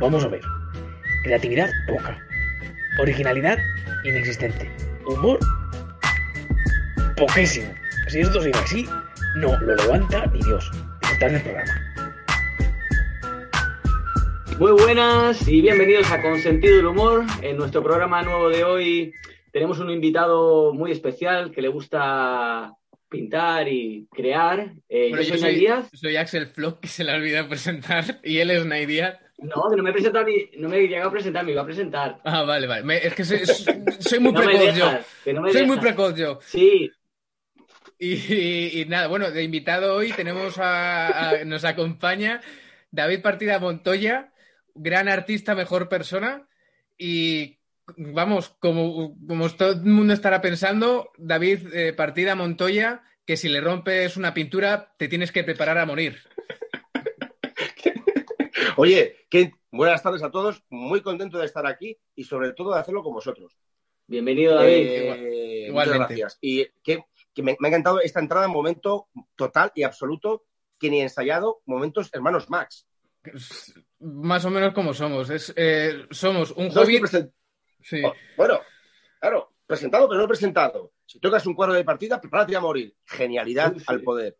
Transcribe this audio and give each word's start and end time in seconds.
Vamos 0.00 0.24
a 0.24 0.28
ver. 0.28 0.40
Creatividad 1.24 1.70
poca. 1.86 2.18
Originalidad 3.00 3.58
inexistente. 4.04 4.70
Humor 5.06 5.38
poquísimo. 7.16 7.72
Si 8.08 8.20
esto 8.20 8.40
sigue 8.40 8.58
así, 8.58 8.86
no 9.36 9.58
lo 9.60 9.74
levanta 9.74 10.26
ni 10.26 10.40
Dios. 10.40 10.70
Disfrutad 11.00 11.30
del 11.30 11.42
programa. 11.42 11.84
Muy 14.58 14.72
buenas 14.72 15.46
y 15.46 15.60
bienvenidos 15.60 16.10
a 16.10 16.20
Consentido 16.22 16.76
del 16.76 16.86
Humor. 16.86 17.24
En 17.42 17.56
nuestro 17.56 17.82
programa 17.82 18.22
nuevo 18.22 18.48
de 18.48 18.64
hoy 18.64 19.12
tenemos 19.52 19.78
un 19.78 19.90
invitado 19.90 20.72
muy 20.74 20.90
especial 20.92 21.50
que 21.52 21.62
le 21.62 21.68
gusta 21.68 22.72
pintar 23.08 23.68
y 23.68 24.06
crear. 24.14 24.72
Eh, 24.88 25.08
Bueno, 25.10 25.22
yo 25.22 25.34
yo 25.34 25.38
soy 25.38 25.40
soy, 25.52 25.54
Díaz. 25.60 25.88
soy 25.92 26.16
Axel 26.16 26.46
Flock, 26.46 26.80
que 26.80 26.88
se 26.88 27.04
le 27.04 27.12
olvida 27.14 27.48
presentar, 27.48 28.20
y 28.24 28.38
él 28.38 28.50
es 28.50 28.64
Nay 28.66 28.86
Díaz. 28.86 29.18
No, 29.38 29.70
que 29.70 29.76
no 29.76 29.82
me 29.84 29.90
he 29.90 29.92
presentado 29.92 30.24
ni, 30.26 30.50
no 30.58 30.68
me 30.68 30.78
he 30.78 30.88
llegado 30.88 31.08
a 31.08 31.12
presentar, 31.12 31.44
me 31.44 31.52
iba 31.52 31.62
a 31.62 31.66
presentar. 31.66 32.18
Ah, 32.24 32.42
vale, 32.42 32.66
vale. 32.66 32.82
Me- 32.82 33.06
es 33.06 33.14
que 33.14 33.24
soy, 33.24 33.40
soy 34.00 34.18
muy 34.18 34.32
No 34.32 34.40
precoz 34.40 34.60
yo. 34.76 34.86
dejas, 34.86 35.06
no 35.26 35.52
Soy 35.52 35.66
muy 35.66 35.76
precoz 35.78 36.16
yo. 36.16 36.38
Sí, 36.42 36.90
Y, 37.98 38.14
y- 38.14 38.80
y 38.80 38.84
nada, 38.86 39.06
bueno, 39.08 39.30
de 39.30 39.42
invitado 39.42 39.94
hoy 39.94 40.12
tenemos 40.12 40.58
a, 40.58 41.30
a- 41.30 41.44
nos 41.44 41.64
acompaña 41.64 42.40
David 42.90 43.22
Partida 43.22 43.58
Montoya, 43.60 44.32
gran 44.74 45.08
artista, 45.08 45.54
mejor 45.54 45.88
persona. 45.88 46.48
Y 46.96 47.58
vamos, 47.96 48.50
como, 48.60 49.16
como 49.26 49.48
todo 49.50 49.72
el 49.72 49.82
mundo 49.82 50.14
estará 50.14 50.40
pensando, 50.40 51.10
David 51.16 51.72
eh, 51.74 51.92
Partida 51.92 52.34
Montoya, 52.34 53.02
que 53.24 53.36
si 53.36 53.48
le 53.48 53.60
rompes 53.60 54.16
una 54.16 54.34
pintura, 54.34 54.94
te 54.96 55.06
tienes 55.06 55.30
que 55.30 55.44
preparar 55.44 55.78
a 55.78 55.86
morir. 55.86 56.18
Oye, 58.80 59.26
qué 59.28 59.52
buenas 59.70 60.02
tardes 60.02 60.22
a 60.22 60.30
todos. 60.30 60.62
Muy 60.70 61.00
contento 61.02 61.38
de 61.38 61.46
estar 61.46 61.66
aquí 61.66 61.98
y 62.14 62.24
sobre 62.24 62.52
todo 62.52 62.72
de 62.74 62.80
hacerlo 62.80 63.02
con 63.02 63.12
vosotros. 63.14 63.58
bienvenido 64.06 64.54
David. 64.54 64.72
Eh, 64.72 65.66
igual- 65.68 65.86
muchas 65.88 65.98
gracias. 66.08 66.38
Y 66.40 66.66
que, 66.82 67.04
que 67.34 67.42
me, 67.42 67.56
me 67.60 67.68
ha 67.68 67.70
encantado 67.70 68.00
esta 68.00 68.20
entrada 68.20 68.46
en 68.46 68.52
momento 68.52 69.08
total 69.36 69.72
y 69.74 69.82
absoluto 69.82 70.44
que 70.78 70.90
ni 70.90 71.00
he 71.00 71.02
ensayado 71.02 71.60
momentos 71.66 72.08
hermanos 72.12 72.48
Max. 72.48 72.86
Más 73.98 74.44
o 74.44 74.50
menos 74.50 74.72
como 74.72 74.94
somos. 74.94 75.28
Es, 75.28 75.52
eh, 75.56 76.06
somos 76.10 76.52
un 76.52 76.70
presen- 76.70 77.32
Sí. 77.82 78.02
Oh, 78.04 78.12
bueno, 78.36 78.60
claro, 79.20 79.54
presentado 79.66 80.08
pero 80.08 80.20
no 80.20 80.28
presentado. 80.28 80.92
Si 81.04 81.18
tocas 81.20 81.44
un 81.46 81.54
cuadro 81.54 81.74
de 81.74 81.84
partida, 81.84 82.20
prepárate 82.20 82.54
a 82.56 82.60
morir. 82.60 82.94
Genialidad 83.04 83.72
Sí, 83.74 83.80
sí. 83.80 83.84
al 83.88 84.02
poder. 84.02 84.36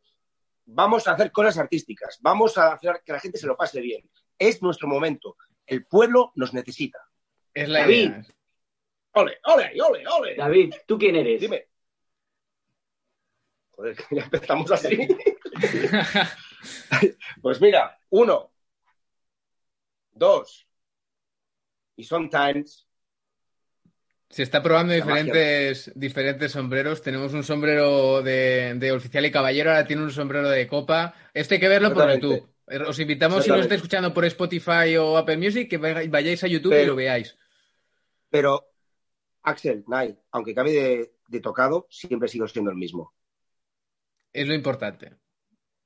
Vamos 0.70 1.06
a 1.08 1.12
hacer 1.12 1.32
cosas 1.32 1.56
artísticas. 1.58 2.18
Vamos 2.20 2.56
a 2.58 2.72
hacer 2.72 3.00
que 3.04 3.12
la 3.12 3.20
gente 3.20 3.38
se 3.38 3.46
lo 3.46 3.56
pase 3.56 3.80
bien. 3.80 4.08
Es 4.38 4.62
nuestro 4.62 4.88
momento. 4.88 5.36
El 5.66 5.84
pueblo 5.86 6.32
nos 6.36 6.54
necesita. 6.54 6.98
Es 7.52 7.68
la 7.68 7.80
David. 7.80 7.94
idea. 8.08 8.26
¡Ole, 9.12 9.38
ole, 9.44 9.72
ole, 9.82 10.04
ole! 10.06 10.34
David, 10.36 10.74
¿tú 10.86 10.96
quién 10.98 11.16
eres? 11.16 11.40
Dime. 11.40 11.66
Joder, 13.70 13.96
ya 14.10 14.22
empezamos 14.22 14.70
así. 14.72 15.08
Pues 17.40 17.60
mira, 17.60 17.96
uno, 18.10 18.50
dos, 20.10 20.66
y 21.96 22.02
sometimes, 22.02 22.84
Se 24.28 24.42
está 24.42 24.60
probando 24.62 24.92
La 24.94 25.04
magia. 25.04 25.22
diferentes, 25.24 25.92
diferentes 25.94 26.52
sombreros. 26.52 27.00
Tenemos 27.02 27.32
un 27.32 27.44
sombrero 27.44 28.20
de, 28.22 28.74
de 28.74 28.92
oficial 28.92 29.24
y 29.24 29.30
caballero, 29.30 29.70
ahora 29.70 29.86
tiene 29.86 30.02
un 30.02 30.10
sombrero 30.10 30.48
de 30.48 30.66
copa. 30.66 31.14
Este 31.32 31.54
hay 31.54 31.60
que 31.60 31.68
verlo 31.68 31.94
por. 31.94 32.12
YouTube. 32.12 32.48
Eh, 32.70 32.78
Os 32.86 32.98
invitamos, 32.98 33.44
si 33.44 33.50
nos 33.50 33.60
estáis 33.60 33.78
escuchando 33.78 34.12
por 34.12 34.24
Spotify 34.26 34.96
o 34.98 35.16
Apple 35.16 35.36
Music, 35.38 35.68
que 35.70 35.78
vayáis 35.78 36.42
a 36.44 36.46
YouTube 36.48 36.80
y 36.80 36.86
lo 36.86 36.94
veáis. 36.96 37.36
pero 38.30 38.64
Axel, 39.42 39.84
Nai, 39.88 40.14
aunque 40.32 40.54
cambie 40.54 40.74
de, 40.74 41.12
de 41.28 41.40
tocado, 41.40 41.86
siempre 41.90 42.28
sigo 42.28 42.46
siendo 42.48 42.70
el 42.70 42.76
mismo. 42.76 43.14
Es 44.32 44.46
lo 44.46 44.54
importante. 44.54 45.14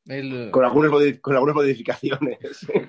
El- 0.06 0.50
Con 0.50 0.64
algunas, 0.64 0.90
modi- 0.90 1.20
con 1.20 1.34
algunas 1.36 1.54
modificaciones. 1.54 2.38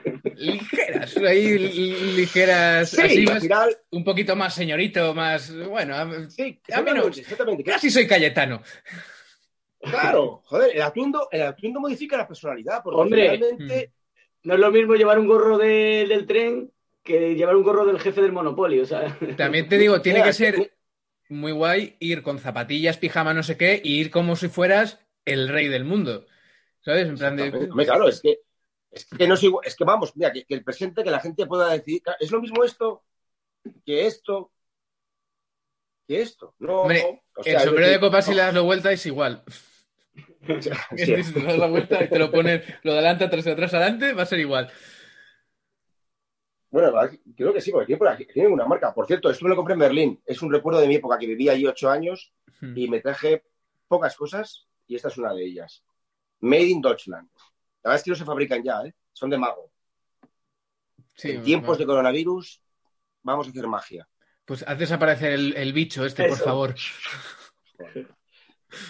Ligeras, 0.35 1.15
ahí 1.17 1.59
li- 1.59 2.15
ligeras. 2.15 2.89
Sí, 2.89 3.01
así 3.01 3.17
al 3.19 3.33
más- 3.35 3.43
final, 3.43 3.77
un 3.91 4.03
poquito 4.03 4.35
más 4.35 4.55
señorito, 4.55 5.13
más. 5.13 5.53
Bueno, 5.67 5.93
sí, 6.31 6.59
A 6.73 6.81
mí 6.81 6.89
no. 6.91 7.05
exactamente, 7.07 7.21
exactamente. 7.21 7.63
casi 7.63 7.91
soy 7.91 8.07
Cayetano. 8.07 8.63
Claro, 9.83 10.41
joder, 10.45 10.75
el 10.75 10.81
atuendo, 10.81 11.27
el 11.31 11.41
atuendo 11.43 11.79
modifica 11.79 12.17
la 12.17 12.27
personalidad, 12.27 12.81
porque 12.83 13.01
Hombre. 13.01 13.27
realmente 13.27 13.91
No 14.43 14.55
es 14.55 14.59
lo 14.59 14.71
mismo 14.71 14.95
llevar 14.95 15.19
un 15.19 15.27
gorro 15.27 15.57
de- 15.57 16.05
del 16.07 16.25
tren 16.27 16.69
que 17.01 17.33
llevar 17.35 17.55
un 17.55 17.63
gorro 17.63 17.85
del 17.85 17.99
jefe 17.99 18.21
del 18.21 18.31
Monopoly. 18.33 18.79
O 18.81 18.85
sea, 18.85 19.17
También 19.37 19.69
te 19.69 19.77
digo, 19.77 20.01
tiene 20.01 20.19
Mira, 20.19 20.27
que 20.27 20.33
ser 20.33 20.73
muy 21.29 21.51
guay 21.53 21.95
ir 21.99 22.23
con 22.23 22.39
zapatillas, 22.39 22.97
pijama, 22.97 23.33
no 23.33 23.43
sé 23.43 23.55
qué, 23.57 23.81
y 23.83 23.99
ir 23.99 24.11
como 24.11 24.35
si 24.35 24.49
fueras 24.49 24.99
el 25.25 25.47
rey 25.47 25.67
del 25.69 25.85
mundo. 25.85 26.25
¿Sabes? 26.81 27.07
En 27.07 27.17
plan 27.17 27.37
de. 27.37 27.49
Hombre, 27.49 27.85
claro, 27.85 28.09
es 28.09 28.19
que, 28.21 28.39
es 28.91 29.05
que 29.05 29.27
no 29.27 29.35
es 29.35 29.43
igual, 29.43 29.65
es 29.65 29.75
que 29.75 29.83
vamos, 29.85 30.15
mira, 30.17 30.31
que, 30.33 30.43
que 30.43 30.53
el 30.53 30.63
presente, 30.63 31.03
que 31.03 31.11
la 31.11 31.21
gente 31.21 31.45
pueda 31.45 31.69
decir, 31.71 32.01
es 32.19 32.29
lo 32.31 32.41
mismo 32.41 32.63
esto 32.65 33.03
que 33.85 34.05
esto, 34.05 34.51
que 36.07 36.21
esto. 36.21 36.53
No, 36.59 36.81
Hombre, 36.81 37.23
o 37.35 37.39
el 37.39 37.43
sea, 37.43 37.59
sombrero 37.61 37.91
de 37.91 37.99
copa, 38.01 38.21
si 38.21 38.31
no, 38.31 38.35
le 38.37 38.41
das 38.43 38.53
la 38.53 38.61
vuelta, 38.61 38.91
es 38.91 39.05
igual. 39.05 39.43
O 40.49 40.61
sea, 40.61 40.73
Es 40.91 41.05
sí. 41.05 41.11
decir, 41.13 41.23
si 41.25 41.39
le 41.39 41.45
das 41.45 41.57
la 41.57 41.67
vuelta 41.67 42.03
y 42.03 42.09
te 42.09 42.19
lo 42.19 42.31
pones 42.31 42.63
lo 42.83 42.91
de 42.93 42.97
adelante, 42.99 43.23
atrás, 43.25 43.43
de 43.45 43.51
atrás, 43.51 43.73
adelante, 43.73 44.13
va 44.13 44.23
a 44.23 44.25
ser 44.25 44.39
igual. 44.39 44.71
Bueno, 46.69 46.91
creo 47.35 47.53
que 47.53 47.61
sí, 47.61 47.71
porque 47.71 47.85
tiene, 47.85 47.99
por 47.99 48.07
aquí- 48.07 48.25
tiene 48.25 48.49
una 48.49 48.65
marca. 48.65 48.93
Por 48.93 49.05
cierto, 49.05 49.29
esto 49.29 49.45
me 49.45 49.49
lo 49.49 49.55
compré 49.55 49.73
en 49.73 49.79
Berlín. 49.79 50.21
Es 50.25 50.41
un 50.41 50.51
recuerdo 50.51 50.79
de 50.81 50.87
mi 50.87 50.95
época, 50.95 51.17
que 51.19 51.27
viví 51.27 51.47
allí 51.49 51.65
ocho 51.67 51.89
años 51.89 52.33
Hmm. 52.61 52.77
y 52.77 52.87
me 52.87 52.99
traje 53.01 53.43
pocas 53.87 54.15
cosas 54.15 54.67
y 54.87 54.95
esta 54.95 55.07
es 55.09 55.17
una 55.17 55.33
de 55.33 55.43
ellas. 55.45 55.83
Made 56.39 56.63
in 56.65 56.81
Deutschland. 56.81 57.27
La 57.83 57.89
verdad 57.89 57.97
es 57.97 58.03
que 58.03 58.09
no 58.11 58.15
se 58.15 58.25
fabrican 58.25 58.63
ya, 58.63 58.81
¿eh? 58.85 58.93
son 59.11 59.29
de 59.29 59.37
mago. 59.37 59.71
Sí, 61.15 61.31
en 61.31 61.43
tiempos 61.43 61.77
de 61.77 61.85
coronavirus 61.85 62.61
vamos 63.21 63.47
a 63.47 63.49
hacer 63.51 63.67
magia. 63.67 64.07
Pues 64.45 64.63
haz 64.67 64.77
desaparecer 64.79 65.31
el, 65.33 65.55
el 65.55 65.73
bicho 65.73 66.05
este, 66.05 66.27
por 66.27 66.37
favor. 66.37 66.75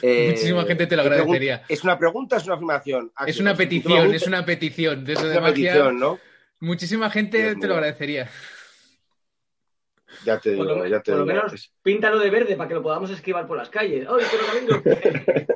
Eh, 0.01 0.29
Muchísima 0.31 0.63
gente 0.65 0.87
te 0.87 0.95
lo 0.95 1.03
¿qué 1.03 1.09
pregun- 1.09 1.13
agradecería. 1.13 1.63
¿Es 1.67 1.83
una 1.83 1.97
pregunta 1.97 2.35
o 2.35 2.39
es 2.39 2.45
una 2.45 2.55
afirmación? 2.55 3.11
Es 3.27 3.39
una 3.39 3.55
petición, 3.55 3.93
preguntas, 3.93 4.21
es 4.21 4.27
una 4.27 4.45
petición. 4.45 5.05
De 5.05 5.13
eso 5.13 5.21
es 5.25 5.31
de 5.31 5.37
una 5.37 5.47
magia, 5.49 5.71
petición, 5.73 5.99
¿no? 5.99 6.19
muchísima 6.59 7.09
gente 7.09 7.37
Dios 7.37 7.49
te 7.53 7.57
mío. 7.57 7.67
lo 7.67 7.73
agradecería. 7.75 8.29
Ya 10.25 10.39
te 10.39 10.55
por 10.55 10.67
digo, 10.67 10.79
lo, 10.79 10.87
ya 10.87 11.01
te 11.01 11.11
por 11.11 11.21
lo 11.21 11.25
digo. 11.25 11.35
menos 11.43 11.73
píntalo 11.81 12.19
de 12.19 12.29
verde 12.29 12.55
para 12.55 12.67
que 12.67 12.75
lo 12.75 12.83
podamos 12.83 13.09
esquivar 13.09 13.47
por 13.47 13.57
las 13.57 13.69
calles. 13.69 14.07
¡Ay. 14.07 14.23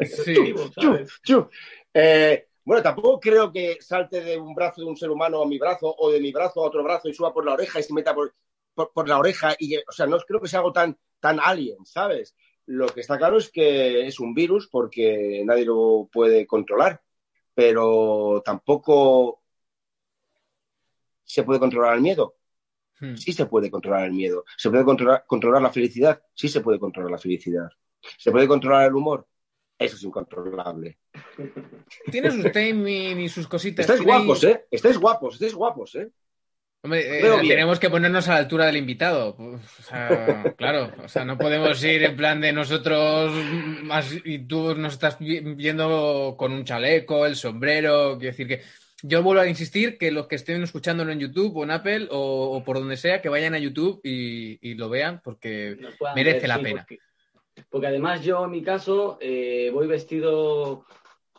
Chu. 1.24 1.50
Eh, 1.94 2.48
bueno, 2.64 2.84
tampoco 2.84 3.20
creo 3.20 3.52
que 3.52 3.78
salte 3.80 4.22
de 4.22 4.38
un 4.38 4.54
brazo 4.54 4.82
de 4.82 4.88
un 4.88 4.98
ser 4.98 5.10
humano 5.10 5.42
a 5.42 5.48
mi 5.48 5.58
brazo 5.58 5.94
o 5.98 6.12
de 6.12 6.20
mi 6.20 6.32
brazo 6.32 6.62
a 6.64 6.68
otro 6.68 6.84
brazo 6.84 7.08
y 7.08 7.14
suba 7.14 7.34
por 7.34 7.46
la 7.46 7.54
oreja 7.54 7.80
y 7.80 7.84
se 7.84 7.94
meta 7.94 8.14
por, 8.14 8.34
por, 8.74 8.92
por 8.92 9.08
la 9.08 9.18
oreja. 9.20 9.56
Y, 9.60 9.78
o 9.78 9.92
sea, 9.92 10.06
no 10.06 10.18
creo 10.20 10.42
que 10.42 10.48
sea 10.48 10.60
algo 10.60 10.74
tan, 10.74 10.98
tan 11.20 11.40
alien, 11.42 11.78
¿sabes? 11.86 12.36
Lo 12.68 12.88
que 12.88 13.02
está 13.02 13.18
claro 13.18 13.38
es 13.38 13.50
que 13.50 14.06
es 14.08 14.20
un 14.20 14.34
virus 14.34 14.68
porque 14.68 15.42
nadie 15.46 15.66
lo 15.66 16.10
puede 16.12 16.46
controlar, 16.46 17.02
pero 17.54 18.42
tampoco 18.46 19.42
se 21.24 21.44
puede 21.44 21.60
controlar 21.60 21.96
el 21.96 22.02
miedo. 22.02 22.36
Hmm. 23.00 23.16
Sí 23.16 23.32
se 23.32 23.46
puede 23.46 23.70
controlar 23.70 24.06
el 24.06 24.14
miedo. 24.14 24.44
¿Se 24.58 24.70
puede 24.70 24.84
controlar, 24.84 25.24
controlar 25.28 25.62
la 25.62 25.72
felicidad? 25.72 26.22
Sí 26.34 26.50
se 26.50 26.62
puede 26.62 26.80
controlar 26.80 27.12
la 27.12 27.18
felicidad. 27.18 27.70
¿Se 28.18 28.32
puede 28.32 28.48
controlar 28.48 28.88
el 28.88 28.96
humor? 28.96 29.28
Eso 29.78 29.96
es 29.96 30.04
incontrolable. 30.04 30.98
Tiene 32.12 32.32
sus 32.32 32.52
timing 32.52 33.20
y 33.20 33.30
sus 33.30 33.48
cositas. 33.48 33.84
Estáis 33.84 34.00
ahí- 34.02 34.06
guapos, 34.06 34.44
¿eh? 34.44 34.66
Estáis 34.72 34.98
guapos, 34.98 35.36
estáis 35.36 35.54
guapos, 35.54 35.96
¿eh? 35.96 36.10
Hombre, 36.88 37.20
eh, 37.20 37.48
tenemos 37.48 37.80
que 37.80 37.90
ponernos 37.90 38.28
a 38.30 38.34
la 38.34 38.38
altura 38.38 38.66
del 38.66 38.78
invitado. 38.78 39.36
O 39.38 39.60
sea, 39.84 40.56
claro, 40.58 40.92
o 41.04 41.08
sea, 41.10 41.26
no 41.26 41.38
podemos 41.38 41.84
ir 41.84 42.04
en 42.04 42.16
plan 42.16 42.40
de 42.40 42.54
nosotros 42.54 43.34
más 43.84 44.14
y 44.24 44.40
tú 44.40 44.74
nos 44.76 44.94
estás 44.94 45.20
vi- 45.20 45.42
viendo 45.42 46.36
con 46.38 46.54
un 46.54 46.64
chaleco, 46.64 47.26
el 47.26 47.36
sombrero. 47.36 48.18
Quiero 48.18 48.32
decir 48.32 48.48
que 48.48 48.62
yo 49.04 49.22
vuelvo 49.22 49.42
a 49.42 49.48
insistir 49.48 49.98
que 49.98 50.12
los 50.12 50.28
que 50.28 50.36
estén 50.38 50.64
escuchándolo 50.64 51.12
en 51.12 51.20
YouTube 51.20 51.56
o 51.58 51.64
en 51.66 51.72
Apple 51.72 52.08
o, 52.10 52.52
o 52.58 52.64
por 52.64 52.78
donde 52.80 52.98
sea, 52.98 53.22
que 53.22 53.30
vayan 53.30 53.54
a 53.54 53.60
YouTube 53.60 54.00
y, 54.04 54.58
y 54.62 54.76
lo 54.76 54.88
vean 54.90 55.22
porque 55.24 55.78
merece 56.16 56.40
ver, 56.40 56.48
la 56.48 56.58
sí, 56.58 56.64
pena. 56.64 56.82
Porque, 56.88 57.00
porque 57.70 57.88
además 57.88 58.24
yo, 58.24 58.46
en 58.46 58.52
mi 58.52 58.64
caso, 58.64 59.18
eh, 59.20 59.70
voy 59.74 59.88
vestido 59.88 60.86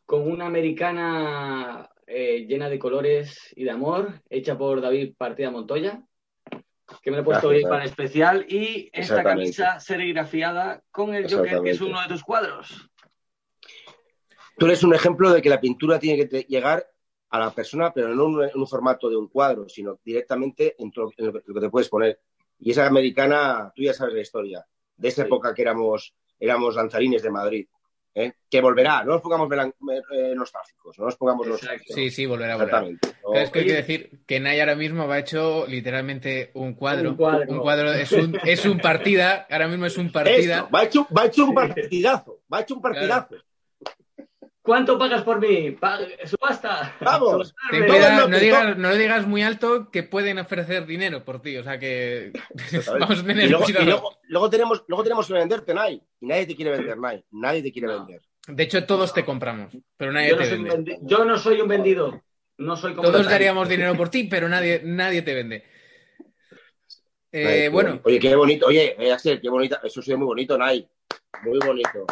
con 0.04 0.30
una 0.30 0.46
americana 0.46 1.87
eh, 2.08 2.46
llena 2.46 2.68
de 2.68 2.78
colores 2.78 3.52
y 3.54 3.64
de 3.64 3.70
amor, 3.70 4.22
hecha 4.30 4.56
por 4.56 4.80
David 4.80 5.14
Partida 5.16 5.50
Montoya, 5.50 6.02
que 7.02 7.10
me 7.10 7.18
la 7.18 7.22
he 7.22 7.24
puesto 7.24 7.48
Gracias, 7.48 7.64
hoy 7.64 7.70
para 7.70 7.84
especial, 7.84 8.46
y 8.48 8.88
esta 8.92 9.22
camisa 9.22 9.78
serigrafiada 9.78 10.82
con 10.90 11.14
el 11.14 11.30
Joker, 11.30 11.60
que 11.62 11.70
es 11.70 11.80
uno 11.80 12.00
de 12.00 12.08
tus 12.08 12.22
cuadros. 12.22 12.90
Tú 14.58 14.66
eres 14.66 14.82
un 14.82 14.94
ejemplo 14.94 15.30
de 15.32 15.40
que 15.40 15.50
la 15.50 15.60
pintura 15.60 15.98
tiene 15.98 16.26
que 16.26 16.40
llegar 16.42 16.84
a 17.30 17.38
la 17.38 17.50
persona, 17.50 17.92
pero 17.92 18.14
no 18.14 18.42
en 18.42 18.50
un, 18.54 18.66
formato 18.66 19.08
de 19.10 19.16
un 19.16 19.28
cuadro, 19.28 19.68
sino 19.68 20.00
directamente 20.02 20.74
en, 20.78 20.90
lo 20.94 21.10
que 21.10 21.60
te 21.60 21.70
puedes 21.70 21.88
poner. 21.88 22.20
Y 22.58 22.70
esa 22.70 22.86
americana, 22.86 23.72
tú 23.74 23.82
ya 23.82 23.92
sabes 23.92 24.14
la 24.14 24.20
historia, 24.20 24.66
de 24.96 25.08
esa 25.08 25.22
época 25.22 25.54
que 25.54 25.62
éramos, 25.62 26.14
éramos 26.40 26.74
lanzarines 26.74 27.22
de 27.22 27.30
Madrid. 27.30 27.68
¿Eh? 28.18 28.34
que 28.50 28.60
volverá, 28.60 29.04
no 29.04 29.12
nos 29.12 29.22
pongamos 29.22 29.48
eh, 29.52 30.34
nostálgicos, 30.34 30.98
no 30.98 31.06
nos 31.06 31.16
pongamos 31.16 31.46
nostálgicos. 31.46 31.94
Sí, 31.94 32.10
sí, 32.10 32.26
volverá, 32.26 32.56
volverá. 32.56 32.84
es 33.34 33.50
que 33.50 33.60
hay 33.60 33.66
que 33.66 33.74
decir 33.74 34.20
que 34.26 34.40
Nay 34.40 34.60
ahora 34.60 34.74
mismo 34.74 35.10
ha 35.10 35.18
hecho 35.18 35.66
literalmente 35.66 36.50
un 36.54 36.74
cuadro. 36.74 37.10
Un 37.10 37.58
cuadro, 37.60 37.92
es, 37.92 38.12
un, 38.12 38.38
es 38.44 38.64
un 38.64 38.78
partida, 38.78 39.46
ahora 39.50 39.68
mismo 39.68 39.86
es 39.86 39.96
un 39.96 40.10
partida. 40.10 40.68
va, 40.74 40.84
hecho, 40.84 41.06
va 41.16 41.26
hecho 41.26 41.44
un 41.44 41.54
partidazo, 41.54 42.40
va 42.52 42.60
hecho 42.60 42.74
un 42.74 42.82
partidazo. 42.82 43.36
¿Cuánto 44.68 44.98
pagas 44.98 45.22
por 45.22 45.40
mí? 45.40 45.74
¡Subasta! 46.26 46.94
¡Vamos! 47.00 47.54
no, 47.72 48.38
digas, 48.38 48.76
no, 48.76 48.90
lo 48.90 48.96
digas 48.96 49.26
muy 49.26 49.42
alto 49.42 49.90
que 49.90 50.02
pueden 50.02 50.38
ofrecer 50.38 50.84
dinero 50.84 51.24
por 51.24 51.40
ti. 51.40 51.56
O 51.56 51.64
sea 51.64 51.78
que. 51.78 52.34
Vamos 53.00 53.20
a 53.20 53.24
tener 53.24 53.46
y, 53.46 53.48
luego, 53.48 54.18
luego, 54.24 54.50
tenemos, 54.50 54.84
luego 54.86 55.02
tenemos 55.02 55.26
que 55.26 55.32
venderte, 55.32 55.72
Nai. 55.72 56.02
Y 56.20 56.26
nadie 56.26 56.44
te 56.44 56.54
quiere 56.54 56.72
vender, 56.72 56.98
Nai. 56.98 57.24
Nadie 57.30 57.62
te 57.62 57.72
quiere 57.72 57.88
vender. 57.88 58.20
De 58.46 58.62
hecho, 58.62 58.84
todos 58.84 59.14
te 59.14 59.24
compramos, 59.24 59.72
pero 59.96 60.12
nadie 60.12 60.36
te 60.36 60.56
vende. 60.56 60.98
Yo 61.00 61.24
no 61.24 61.38
soy 61.38 61.62
un 61.62 61.68
vendido. 61.68 62.22
No 62.58 62.76
soy 62.76 62.94
Todos 62.94 63.24
daríamos 63.24 63.70
dinero 63.70 63.96
por 63.96 64.10
ti, 64.10 64.24
pero 64.24 64.50
nadie, 64.50 64.82
nadie 64.84 65.22
te 65.22 65.32
vende. 65.32 65.64
Eh, 67.32 67.70
bueno. 67.72 68.02
Oye, 68.04 68.18
qué 68.18 68.36
bonito. 68.36 68.66
Oye, 68.66 68.96
eh, 68.98 69.12
Axel, 69.12 69.40
qué 69.40 69.48
bonita. 69.48 69.80
Eso 69.82 70.02
sí 70.02 70.12
es 70.12 70.18
muy 70.18 70.26
bonito, 70.26 70.58
Nai. 70.58 70.86
Muy 71.42 71.58
bonito. 71.64 72.06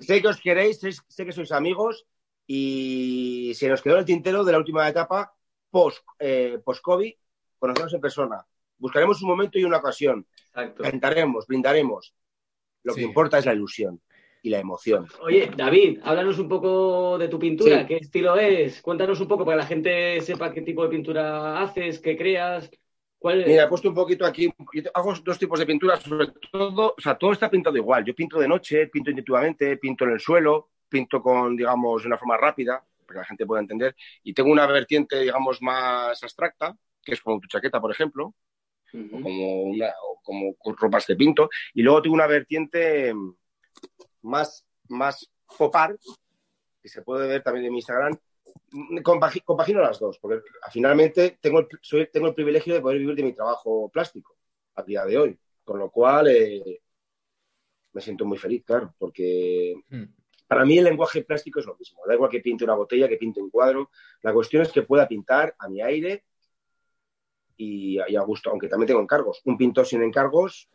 Sé 0.00 0.20
que 0.20 0.28
os 0.28 0.40
queréis, 0.40 0.80
sé, 0.80 1.24
que 1.24 1.32
sois 1.32 1.52
amigos 1.52 2.06
y 2.46 3.52
se 3.54 3.68
nos 3.68 3.82
quedó 3.82 3.98
el 3.98 4.04
tintero 4.04 4.44
de 4.44 4.52
la 4.52 4.58
última 4.58 4.88
etapa 4.88 5.34
eh, 6.18 6.58
post-COVID, 6.64 7.14
conocernos 7.58 7.94
en 7.94 8.00
persona. 8.00 8.46
Buscaremos 8.78 9.22
un 9.22 9.28
momento 9.28 9.58
y 9.58 9.64
una 9.64 9.78
ocasión. 9.78 10.26
Cantaremos, 10.52 11.46
brindaremos. 11.46 12.14
Lo 12.82 12.94
que 12.94 13.02
importa 13.02 13.38
es 13.38 13.46
la 13.46 13.54
ilusión 13.54 14.00
y 14.42 14.50
la 14.50 14.58
emoción. 14.58 15.06
Oye, 15.20 15.50
David, 15.56 16.00
háblanos 16.02 16.38
un 16.38 16.48
poco 16.48 17.16
de 17.16 17.28
tu 17.28 17.38
pintura. 17.38 17.86
¿Qué 17.86 17.96
estilo 17.96 18.36
es? 18.36 18.82
Cuéntanos 18.82 19.20
un 19.20 19.28
poco 19.28 19.44
para 19.44 19.56
que 19.56 19.62
la 19.62 19.66
gente 19.66 20.20
sepa 20.20 20.52
qué 20.52 20.62
tipo 20.62 20.82
de 20.82 20.88
pintura 20.90 21.62
haces, 21.62 22.00
qué 22.00 22.16
creas. 22.16 22.68
Mira, 23.24 23.64
he 23.64 23.68
puesto 23.68 23.88
un 23.88 23.94
poquito 23.94 24.26
aquí, 24.26 24.52
hago 24.94 25.14
dos 25.22 25.38
tipos 25.38 25.58
de 25.58 25.66
pintura, 25.66 25.96
sobre 25.96 26.28
todo, 26.50 26.94
o 26.96 27.00
sea, 27.00 27.16
todo 27.16 27.32
está 27.32 27.48
pintado 27.48 27.76
igual. 27.76 28.04
Yo 28.04 28.14
pinto 28.14 28.38
de 28.38 28.48
noche, 28.48 28.88
pinto 28.88 29.10
intuitivamente, 29.10 29.76
pinto 29.76 30.04
en 30.04 30.10
el 30.12 30.20
suelo, 30.20 30.70
pinto 30.88 31.22
con, 31.22 31.56
digamos, 31.56 32.02
de 32.02 32.08
una 32.08 32.18
forma 32.18 32.36
rápida, 32.36 32.84
para 33.06 33.14
que 33.14 33.18
la 33.20 33.24
gente 33.24 33.46
pueda 33.46 33.60
entender, 33.60 33.94
y 34.22 34.34
tengo 34.34 34.50
una 34.50 34.66
vertiente, 34.66 35.20
digamos, 35.20 35.62
más 35.62 36.22
abstracta, 36.22 36.76
que 37.02 37.12
es 37.14 37.20
como 37.20 37.40
tu 37.40 37.48
chaqueta, 37.48 37.80
por 37.80 37.92
ejemplo, 37.92 38.34
o 38.94 39.20
como, 39.22 39.62
una, 39.62 39.92
como 40.22 40.54
ropas 40.76 41.06
de 41.06 41.16
pinto, 41.16 41.48
y 41.74 41.82
luego 41.82 42.02
tengo 42.02 42.14
una 42.14 42.26
vertiente 42.26 43.14
más, 44.22 44.64
más 44.88 45.30
popar, 45.56 45.96
que 46.82 46.88
se 46.88 47.02
puede 47.02 47.28
ver 47.28 47.42
también 47.42 47.66
en 47.66 47.72
mi 47.72 47.78
Instagram, 47.78 48.18
compagino 49.02 49.80
las 49.80 49.98
dos, 49.98 50.18
porque 50.18 50.42
finalmente 50.70 51.38
tengo 51.40 51.60
el, 51.60 52.10
tengo 52.10 52.28
el 52.28 52.34
privilegio 52.34 52.74
de 52.74 52.80
poder 52.80 52.98
vivir 52.98 53.14
de 53.16 53.22
mi 53.22 53.32
trabajo 53.32 53.90
plástico 53.90 54.36
a 54.74 54.82
día 54.82 55.04
de 55.04 55.18
hoy, 55.18 55.38
con 55.64 55.78
lo 55.78 55.90
cual 55.90 56.28
eh, 56.28 56.80
me 57.92 58.00
siento 58.00 58.24
muy 58.24 58.38
feliz, 58.38 58.64
claro, 58.64 58.94
porque 58.98 59.74
hmm. 59.88 60.04
para 60.46 60.64
mí 60.64 60.78
el 60.78 60.84
lenguaje 60.84 61.22
plástico 61.22 61.60
es 61.60 61.66
lo 61.66 61.76
mismo, 61.76 62.00
da 62.06 62.14
igual 62.14 62.30
que 62.30 62.40
pinte 62.40 62.64
una 62.64 62.74
botella, 62.74 63.08
que 63.08 63.16
pinte 63.16 63.42
un 63.42 63.50
cuadro, 63.50 63.90
la 64.22 64.32
cuestión 64.32 64.62
es 64.62 64.72
que 64.72 64.82
pueda 64.82 65.06
pintar 65.06 65.54
a 65.58 65.68
mi 65.68 65.82
aire 65.82 66.24
y, 67.56 67.98
a 67.98 68.22
gusto, 68.22 68.50
aunque 68.50 68.68
también 68.68 68.88
tengo 68.88 69.00
encargos. 69.00 69.40
Un 69.44 69.56
pintor 69.56 69.86
sin 69.86 70.02
encargos 70.02 70.68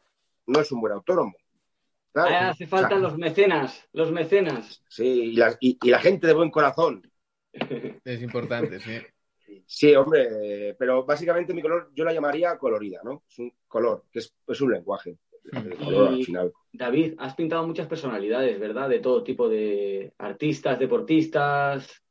no 0.46 0.62
es 0.62 0.72
un 0.72 0.80
buen 0.80 0.94
autónomo. 0.94 1.36
hace 2.14 2.66
falta 2.66 2.96
los 2.96 3.18
mecenas, 3.18 3.86
los 3.92 4.12
mecenas. 4.12 4.84
Sí, 4.88 5.36
y 5.60 5.90
la 5.90 6.00
gente 6.00 6.28
de 6.28 6.34
buen 6.34 6.50
corazón, 6.50 7.02
es 8.04 8.22
importante, 8.22 8.80
sí. 8.80 8.98
Sí, 9.66 9.94
hombre, 9.96 10.76
pero 10.78 11.06
básicamente 11.06 11.54
mi 11.54 11.62
color 11.62 11.92
yo 11.94 12.04
la 12.04 12.14
llamaría 12.14 12.58
colorida, 12.58 13.02
¿no? 13.04 13.24
Es 13.30 13.40
un 13.40 13.54
color, 13.68 14.06
que 14.12 14.20
es, 14.20 14.62
un 14.62 14.72
lenguaje. 14.72 15.18
David, 16.72 17.16
has 17.18 17.36
pintado 17.36 17.66
muchas 17.66 17.88
personalidades, 17.88 18.60
¿verdad? 18.60 18.90
De 18.90 19.00
todo 19.00 19.24
tipo 19.24 19.50
de 19.50 20.14
artistas, 20.18 20.80
deportistas. 20.80 22.02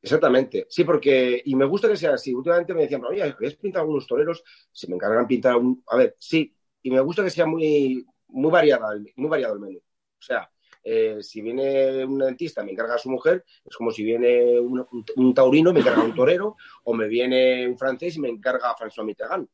Exactamente, 0.00 0.66
sí, 0.68 0.84
porque, 0.84 1.42
y 1.44 1.54
me 1.54 1.64
gusta 1.64 1.88
que 1.88 1.96
sea 1.96 2.14
así. 2.14 2.34
Últimamente 2.34 2.74
me 2.74 2.82
decían, 2.82 3.04
oye, 3.04 3.22
¿has 3.22 3.54
pintado 3.56 3.82
algunos 3.82 4.06
toreros? 4.06 4.42
Se 4.70 4.86
me 4.88 4.94
encargan 4.94 5.26
pintar 5.26 5.56
un. 5.56 5.82
A 5.88 5.96
ver, 5.96 6.16
sí, 6.18 6.54
y 6.82 6.90
me 6.90 7.00
gusta 7.00 7.24
que 7.24 7.30
sea 7.30 7.46
muy, 7.46 8.06
muy, 8.28 8.50
variada, 8.50 8.88
muy 9.16 9.28
variado 9.28 9.54
el 9.54 9.60
menú. 9.60 9.78
O 9.78 10.22
sea, 10.22 10.50
eh, 10.88 11.20
si 11.20 11.40
viene 11.40 12.04
un 12.04 12.18
dentista 12.18 12.62
me 12.62 12.70
encarga 12.70 12.94
a 12.94 12.98
su 12.98 13.10
mujer, 13.10 13.44
es 13.64 13.76
como 13.76 13.90
si 13.90 14.04
viene 14.04 14.60
un, 14.60 15.34
taurino 15.34 15.70
y 15.70 15.72
me 15.72 15.80
encarga 15.80 16.04
un 16.04 16.14
torero, 16.14 16.56
o 16.84 16.94
me 16.94 17.08
viene 17.08 17.66
un 17.66 17.76
francés 17.76 18.14
y 18.14 18.20
me 18.20 18.28
encarga 18.28 18.70
a 18.70 18.76
François 18.76 19.04
Mitterrand. 19.04 19.48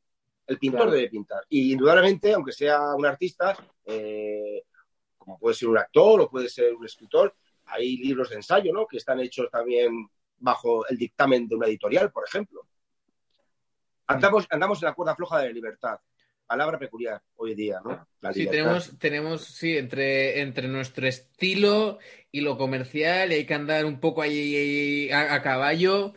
El 0.46 0.58
pintor 0.58 0.90
debe 0.90 1.08
pintar. 1.08 1.46
Y 1.49 1.73
indudablemente, 1.73 2.34
aunque 2.34 2.52
sea 2.52 2.94
un 2.94 3.06
artista, 3.06 3.56
eh, 3.87 4.64
como 5.17 5.38
puede 5.38 5.55
ser 5.55 5.70
un 5.70 5.79
actor 5.79 6.20
o 6.20 6.29
puede 6.29 6.50
ser 6.50 6.75
un 6.75 6.84
escritor, 6.84 7.35
hay 7.64 7.96
libros 7.96 8.28
de 8.28 8.37
ensayo, 8.37 8.70
¿no? 8.70 8.87
Que 8.87 8.99
están 8.99 9.19
hechos 9.20 9.49
también 9.50 10.06
bajo 10.37 10.87
el 10.87 10.99
dictamen 10.99 11.49
de 11.49 11.55
una 11.55 11.67
editorial, 11.67 12.12
por 12.12 12.25
ejemplo. 12.28 12.67
Andamos, 14.06 14.46
andamos 14.50 14.82
en 14.82 14.87
la 14.88 14.94
cuerda 14.94 15.17
floja 15.17 15.38
de 15.38 15.46
la 15.46 15.52
libertad 15.55 15.99
palabra 16.52 16.78
peculiar 16.78 17.22
hoy 17.37 17.54
día, 17.54 17.81
¿no? 17.82 18.06
sí, 18.34 18.46
tenemos, 18.46 18.99
tenemos, 18.99 19.43
sí, 19.43 19.78
entre, 19.78 20.43
entre 20.43 20.69
nuestro 20.69 21.06
estilo 21.06 21.99
y 22.31 22.43
lo 22.43 22.58
comercial, 22.58 23.32
y 23.32 23.37
hay 23.37 23.46
que 23.46 23.54
andar 23.54 23.87
un 23.87 24.00
poco 24.00 24.20
ahí, 24.20 25.08
a, 25.10 25.40
caballo. 25.40 26.12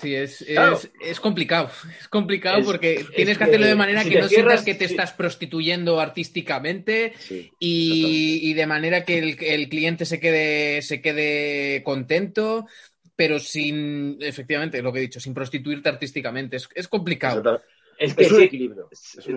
Sí, 0.00 0.14
es, 0.14 0.42
es, 1.00 1.18
complicado. 1.18 1.70
Es 1.98 2.06
complicado 2.06 2.62
porque 2.64 3.04
tienes 3.16 3.36
que 3.36 3.44
hacerlo 3.44 3.66
de 3.66 3.74
manera 3.74 4.04
que, 4.04 4.20
no 4.20 4.28
sientas 4.28 4.62
que 4.62 4.76
te 4.76 4.84
estás 4.84 5.12
prostituyendo 5.12 5.98
artísticamente 5.98 7.12
y, 7.58 8.54
de 8.54 8.66
manera 8.66 9.04
que 9.04 9.18
el, 9.18 9.68
cliente 9.68 10.04
se 10.04 10.20
quede, 10.20 10.82
se 10.82 11.00
quede 11.00 11.82
contento, 11.82 12.68
pero 13.16 13.40
sin, 13.40 14.18
efectivamente, 14.20 14.80
lo 14.82 14.92
que 14.92 15.00
he 15.00 15.02
dicho, 15.02 15.18
sin 15.18 15.34
prostituirte 15.34 15.88
artísticamente. 15.88 16.58
Es, 16.58 16.68
es 16.76 16.86
complicado. 16.86 17.60
Es 17.98 18.14
que 18.14 18.26
un 18.26 18.42
equilibrio. 18.42 18.88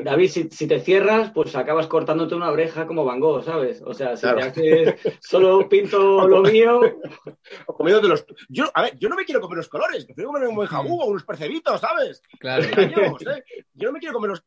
David, 0.03 0.29
si, 0.29 0.67
te 0.67 0.79
cierras, 0.79 1.31
pues 1.31 1.55
acabas 1.55 1.87
cortándote 1.87 2.35
una 2.35 2.51
oreja 2.51 2.85
como 2.85 3.05
Van 3.05 3.19
Gogh, 3.19 3.43
¿sabes? 3.43 3.81
O 3.85 3.93
sea, 3.93 4.15
si 4.17 4.27
te 4.27 4.41
haces 4.41 4.95
solo 5.21 5.67
pinto 5.69 6.27
lo 6.27 6.41
mío. 6.41 6.81
O 7.65 7.73
comiendo 7.73 8.01
de 8.01 8.09
los. 8.09 8.25
Yo, 8.49 8.69
a 8.73 8.83
ver, 8.83 8.97
yo 8.97 9.09
no 9.09 9.15
me 9.15 9.25
quiero 9.25 9.41
comer 9.41 9.57
los 9.57 9.69
colores, 9.69 10.05
prefiero 10.05 10.31
comer 10.31 10.47
un 10.47 10.55
buen 10.55 10.67
jabú 10.67 11.01
o 11.01 11.05
unos 11.05 11.23
percebitos, 11.23 11.79
¿sabes? 11.79 12.21
Claro. 12.39 12.63
¿eh? 12.65 13.43
Yo 13.73 13.87
no 13.87 13.93
me 13.93 13.99
quiero 13.99 14.13
comer 14.13 14.31
los. 14.31 14.43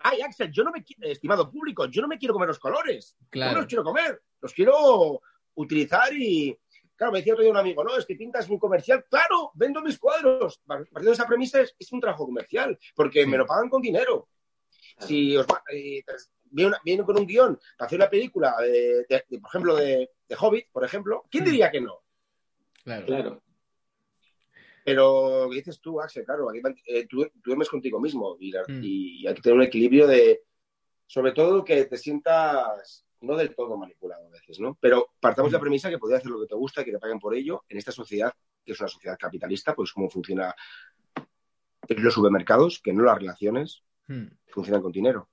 Ay, 0.00 0.20
Axel, 0.20 0.50
yo 0.52 0.62
no 0.62 0.70
me 0.70 0.84
estimado 1.10 1.50
público, 1.50 1.86
yo 1.86 2.02
no 2.02 2.08
me 2.08 2.18
quiero 2.18 2.34
comer 2.34 2.48
los 2.48 2.58
colores. 2.58 3.16
Claro. 3.30 3.52
no 3.52 3.58
los 3.58 3.66
quiero 3.66 3.84
comer, 3.84 4.22
los 4.40 4.52
quiero 4.52 5.20
utilizar 5.54 6.12
y, 6.12 6.56
Claro, 6.98 7.12
me 7.12 7.20
decía 7.20 7.34
otro 7.34 7.44
día 7.44 7.52
un 7.52 7.56
amigo, 7.56 7.84
no, 7.84 7.96
es 7.96 8.04
que 8.04 8.16
pintas 8.16 8.48
un 8.48 8.58
comercial. 8.58 9.04
Claro, 9.08 9.52
vendo 9.54 9.80
mis 9.80 10.00
cuadros. 10.00 10.60
Partiendo 10.66 11.10
de 11.10 11.12
esa 11.12 11.28
premisa 11.28 11.60
es, 11.60 11.92
un 11.92 12.00
trabajo 12.00 12.26
comercial, 12.26 12.76
porque 12.96 13.24
me 13.24 13.38
lo 13.38 13.46
pagan 13.46 13.68
con 13.68 13.80
dinero. 13.80 14.28
Si 14.98 15.36
os 15.36 15.46
eh, 15.72 16.02
viene, 16.50 17.04
con 17.04 17.16
un 17.16 17.24
guion 17.24 17.56
para 17.76 17.86
hacer 17.86 18.00
una 18.00 18.10
película, 18.10 18.56
de, 18.60 19.06
por 19.40 19.48
ejemplo, 19.48 19.76
de, 19.76 20.10
Hobbit, 20.36 20.72
por 20.72 20.84
ejemplo, 20.84 21.24
¿quién 21.30 21.44
hmm. 21.44 21.46
diría 21.46 21.70
que 21.70 21.80
no? 21.80 22.02
Claro. 22.82 23.06
claro. 23.06 23.42
Pero, 24.84 25.46
¿qué 25.50 25.56
dices 25.56 25.80
tú, 25.80 26.00
Axel? 26.00 26.24
Claro, 26.24 26.48
eh, 26.52 27.06
tú, 27.06 27.30
duermes 27.44 27.68
contigo 27.68 28.00
mismo 28.00 28.36
y, 28.40 28.50
hmm. 28.50 28.82
y 28.82 29.24
hay 29.24 29.34
que 29.34 29.42
tener 29.42 29.56
un 29.56 29.62
equilibrio 29.62 30.08
de, 30.08 30.42
sobre 31.06 31.30
todo, 31.30 31.64
que 31.64 31.84
te 31.84 31.96
sientas 31.96 33.06
no 33.20 33.36
del 33.36 33.54
todo 33.54 33.76
manipulado 33.76 34.26
a 34.26 34.30
veces, 34.30 34.60
¿no? 34.60 34.76
Pero 34.80 35.10
partamos 35.20 35.50
de 35.50 35.58
la 35.58 35.60
premisa 35.60 35.90
que 35.90 35.98
podría 35.98 36.18
hacer 36.18 36.30
lo 36.30 36.40
que 36.40 36.46
te 36.46 36.54
gusta, 36.54 36.84
que 36.84 36.92
te 36.92 36.98
paguen 36.98 37.18
por 37.18 37.34
ello, 37.34 37.64
en 37.68 37.78
esta 37.78 37.92
sociedad, 37.92 38.32
que 38.64 38.72
es 38.72 38.80
una 38.80 38.88
sociedad 38.88 39.18
capitalista, 39.18 39.74
pues 39.74 39.92
cómo 39.92 40.08
funciona 40.08 40.54
los 41.88 42.14
supermercados, 42.14 42.80
que 42.82 42.92
no 42.92 43.02
las 43.02 43.18
relaciones, 43.18 43.82
mm. 44.06 44.26
funcionan 44.48 44.82
con 44.82 44.92
dinero. 44.92 45.28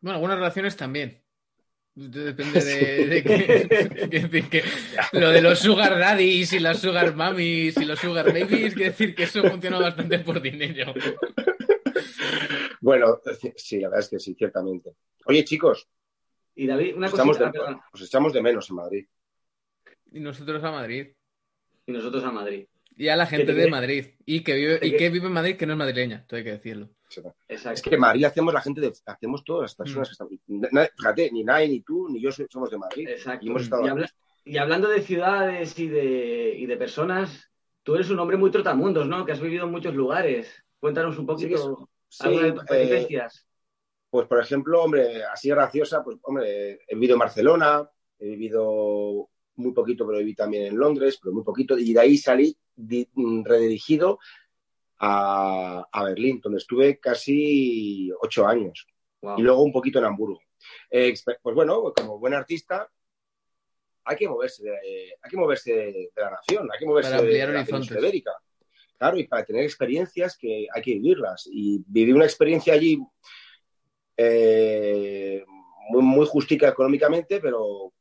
Bueno, 0.00 0.16
algunas 0.16 0.38
relaciones 0.38 0.76
también. 0.76 1.22
Depende 1.94 2.60
de, 2.62 3.24
que, 4.50 4.62
lo 5.12 5.30
de 5.30 5.42
los 5.42 5.58
sugar 5.58 5.98
daddies 5.98 6.52
y 6.52 6.60
las 6.60 6.78
sugar 6.80 7.16
mummies 7.16 7.76
y 7.76 7.84
los 7.84 7.98
sugar 7.98 8.26
babies, 8.26 8.76
que 8.76 8.84
decir 8.84 9.16
que 9.16 9.24
eso 9.24 9.42
funciona 9.42 9.80
bastante 9.80 10.20
por 10.20 10.40
dinero. 10.40 10.94
Bueno, 12.80 13.20
sí, 13.56 13.80
la 13.80 13.88
verdad 13.88 14.04
es 14.04 14.08
que 14.10 14.20
sí, 14.20 14.34
ciertamente. 14.34 14.94
Oye, 15.26 15.44
chicos, 15.44 15.88
y 16.58 16.66
David, 16.66 16.96
una 16.96 17.10
cosa. 17.10 17.24
Nos 17.24 18.02
echamos 18.02 18.32
de 18.32 18.42
menos 18.42 18.68
en 18.70 18.76
Madrid. 18.76 19.06
Y 20.12 20.20
nosotros 20.20 20.62
a 20.64 20.70
Madrid. 20.72 21.08
Y 21.86 21.92
nosotros 21.92 22.24
a 22.24 22.30
Madrid. 22.32 22.66
Y 22.96 23.08
a 23.08 23.16
la 23.16 23.26
gente 23.26 23.46
te 23.46 23.54
de 23.54 23.70
Madrid. 23.70 24.06
Y 24.26 24.42
que 24.42 24.54
vive, 24.54 24.80
y 24.82 24.96
que 24.96 25.08
vive 25.10 25.26
en 25.28 25.32
Madrid 25.32 25.56
que 25.56 25.66
no 25.66 25.74
es 25.74 25.78
madrileña, 25.78 26.24
todo 26.26 26.38
hay 26.38 26.44
que 26.44 26.50
decirlo. 26.52 26.90
Exacto. 27.48 27.70
Es 27.74 27.82
que 27.82 27.96
Madrid 27.96 28.24
hacemos 28.24 28.52
la 28.52 28.60
gente 28.60 28.80
de, 28.80 28.92
hacemos 29.06 29.44
todas 29.44 29.62
las 29.62 29.74
personas 29.76 30.08
Mm. 30.08 30.26
que 30.28 30.34
están. 30.34 30.68
na- 30.72 30.88
Fíjate, 30.96 31.30
ni 31.30 31.44
Nai, 31.44 31.68
ni 31.68 31.80
tú, 31.80 32.08
ni 32.10 32.20
yo 32.20 32.32
so- 32.32 32.44
somos 32.50 32.70
de 32.70 32.78
Madrid. 32.78 33.08
Exacto. 33.08 33.46
Y 33.46 33.48
hemos 33.50 33.62
estado 33.62 33.86
Y, 33.86 33.88
habla- 33.88 34.10
y 34.44 34.56
hablando 34.58 34.88
de 34.88 35.00
ciudades 35.02 35.78
y 35.78 35.86
de, 35.88 36.54
y 36.58 36.66
de 36.66 36.76
personas, 36.76 37.48
tú 37.84 37.94
eres 37.94 38.10
un 38.10 38.18
hombre 38.18 38.36
muy 38.36 38.50
trotamundos, 38.50 39.06
¿no? 39.06 39.24
Que 39.24 39.32
has 39.32 39.40
vivido 39.40 39.64
en 39.66 39.70
muchos 39.72 39.94
lugares. 39.94 40.52
Cuéntanos 40.80 41.16
un 41.18 41.26
poquito 41.26 41.88
Sí, 42.08 42.24
alguna 42.26 42.46
de 42.46 42.52
tus 42.52 42.70
eh. 42.70 43.28
Pues, 44.10 44.26
por 44.26 44.40
ejemplo, 44.40 44.82
hombre, 44.82 45.24
así 45.24 45.50
graciosa, 45.50 46.02
pues, 46.02 46.16
hombre, 46.22 46.80
he 46.86 46.94
vivido 46.94 47.14
en 47.14 47.20
Barcelona, 47.20 47.88
he 48.18 48.26
vivido 48.26 49.28
muy 49.56 49.72
poquito, 49.72 50.06
pero 50.06 50.18
viví 50.18 50.34
también 50.34 50.66
en 50.66 50.78
Londres, 50.78 51.18
pero 51.22 51.34
muy 51.34 51.44
poquito, 51.44 51.76
y 51.76 51.92
de 51.92 52.00
ahí 52.00 52.16
salí 52.16 52.56
mm, 52.76 53.44
redirigido 53.44 54.18
a, 54.98 55.86
a 55.92 56.04
Berlín, 56.04 56.40
donde 56.42 56.58
estuve 56.58 56.98
casi 56.98 58.10
ocho 58.20 58.46
años, 58.46 58.86
y 59.36 59.42
luego 59.42 59.62
un 59.62 59.72
poquito 59.72 59.98
en 59.98 60.06
Hamburgo. 60.06 60.40
Eh, 60.90 61.14
pues 61.42 61.54
bueno, 61.54 61.92
como 61.94 62.18
buen 62.18 62.34
artista, 62.34 62.88
hay 64.04 64.16
que 64.16 64.28
moverse 64.28 64.64
de, 64.64 65.14
hay 65.20 65.30
que 65.30 65.36
moverse 65.36 65.72
de, 65.72 66.10
la 66.16 66.30
nación, 66.30 66.68
hay 66.72 66.78
que 66.78 66.86
moverse 66.86 67.10
Para 67.10 67.22
de, 67.22 67.28
ampliar 67.28 67.48
de 67.48 67.54
la 67.54 67.64
península 67.64 68.00
ibérica. 68.00 68.32
Claro, 68.96 69.18
y 69.18 69.28
para 69.28 69.44
tener 69.44 69.62
experiencias 69.62 70.36
que 70.36 70.66
hay 70.72 70.82
que 70.82 70.94
vivirlas. 70.94 71.48
Y 71.50 71.84
viví 71.86 72.12
una 72.12 72.24
experiencia 72.24 72.74
allí 72.74 72.98
eh, 74.18 75.44
muy, 75.90 76.02
muy 76.02 76.26
justica 76.26 76.68
económicamente, 76.68 77.40
pero 77.40 77.92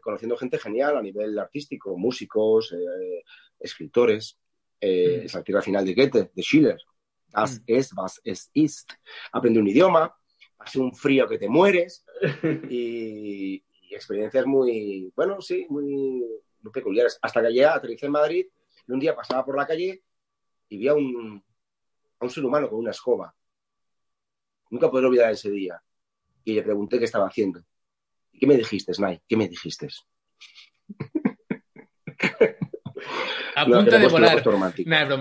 conociendo 0.00 0.36
gente 0.38 0.58
genial 0.58 0.96
a 0.96 1.02
nivel 1.02 1.38
artístico, 1.38 1.96
músicos, 1.98 2.72
eh, 2.72 3.22
escritores, 3.60 4.38
eh, 4.80 5.18
Mm. 5.22 5.26
esa 5.26 5.42
tierra 5.42 5.60
final 5.60 5.84
de 5.84 5.94
Goethe, 5.94 6.30
de 6.34 6.42
Schiller. 6.42 6.78
Das 7.28 7.58
Mm. 7.60 7.64
es, 7.66 7.92
was 7.96 8.20
es 8.24 8.50
ist. 8.54 8.92
Aprendí 9.32 9.58
un 9.58 9.66
idioma, 9.68 10.14
hace 10.58 10.78
un 10.78 10.94
frío 10.94 11.28
que 11.28 11.36
te 11.38 11.48
mueres 11.48 12.04
y, 12.70 13.62
y 13.82 13.94
experiencias 13.94 14.46
muy, 14.46 15.12
bueno, 15.16 15.40
sí, 15.42 15.66
muy, 15.68 16.24
muy 16.62 16.72
peculiares. 16.72 17.18
Hasta 17.20 17.42
que 17.42 17.48
llegué, 17.48 17.66
aterricé 17.66 18.06
en 18.06 18.12
Madrid 18.12 18.46
y 18.86 18.92
un 18.92 19.00
día 19.00 19.14
pasaba 19.14 19.44
por 19.44 19.56
la 19.56 19.66
calle 19.66 20.02
y 20.68 20.78
vi 20.78 20.88
a 20.88 20.94
un, 20.94 21.42
a 22.20 22.24
un 22.24 22.30
ser 22.30 22.44
humano 22.44 22.70
con 22.70 22.78
una 22.78 22.90
escoba. 22.92 23.34
Nunca 24.74 24.90
podré 24.90 25.06
olvidar 25.06 25.30
ese 25.30 25.50
día. 25.52 25.80
Y 26.42 26.52
le 26.52 26.62
pregunté 26.64 26.98
qué 26.98 27.04
estaba 27.04 27.28
haciendo. 27.28 27.60
¿Y 28.32 28.40
qué 28.40 28.46
me 28.48 28.56
dijiste, 28.56 28.92
Snai? 28.92 29.22
¿Qué 29.28 29.36
me 29.36 29.46
dijiste? 29.48 29.86
A 33.56 33.66
No, 33.66 33.76
punto 33.76 33.96
de 33.96 34.08
volar. 34.08 34.32
No, 34.32 34.36
es 34.36 34.44
broma, 34.44 34.68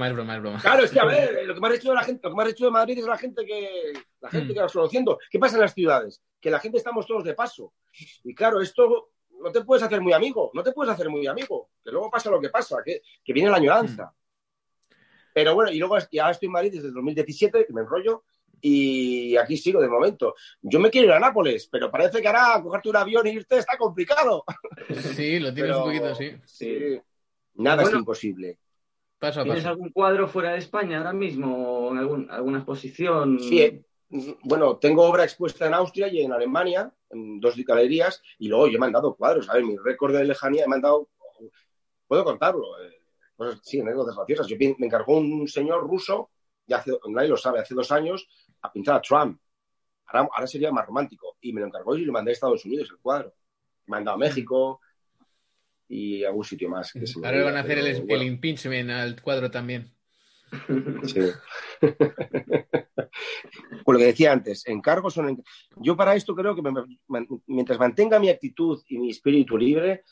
es 0.08 0.14
broma, 0.14 0.36
es 0.36 0.42
broma. 0.42 0.60
Claro, 0.60 0.84
es 0.86 0.90
que 0.92 1.00
a 1.00 1.06
ver, 1.14 1.46
lo 1.46 1.54
que 1.54 1.62
me 1.62 1.68
has 1.68 1.74
dicho 1.74 1.90
de 1.90 1.96
la 1.96 2.04
gente, 2.04 2.22
lo 2.24 2.30
que 2.32 2.36
me 2.36 2.42
has 2.42 2.50
dicho 2.50 2.66
de 2.66 2.72
Madrid 2.72 2.98
es 2.98 3.06
la 3.06 3.18
gente 3.18 3.46
que 3.46 3.94
la 4.22 4.30
gente 4.32 4.52
Mm. 4.52 4.56
que 4.56 4.60
vas 4.62 4.74
conociendo. 4.74 5.20
¿Qué 5.30 5.38
pasa 5.38 5.56
en 5.58 5.62
las 5.62 5.74
ciudades? 5.76 6.24
Que 6.42 6.50
la 6.50 6.60
gente 6.60 6.80
estamos 6.80 7.06
todos 7.06 7.24
de 7.24 7.36
paso. 7.36 7.74
Y 8.24 8.34
claro, 8.34 8.60
esto 8.60 9.12
no 9.40 9.52
te 9.52 9.62
puedes 9.64 9.84
hacer 9.84 10.02
muy 10.02 10.14
amigo, 10.14 10.50
no 10.56 10.64
te 10.64 10.72
puedes 10.72 10.92
hacer 10.92 11.10
muy 11.10 11.28
amigo, 11.28 11.70
que 11.84 11.92
luego 11.92 12.10
pasa 12.10 12.32
lo 12.32 12.42
que 12.42 12.50
pasa, 12.50 12.78
que, 12.84 13.02
que 13.24 13.34
viene 13.34 13.52
la 13.52 13.58
añoranza. 13.58 14.12
Pero 15.32 15.54
bueno, 15.54 15.72
y 15.72 15.78
luego 15.78 15.98
y 16.10 16.18
ahora 16.18 16.32
estoy 16.32 16.48
en 16.48 16.54
Madrid 16.54 16.72
desde 16.74 16.88
el 16.88 16.94
2017, 16.96 17.66
que 17.68 17.74
me 17.74 17.82
enrollo, 17.82 18.24
y 18.66 19.36
aquí 19.36 19.58
sigo 19.58 19.82
de 19.82 19.90
momento. 19.90 20.36
Yo 20.62 20.80
me 20.80 20.90
quiero 20.90 21.08
ir 21.08 21.14
a 21.14 21.20
Nápoles, 21.20 21.68
pero 21.68 21.92
parece 21.92 22.22
que 22.22 22.28
ahora 22.30 22.62
cogerte 22.64 22.90
un 22.90 22.96
avión 22.96 23.28
e 23.28 23.32
irte 23.34 23.58
está 23.58 23.78
complicado. 23.78 24.46
Sí, 25.16 25.38
lo 25.40 25.54
tienes 25.54 25.74
Pero- 25.74 25.80
un 25.80 25.84
poquito, 25.84 26.16
sí. 26.16 26.32
Sí. 26.46 27.02
Nada 27.56 27.84
Bueno. 27.84 27.98
es 27.98 28.00
imposible. 28.00 28.58
Paso 29.20 29.42
a 29.42 29.44
¿Tienes 29.44 29.66
algún 29.66 29.92
cuadro 29.92 30.28
fuera 30.30 30.54
de 30.54 30.60
España 30.60 30.98
ahora 31.00 31.14
mismo? 31.14 31.56
¿O 31.88 31.92
en 31.92 31.98
algún- 31.98 32.32
alguna 32.32 32.60
exposición? 32.60 33.40
Sí, 33.40 33.62
eh, 33.62 33.84
bueno, 34.44 34.78
tengo 34.78 35.04
obra 35.04 35.24
expuesta 35.26 35.68
en 35.68 35.74
Austria 35.74 36.08
y 36.08 36.22
en 36.22 36.32
Alemania, 36.32 36.92
en 37.10 37.40
dos 37.42 37.56
galerías, 37.58 38.22
y 38.40 38.48
luego 38.48 38.68
yo 38.70 38.80
me 38.80 38.86
han 38.86 38.92
dado 38.94 39.16
cuadros. 39.16 39.50
A 39.50 39.56
ver, 39.56 39.64
mi 39.66 39.76
récord 39.78 40.16
de 40.16 40.24
lejanía 40.24 40.68
me 40.68 40.76
han 40.76 40.82
dado. 40.82 41.10
Puedo 42.08 42.24
contarlo. 42.24 42.80
eh, 42.82 43.00
cosas, 43.36 43.60
sí, 43.64 43.80
anécdotas 43.82 44.16
graciosas. 44.16 44.48
Yo 44.48 44.56
me 44.78 44.86
encargó 44.86 45.18
un 45.18 45.48
señor 45.48 45.82
ruso, 45.88 46.30
ya 46.68 46.78
hace, 46.78 46.92
nadie 47.10 47.28
lo 47.30 47.38
sabe, 47.38 47.60
hace 47.60 47.74
dos 47.76 47.92
años, 47.92 48.28
a 48.64 48.72
pintar 48.72 48.96
a 48.96 49.02
Trump. 49.02 49.40
Ahora, 50.08 50.30
ahora 50.34 50.48
sería 50.48 50.72
más 50.72 50.86
romántico. 50.86 51.38
Y 51.42 51.54
me 51.54 51.62
lo 51.62 51.68
encargó 51.68 51.96
y 51.96 52.06
lo 52.06 52.12
mandé 52.14 52.32
a 52.32 52.34
Estados 52.34 52.66
Unidos 52.66 52.90
el 52.92 52.98
cuadro. 52.98 53.34
Me 53.88 53.98
han 53.98 54.04
dado 54.06 54.16
a 54.16 54.20
México 54.20 54.80
y 55.88 56.24
a 56.24 56.30
algún 56.30 56.44
sitio 56.46 56.70
más. 56.70 56.92
que 56.92 57.06
se 57.06 57.20
me 57.20 57.28
Ahora 57.28 57.38
le 57.40 57.44
van 57.44 57.58
a 57.58 57.60
olvida, 57.62 57.74
hacer 57.74 57.78
el, 57.80 57.92
pero 57.94 58.00
el 58.02 58.08
bueno. 58.08 58.24
impeachment 58.24 58.90
al 58.90 59.22
cuadro 59.22 59.52
también. 59.52 59.94
Sí. 61.06 61.20
Pues 63.86 63.94
lo 63.94 64.00
que 64.00 64.06
decía 64.06 64.32
antes, 64.32 64.66
encargos 64.68 65.14
son. 65.14 65.44
Yo 65.78 65.96
para 65.98 66.16
esto 66.16 66.34
creo 66.36 66.56
que 66.56 66.62
me- 66.62 66.72
me- 67.08 67.28
mientras 67.48 67.78
mantenga 67.78 68.20
mi 68.20 68.30
actitud 68.30 68.82
y 68.88 68.98
mi 68.98 69.10
espíritu 69.10 69.58
libre, 69.58 70.04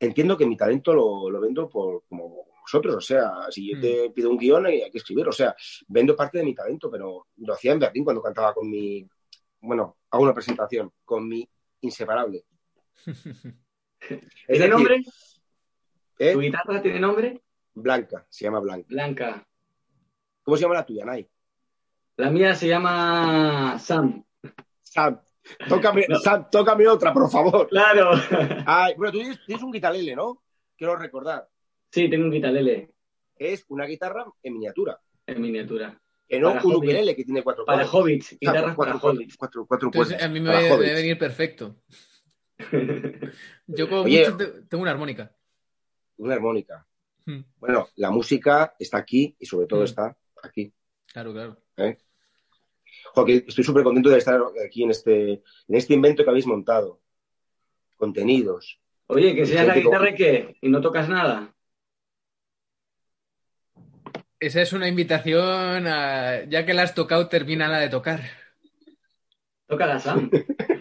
entiendo 0.00 0.36
que 0.36 0.46
mi 0.46 0.56
talento 0.56 0.94
lo, 0.94 1.28
lo 1.30 1.40
vendo 1.40 1.68
por 1.68 2.04
como 2.08 2.47
vosotros. 2.68 2.96
O 2.96 3.00
sea, 3.00 3.50
si 3.50 3.72
yo 3.72 3.80
te 3.80 4.10
pido 4.10 4.30
un 4.30 4.38
guion 4.38 4.66
y 4.66 4.82
hay 4.82 4.90
que 4.90 4.98
escribir, 4.98 5.26
o 5.26 5.32
sea, 5.32 5.56
vendo 5.88 6.14
parte 6.14 6.38
de 6.38 6.44
mi 6.44 6.54
talento, 6.54 6.90
pero 6.90 7.26
lo 7.36 7.54
hacía 7.54 7.72
en 7.72 7.78
Berlín 7.78 8.04
cuando 8.04 8.22
cantaba 8.22 8.52
con 8.52 8.68
mi. 8.68 9.06
Bueno, 9.60 9.96
hago 10.10 10.22
una 10.22 10.34
presentación 10.34 10.92
con 11.04 11.26
mi 11.26 11.48
inseparable. 11.80 12.44
¿Tiene 13.98 14.22
decir, 14.46 14.70
nombre? 14.70 15.02
¿eh? 16.18 16.32
¿Tu 16.32 16.40
guitarra 16.40 16.82
tiene 16.82 17.00
nombre? 17.00 17.42
Blanca, 17.74 18.26
se 18.28 18.44
llama 18.44 18.60
Blanca. 18.60 18.86
Blanca. 18.88 19.48
¿Cómo 20.42 20.56
se 20.56 20.62
llama 20.62 20.74
la 20.74 20.86
tuya, 20.86 21.04
Nay? 21.04 21.28
La 22.16 22.30
mía 22.30 22.54
se 22.54 22.68
llama 22.68 23.78
Sam. 23.78 24.24
Sam, 24.82 25.20
tócame, 25.68 26.06
Sam, 26.22 26.48
tócame 26.50 26.86
otra, 26.86 27.12
por 27.12 27.30
favor. 27.30 27.68
Claro. 27.68 28.10
Ay, 28.66 28.94
bueno, 28.96 29.12
tú 29.12 29.18
tienes, 29.18 29.44
tienes 29.44 29.64
un 29.64 29.72
guitarlele, 29.72 30.14
¿no? 30.14 30.42
Quiero 30.76 30.96
recordar. 30.96 31.48
Sí, 31.90 32.08
tengo 32.10 32.24
un 32.24 32.30
guitarrele 32.30 32.90
Es 33.36 33.64
una 33.68 33.86
guitarra 33.86 34.26
en 34.42 34.52
miniatura. 34.54 35.00
en 35.26 35.40
miniatura. 35.40 36.00
Que 36.28 36.38
no 36.38 36.48
Para 36.48 36.60
un 36.60 36.66
hobbits. 36.72 36.78
ukelele 36.84 37.16
que 37.16 37.24
tiene 37.24 37.42
cuatro 37.42 37.64
Para 37.64 37.86
hobbits. 37.86 38.26
Sea, 38.26 38.38
Guitarras 38.40 38.74
cuatro, 38.74 38.76
para 38.76 38.92
cuatro, 39.00 39.10
hobbits. 39.18 39.36
cuatro, 39.36 39.66
cuatro 39.66 39.88
Entonces 39.88 40.22
a 40.22 40.28
mí 40.28 40.40
me 40.40 40.50
hobbits. 40.50 40.78
debe 40.80 40.94
venir 40.94 41.18
perfecto. 41.18 41.76
Yo 43.66 43.88
como 43.88 44.02
Oye. 44.02 44.20
mucho 44.24 44.36
te- 44.36 44.62
tengo 44.62 44.82
una 44.82 44.90
armónica. 44.90 45.34
Una 46.18 46.34
armónica. 46.34 46.86
Hmm, 47.24 47.40
Bueno, 47.58 47.88
la 47.96 48.10
música 48.10 48.74
está 48.78 48.98
aquí 48.98 49.36
y 49.38 49.46
sobre 49.46 49.66
todo 49.66 49.80
Mm. 49.80 49.84
está 49.84 50.16
aquí. 50.42 50.72
Claro, 51.12 51.32
claro. 51.32 51.56
Joder, 53.14 53.42
que 53.42 53.48
estoy 53.48 53.64
súper 53.64 53.82
contento 53.84 54.10
de 54.10 54.18
estar 54.18 54.40
aquí 54.64 54.82
en 54.82 54.90
este, 54.90 55.30
en 55.32 55.74
este 55.74 55.94
invento 55.94 56.24
que 56.24 56.30
habéis 56.30 56.46
montado. 56.46 57.00
Contenidos. 57.96 58.80
Oye, 59.06 59.34
que 59.34 59.40
enseñas 59.40 59.66
la 59.66 59.78
guitarra 59.78 60.10
y 60.10 60.14
qué? 60.14 60.56
¿Y 60.60 60.68
no 60.68 60.80
tocas 60.80 61.08
nada? 61.08 61.54
Esa 64.40 64.62
es 64.62 64.72
una 64.72 64.86
invitación 64.86 65.86
a... 65.88 66.44
Ya 66.44 66.64
que 66.64 66.74
la 66.74 66.82
has 66.82 66.94
tocado, 66.94 67.28
termina 67.28 67.68
la 67.68 67.78
de 67.78 67.88
tocar. 67.88 68.20
Tócala, 69.66 69.98
Sam. 69.98 70.30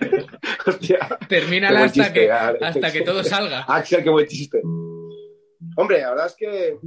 Hostia. 0.66 1.00
Termínala 1.28 1.80
buen 1.80 1.90
hasta 1.90 2.04
chiste, 2.06 2.20
que, 2.20 2.32
hasta 2.32 2.92
que 2.92 3.02
todo 3.02 3.24
salga. 3.24 3.62
Axel, 3.68 4.04
qué 4.04 4.10
buen 4.10 4.28
chiste. 4.28 4.62
Hombre, 5.76 6.02
la 6.02 6.10
verdad 6.12 6.28
es 6.28 6.36
que. 6.36 6.78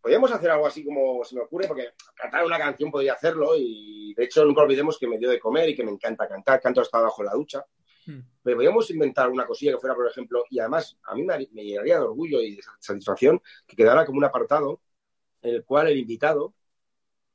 Podríamos 0.00 0.32
hacer 0.32 0.50
algo 0.50 0.66
así 0.66 0.84
como 0.84 1.22
se 1.24 1.34
me 1.34 1.42
ocurre, 1.42 1.68
porque 1.68 1.90
cantar 2.14 2.44
una 2.44 2.58
canción 2.58 2.90
podría 2.90 3.14
hacerlo 3.14 3.52
y 3.56 4.14
de 4.16 4.24
hecho 4.24 4.44
nunca 4.44 4.62
olvidemos 4.62 4.98
que 4.98 5.06
me 5.06 5.18
dio 5.18 5.28
de 5.28 5.38
comer 5.38 5.68
y 5.68 5.76
que 5.76 5.84
me 5.84 5.90
encanta 5.90 6.26
cantar, 6.26 6.60
canto 6.60 6.80
hasta 6.80 6.98
abajo 6.98 7.22
en 7.22 7.26
la 7.26 7.34
ducha. 7.34 7.64
Podríamos 8.42 8.90
inventar 8.90 9.28
una 9.30 9.46
cosilla 9.46 9.72
que 9.72 9.78
fuera, 9.78 9.94
por 9.94 10.06
ejemplo, 10.08 10.44
y 10.50 10.58
además 10.58 10.96
a 11.04 11.14
mí 11.14 11.22
me, 11.24 11.36
me 11.52 11.64
llegaría 11.64 11.96
de 11.98 12.04
orgullo 12.04 12.40
y 12.40 12.56
de 12.56 12.62
satisfacción 12.78 13.40
que 13.66 13.76
quedara 13.76 14.06
como 14.06 14.18
un 14.18 14.24
apartado 14.24 14.80
en 15.42 15.54
el 15.56 15.64
cual 15.64 15.88
el 15.88 15.98
invitado, 15.98 16.54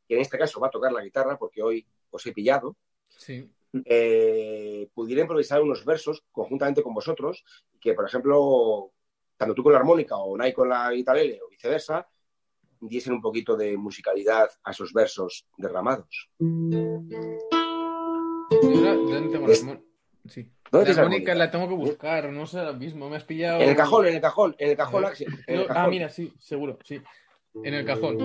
que 0.07 0.15
en 0.15 0.21
este 0.21 0.37
caso 0.37 0.59
va 0.59 0.67
a 0.67 0.71
tocar 0.71 0.91
la 0.91 1.03
guitarra 1.03 1.37
porque 1.37 1.61
hoy 1.61 1.85
os 2.09 2.25
he 2.25 2.31
pillado, 2.33 2.75
Sí. 3.09 3.49
eh, 3.85 4.89
pudiera 4.93 5.21
improvisar 5.21 5.61
unos 5.61 5.85
versos 5.85 6.23
conjuntamente 6.31 6.81
con 6.83 6.93
vosotros, 6.93 7.43
que 7.79 7.93
por 7.93 8.05
ejemplo, 8.05 8.91
tanto 9.37 9.53
tú 9.53 9.63
con 9.63 9.73
la 9.73 9.79
armónica 9.79 10.17
o 10.17 10.35
Nai 10.37 10.53
con 10.53 10.69
la 10.69 10.91
guitarrele 10.91 11.39
o 11.41 11.49
viceversa, 11.49 12.07
diesen 12.79 13.13
un 13.13 13.21
poquito 13.21 13.55
de 13.55 13.77
musicalidad 13.77 14.49
a 14.63 14.71
esos 14.71 14.93
versos 14.93 15.47
derramados. 15.57 16.29
Yo 16.39 17.01
la- 18.81 18.93
¿Dónde 18.95 19.29
tengo 19.31 19.47
Es-? 19.47 19.65
Sí. 20.27 20.51
¿Dónde 20.71 20.85
tienes 20.85 20.97
La 20.97 21.03
armónica? 21.03 21.35
la 21.35 21.51
tengo 21.51 21.67
que 21.69 21.75
buscar, 21.75 22.29
no 22.31 22.45
sé 22.47 22.59
ahora 22.59 22.73
mismo. 22.73 23.09
Me 23.09 23.17
has 23.17 23.23
pillado. 23.23 23.61
En 23.61 23.69
el 23.69 23.75
cajón, 23.75 24.07
en 24.07 24.15
el 24.15 24.21
cajón, 24.21 24.55
en 24.57 24.69
el 24.71 24.77
cajón, 24.77 25.03
A 25.05 25.07
ver. 25.07 25.11
Axel, 25.13 25.27
en 25.47 25.65
ah, 25.69 25.87
mira, 25.87 26.09
sí, 26.09 26.33
seguro, 26.39 26.77
sí. 26.83 27.01
en 27.63 27.73
el 27.73 27.85
cajón. 27.85 28.17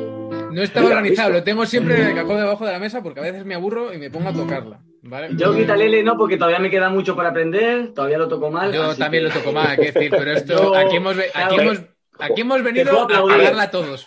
No 0.55 0.63
estaba 0.63 0.87
Mira, 0.87 0.97
organizado, 0.99 1.31
lo 1.31 1.45
tengo 1.45 1.65
siempre 1.67 2.01
en 2.01 2.09
el 2.09 2.15
cajón 2.17 2.37
debajo 2.39 2.67
de 2.67 2.73
la 2.73 2.79
mesa 2.79 3.03
porque 3.03 3.21
a 3.21 3.23
veces 3.23 3.45
me 3.45 3.55
aburro 3.55 3.93
y 3.93 3.99
me 3.99 4.11
pongo 4.11 4.31
a 4.31 4.33
tocarla. 4.33 4.81
¿vale? 5.03 5.29
Yo 5.37 5.55
guitarlele 5.55 6.03
no, 6.03 6.17
porque 6.19 6.37
todavía 6.37 6.59
me 6.59 6.69
queda 6.71 6.89
mucho 6.91 7.15
por 7.15 7.25
aprender, 7.25 7.93
todavía 7.95 8.19
lo 8.19 8.27
toco 8.29 8.51
mal. 8.51 8.73
Yo 8.73 8.95
también 8.97 9.23
que- 9.25 9.29
lo 9.29 9.35
toco 9.35 9.53
mal, 9.53 9.67
hay 9.69 9.77
que 9.77 9.93
decir, 9.93 10.11
pero 10.11 10.33
esto 10.33 10.57
Yo- 10.57 10.75
aquí 10.75 10.97
hemos, 10.97 11.17
aquí 11.17 11.31
claro, 11.33 11.63
hemos, 11.63 11.79
aquí 12.19 12.41
hemos 12.41 12.63
venido 12.65 12.99
a, 12.99 13.01
a 13.01 13.05
aplaudir. 13.05 13.43
darla 13.45 13.71
todos. 13.71 14.07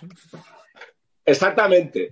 Exactamente. 1.26 2.12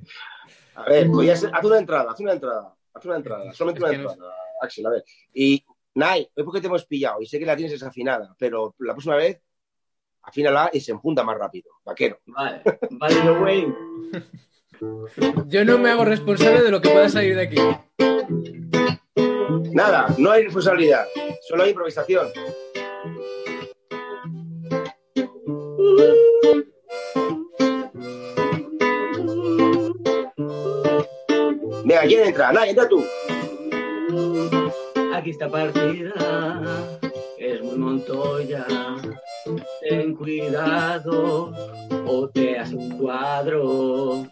A 0.76 0.84
ver, 0.86 1.08
voy 1.08 1.30
a 1.30 1.34
hacer- 1.34 1.52
haz 1.54 1.64
una 1.66 1.78
entrada, 1.78 2.12
haz 2.12 2.20
una 2.22 2.32
entrada, 2.34 2.74
haz 2.94 3.06
una 3.06 3.16
entrada, 3.18 3.54
solamente 3.54 3.84
una 3.84 3.94
entrada, 3.94 4.34
Axel, 4.62 4.86
a 4.86 4.90
ver. 4.92 5.04
Y, 5.34 5.64
Nai, 5.94 6.26
hoy 6.36 6.44
porque 6.46 6.62
te 6.62 6.68
hemos 6.68 6.86
pillado 6.86 7.22
y 7.22 7.26
sé 7.26 7.38
que 7.38 7.46
la 7.46 7.56
tienes 7.56 7.74
desafinada, 7.74 8.34
pero 8.40 8.76
la 8.80 8.94
próxima 8.94 9.18
vez, 9.18 9.42
afínala 10.22 10.70
y 10.72 10.80
se 10.80 10.94
empunta 10.94 11.22
más 11.24 11.38
rápido, 11.38 11.70
vaquero. 11.84 12.20
Vale, 12.28 12.62
vale, 12.92 13.16
yo, 13.26 13.40
güey. 13.40 13.68
Yo 15.48 15.66
no 15.66 15.78
me 15.78 15.90
hago 15.90 16.06
responsable 16.06 16.62
de 16.62 16.72
lo 16.72 16.80
que 16.80 16.90
pueda 16.90 17.10
salir 17.10 17.36
de 17.36 17.42
aquí. 17.42 17.58
Nada, 19.74 20.08
no 20.18 20.32
hay 20.32 20.44
responsabilidad, 20.44 21.06
solo 21.42 21.64
hay 21.64 21.72
improvisación. 21.72 22.28
Venga, 31.84 32.02
¿quién 32.04 32.28
entra? 32.28 32.54
Nai, 32.54 32.70
entra 32.70 32.88
tú. 32.88 33.04
Aquí 35.22 35.30
está 35.30 35.48
partida, 35.48 37.00
es 37.38 37.62
muy 37.62 37.78
Montoya. 37.78 38.66
Ten 39.80 40.16
cuidado 40.16 41.54
o 42.08 42.28
te 42.28 42.58
hace 42.58 42.74
un 42.74 42.98
cuadro. 42.98 44.26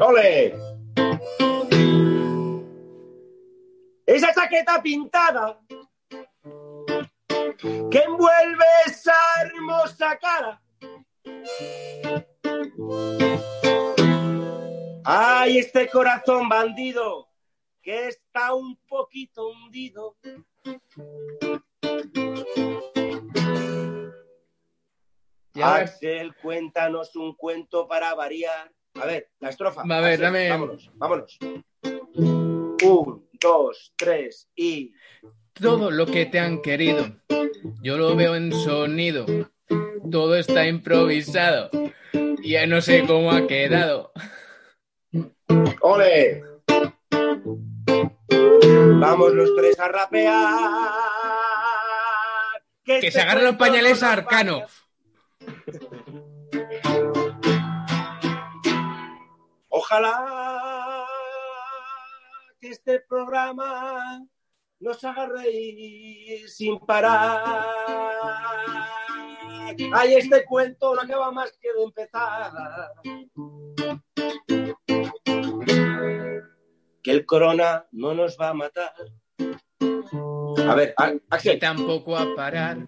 ¡Ole! 0.00 0.54
Esa 4.06 4.32
chaqueta 4.32 4.82
pintada 4.82 5.60
que 7.90 7.98
envuelve 7.98 8.64
esa 8.86 9.12
hermosa 9.42 10.18
cara. 10.18 10.62
¡Ay, 15.04 15.58
este 15.58 15.86
corazón 15.90 16.48
bandido 16.48 17.30
que 17.82 18.08
está 18.40 18.54
un 18.54 18.74
poquito 18.88 19.48
hundido! 19.50 20.16
Axel, 25.62 26.34
cuéntanos 26.36 27.14
un 27.16 27.34
cuento 27.34 27.86
para 27.86 28.14
variar. 28.14 28.72
A 28.94 29.06
ver, 29.06 29.28
la 29.40 29.50
estrofa. 29.50 29.82
A 29.82 30.00
ver, 30.00 30.04
Axel, 30.14 30.20
dame- 30.22 30.48
Vámonos, 30.48 30.90
vámonos. 30.94 31.38
Un, 32.82 33.28
dos, 33.38 33.92
tres 33.96 34.48
y. 34.56 34.92
Todo 35.52 35.90
lo 35.90 36.06
que 36.06 36.24
te 36.26 36.38
han 36.38 36.62
querido, 36.62 37.04
yo 37.82 37.98
lo 37.98 38.16
veo 38.16 38.36
en 38.36 38.52
sonido. 38.52 39.26
Todo 40.10 40.36
está 40.36 40.66
improvisado. 40.66 41.68
Ya 42.42 42.66
no 42.66 42.80
sé 42.80 43.04
cómo 43.06 43.30
ha 43.32 43.46
quedado. 43.46 44.12
¡Ole! 45.82 46.42
Vamos 49.00 49.32
los 49.32 49.56
tres 49.56 49.78
a 49.78 49.88
rapear. 49.88 50.90
Que 52.84 52.96
este 52.96 53.10
se 53.10 53.20
agarren 53.20 53.44
los 53.44 53.56
pañales 53.56 54.02
a 54.02 54.12
Arcano. 54.12 54.62
Ojalá 59.68 61.06
que 62.60 62.68
este 62.68 63.00
programa 63.00 64.26
nos 64.78 65.04
haga 65.04 65.26
reír 65.26 66.48
sin 66.48 66.78
parar. 66.80 67.44
Ay, 69.92 70.14
este 70.14 70.44
cuento 70.44 70.94
no 70.94 71.02
acaba 71.02 71.30
más 71.32 71.52
que 71.60 71.72
de 71.72 71.82
empezar. 71.82 72.52
Que 77.02 77.10
el 77.12 77.24
corona 77.24 77.86
no 77.92 78.14
nos 78.14 78.36
va 78.38 78.50
a 78.50 78.54
matar. 78.54 78.94
A 80.68 80.74
ver, 80.74 80.94
Y 80.98 81.20
Axel, 81.30 81.58
tampoco 81.58 82.16
a 82.16 82.26
parar. 82.34 82.78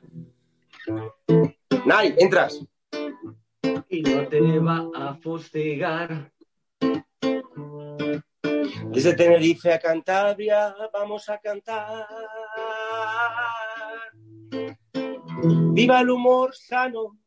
Nai, 1.84 2.14
entras. 2.18 2.60
Y 3.88 4.02
no 4.02 4.28
te 4.28 4.58
va 4.58 4.88
a 4.94 5.14
fustigar. 5.14 6.32
Desde 8.92 9.14
Tenerife 9.14 9.72
a 9.72 9.78
Cantabria 9.78 10.74
vamos 10.92 11.28
a 11.28 11.38
cantar. 11.38 12.06
Viva 15.72 16.00
el 16.00 16.10
humor 16.10 16.54
sano. 16.54 17.18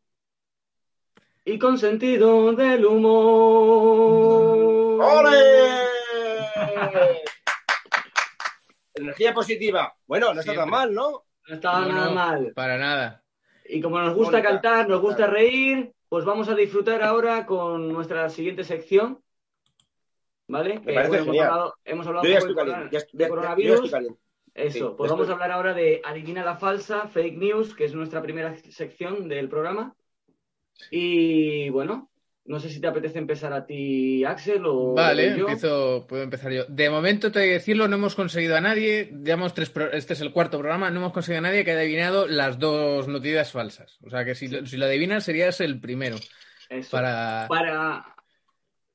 Y 1.43 1.57
con 1.59 1.77
sentido 1.77 2.53
del 2.53 2.85
humor. 2.85 3.85
¡Ole! 5.03 5.94
Energía 8.93 9.33
positiva. 9.33 9.93
Bueno, 10.07 10.33
no 10.33 10.39
está 10.39 10.53
tan 10.55 10.69
mal, 10.69 10.93
¿no? 10.93 11.23
No 11.47 11.55
estaba 11.55 11.81
No, 11.81 11.87
nada 11.89 12.05
no, 12.05 12.11
mal. 12.15 12.53
Para 12.55 12.77
nada. 12.77 13.23
Y 13.67 13.81
como 13.81 13.99
nos 13.99 14.13
gusta 14.15 14.41
cantar, 14.41 14.87
nos 14.87 15.01
gusta 15.01 15.27
reír, 15.27 15.91
pues 16.07 16.23
vamos 16.23 16.47
a 16.49 16.55
disfrutar 16.55 17.03
ahora 17.03 17.45
con 17.45 17.91
nuestra 17.91 18.29
siguiente 18.29 18.63
sección. 18.63 19.21
¿Vale? 20.47 20.79
Que, 20.81 20.93
parece 20.93 21.15
hemos 21.15 21.25
genial. 21.25 21.47
hablado, 21.47 21.73
hemos 21.83 22.05
de 22.05 22.53
corona- 22.53 22.89
ya- 22.91 22.99
ya- 22.99 23.05
ya 23.11 23.29
coronavirus. 23.29 23.93
Eso, 24.53 24.89
Sí, 24.89 24.95
pues 24.95 25.11
vamos 25.11 25.23
estoy. 25.25 25.31
a 25.31 25.33
hablar 25.33 25.51
ahora 25.51 25.73
de 25.73 26.01
Adivina 26.05 26.45
la 26.45 26.55
falsa, 26.55 27.07
fake 27.07 27.35
news, 27.37 27.75
que 27.75 27.85
es 27.85 27.93
nuestra 27.95 28.21
primera 28.21 28.55
sección 28.55 29.27
del 29.27 29.49
programa. 29.49 29.95
Y 30.91 31.69
bueno, 31.71 32.09
no 32.45 32.59
sé 32.59 32.69
si 32.69 32.79
te 32.79 32.87
apetece 32.87 33.17
empezar 33.17 33.51
a 33.53 33.65
ti, 33.65 34.23
Axel, 34.23 34.63
o 34.65 34.93
Vale, 34.93 35.29
yo. 35.35 35.47
empiezo, 35.47 36.05
puedo 36.07 36.21
empezar 36.23 36.51
yo. 36.51 36.65
De 36.65 36.89
momento, 36.89 37.31
te 37.31 37.39
he 37.39 37.47
de 37.47 37.53
decirlo, 37.53 37.87
no 37.87 37.95
hemos 37.95 38.13
conseguido 38.15 38.55
a 38.55 38.61
nadie. 38.61 39.11
Llevamos 39.23 39.53
tres 39.55 39.69
pro- 39.71 39.91
este 39.91 40.13
es 40.13 40.21
el 40.21 40.31
cuarto 40.31 40.59
programa, 40.59 40.91
no 40.91 40.99
hemos 40.99 41.11
conseguido 41.13 41.39
a 41.39 41.49
nadie 41.49 41.65
que 41.65 41.71
haya 41.71 41.79
adivinado 41.81 42.27
las 42.27 42.59
dos 42.59 43.07
noticias 43.07 43.51
falsas. 43.51 43.97
O 44.05 44.09
sea 44.09 44.23
que 44.23 44.35
si, 44.35 44.47
lo- 44.47 44.65
si 44.65 44.77
lo 44.77 44.85
adivinas, 44.85 45.23
serías 45.23 45.59
el 45.59 45.79
primero. 45.79 46.17
Eso. 46.69 46.91
Para. 46.91 47.47
Para, 47.49 48.15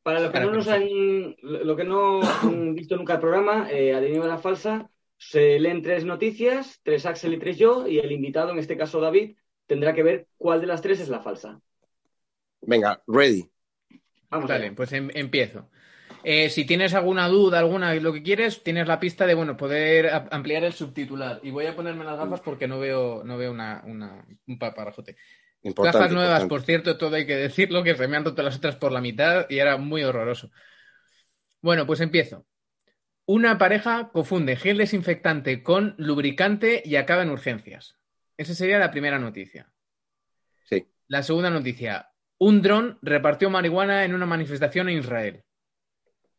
para 0.03 0.21
los 0.21 0.29
que 0.29 0.33
Para 0.33 0.47
no 0.47 0.53
nos 0.53 0.69
han, 0.69 1.37
lo 1.43 1.77
que 1.77 1.85
no 1.85 2.21
han 2.23 2.75
visto 2.75 2.97
nunca 2.97 3.15
el 3.15 3.21
programa, 3.21 3.69
eh, 3.71 3.93
la 4.25 4.39
falsa, 4.39 4.89
se 5.17 5.59
leen 5.59 5.83
tres 5.83 6.05
noticias, 6.05 6.81
tres 6.83 7.05
Axel 7.05 7.35
y 7.35 7.39
tres 7.39 7.59
yo, 7.59 7.87
y 7.87 7.99
el 7.99 8.13
invitado, 8.13 8.53
en 8.53 8.59
este 8.59 8.77
caso 8.77 9.01
David, 9.01 9.37
tendrá 9.67 9.93
que 9.93 10.03
ver 10.03 10.27
cuál 10.39 10.61
de 10.61 10.67
las 10.67 10.83
tres 10.83 11.01
es 11.01 11.09
la 11.09 11.21
falsa. 11.21 11.61
Venga, 12.63 13.03
ready. 13.07 13.51
Vamos 14.29 14.49
Vale, 14.49 14.67
allá. 14.67 14.75
pues 14.77 14.93
em- 14.93 15.11
empiezo. 15.15 15.71
Eh, 16.23 16.51
si 16.51 16.65
tienes 16.67 16.93
alguna 16.95 17.29
duda, 17.29 17.59
alguna, 17.59 17.95
lo 17.95 18.13
que 18.13 18.23
quieres, 18.23 18.63
tienes 18.63 18.87
la 18.87 19.01
pista 19.01 19.27
de, 19.27 19.35
bueno, 19.35 19.57
poder 19.57 20.11
ampliar 20.31 20.65
el 20.65 20.73
subtitular. 20.73 21.41
Y 21.43 21.51
voy 21.51 21.67
a 21.67 21.75
ponerme 21.75 22.05
las 22.05 22.19
gafas 22.19 22.41
porque 22.41 22.69
no 22.69 22.79
veo, 22.79 23.23
no 23.25 23.39
veo 23.39 23.51
una, 23.51 23.83
una- 23.87 24.25
un 24.47 24.59
paparajote. 24.59 25.17
Importante, 25.63 25.99
Gafas 25.99 26.13
nuevas, 26.13 26.43
importante. 26.43 26.49
por 26.49 26.63
cierto, 26.63 26.99
todo 26.99 27.17
hay 27.17 27.27
que 27.27 27.37
decirlo, 27.37 27.83
que 27.83 27.95
se 27.95 28.09
me 28.09 28.17
han 28.17 28.25
roto 28.25 28.43
las 28.43 28.57
otras 28.57 28.77
por 28.77 28.93
la 28.93 29.01
mitad 29.01 29.47
y 29.49 29.59
era 29.59 29.77
muy 29.77 30.03
horroroso. 30.05 30.51
Bueno, 31.61 31.87
pues 31.87 32.01
empiezo. 32.01 32.47
Una 33.27 33.59
pareja 33.59 34.11
confunde 34.13 34.57
gel 34.57 34.79
desinfectante 34.79 35.63
con 35.63 35.95
lubricante 35.99 36.83
y 36.85 36.97
acaba 36.97 37.23
en 37.23 37.31
urgencias. 37.31 37.97
Esa 38.37 38.55
sería 38.55 38.79
la 38.79 38.91
primera 38.91 39.19
noticia. 39.19 39.71
Sí. 40.65 40.87
La 41.09 41.23
segunda 41.23 41.51
noticia. 41.51 42.10
Un 42.43 42.63
dron 42.63 42.99
repartió 43.03 43.51
marihuana 43.51 44.05
en 44.05 44.15
una 44.15 44.25
manifestación 44.25 44.89
en 44.89 44.99
Israel. 44.99 45.45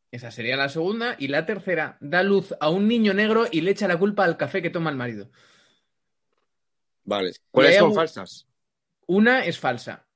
Esa 0.09 0.31
sería 0.31 0.57
la 0.57 0.67
segunda. 0.67 1.15
Y 1.19 1.27
la 1.27 1.45
tercera. 1.45 1.97
Da 2.01 2.23
luz 2.23 2.55
a 2.59 2.69
un 2.69 2.87
niño 2.87 3.13
negro 3.13 3.45
y 3.51 3.61
le 3.61 3.71
echa 3.71 3.87
la 3.87 3.99
culpa 3.99 4.25
al 4.25 4.35
café 4.35 4.63
que 4.63 4.71
toma 4.71 4.89
el 4.89 4.95
marido. 4.95 5.29
Vale. 7.03 7.31
¿Cuáles 7.51 7.77
son 7.77 7.93
falsas? 7.93 8.47
Una 9.05 9.45
es 9.45 9.59
falsa. 9.59 10.07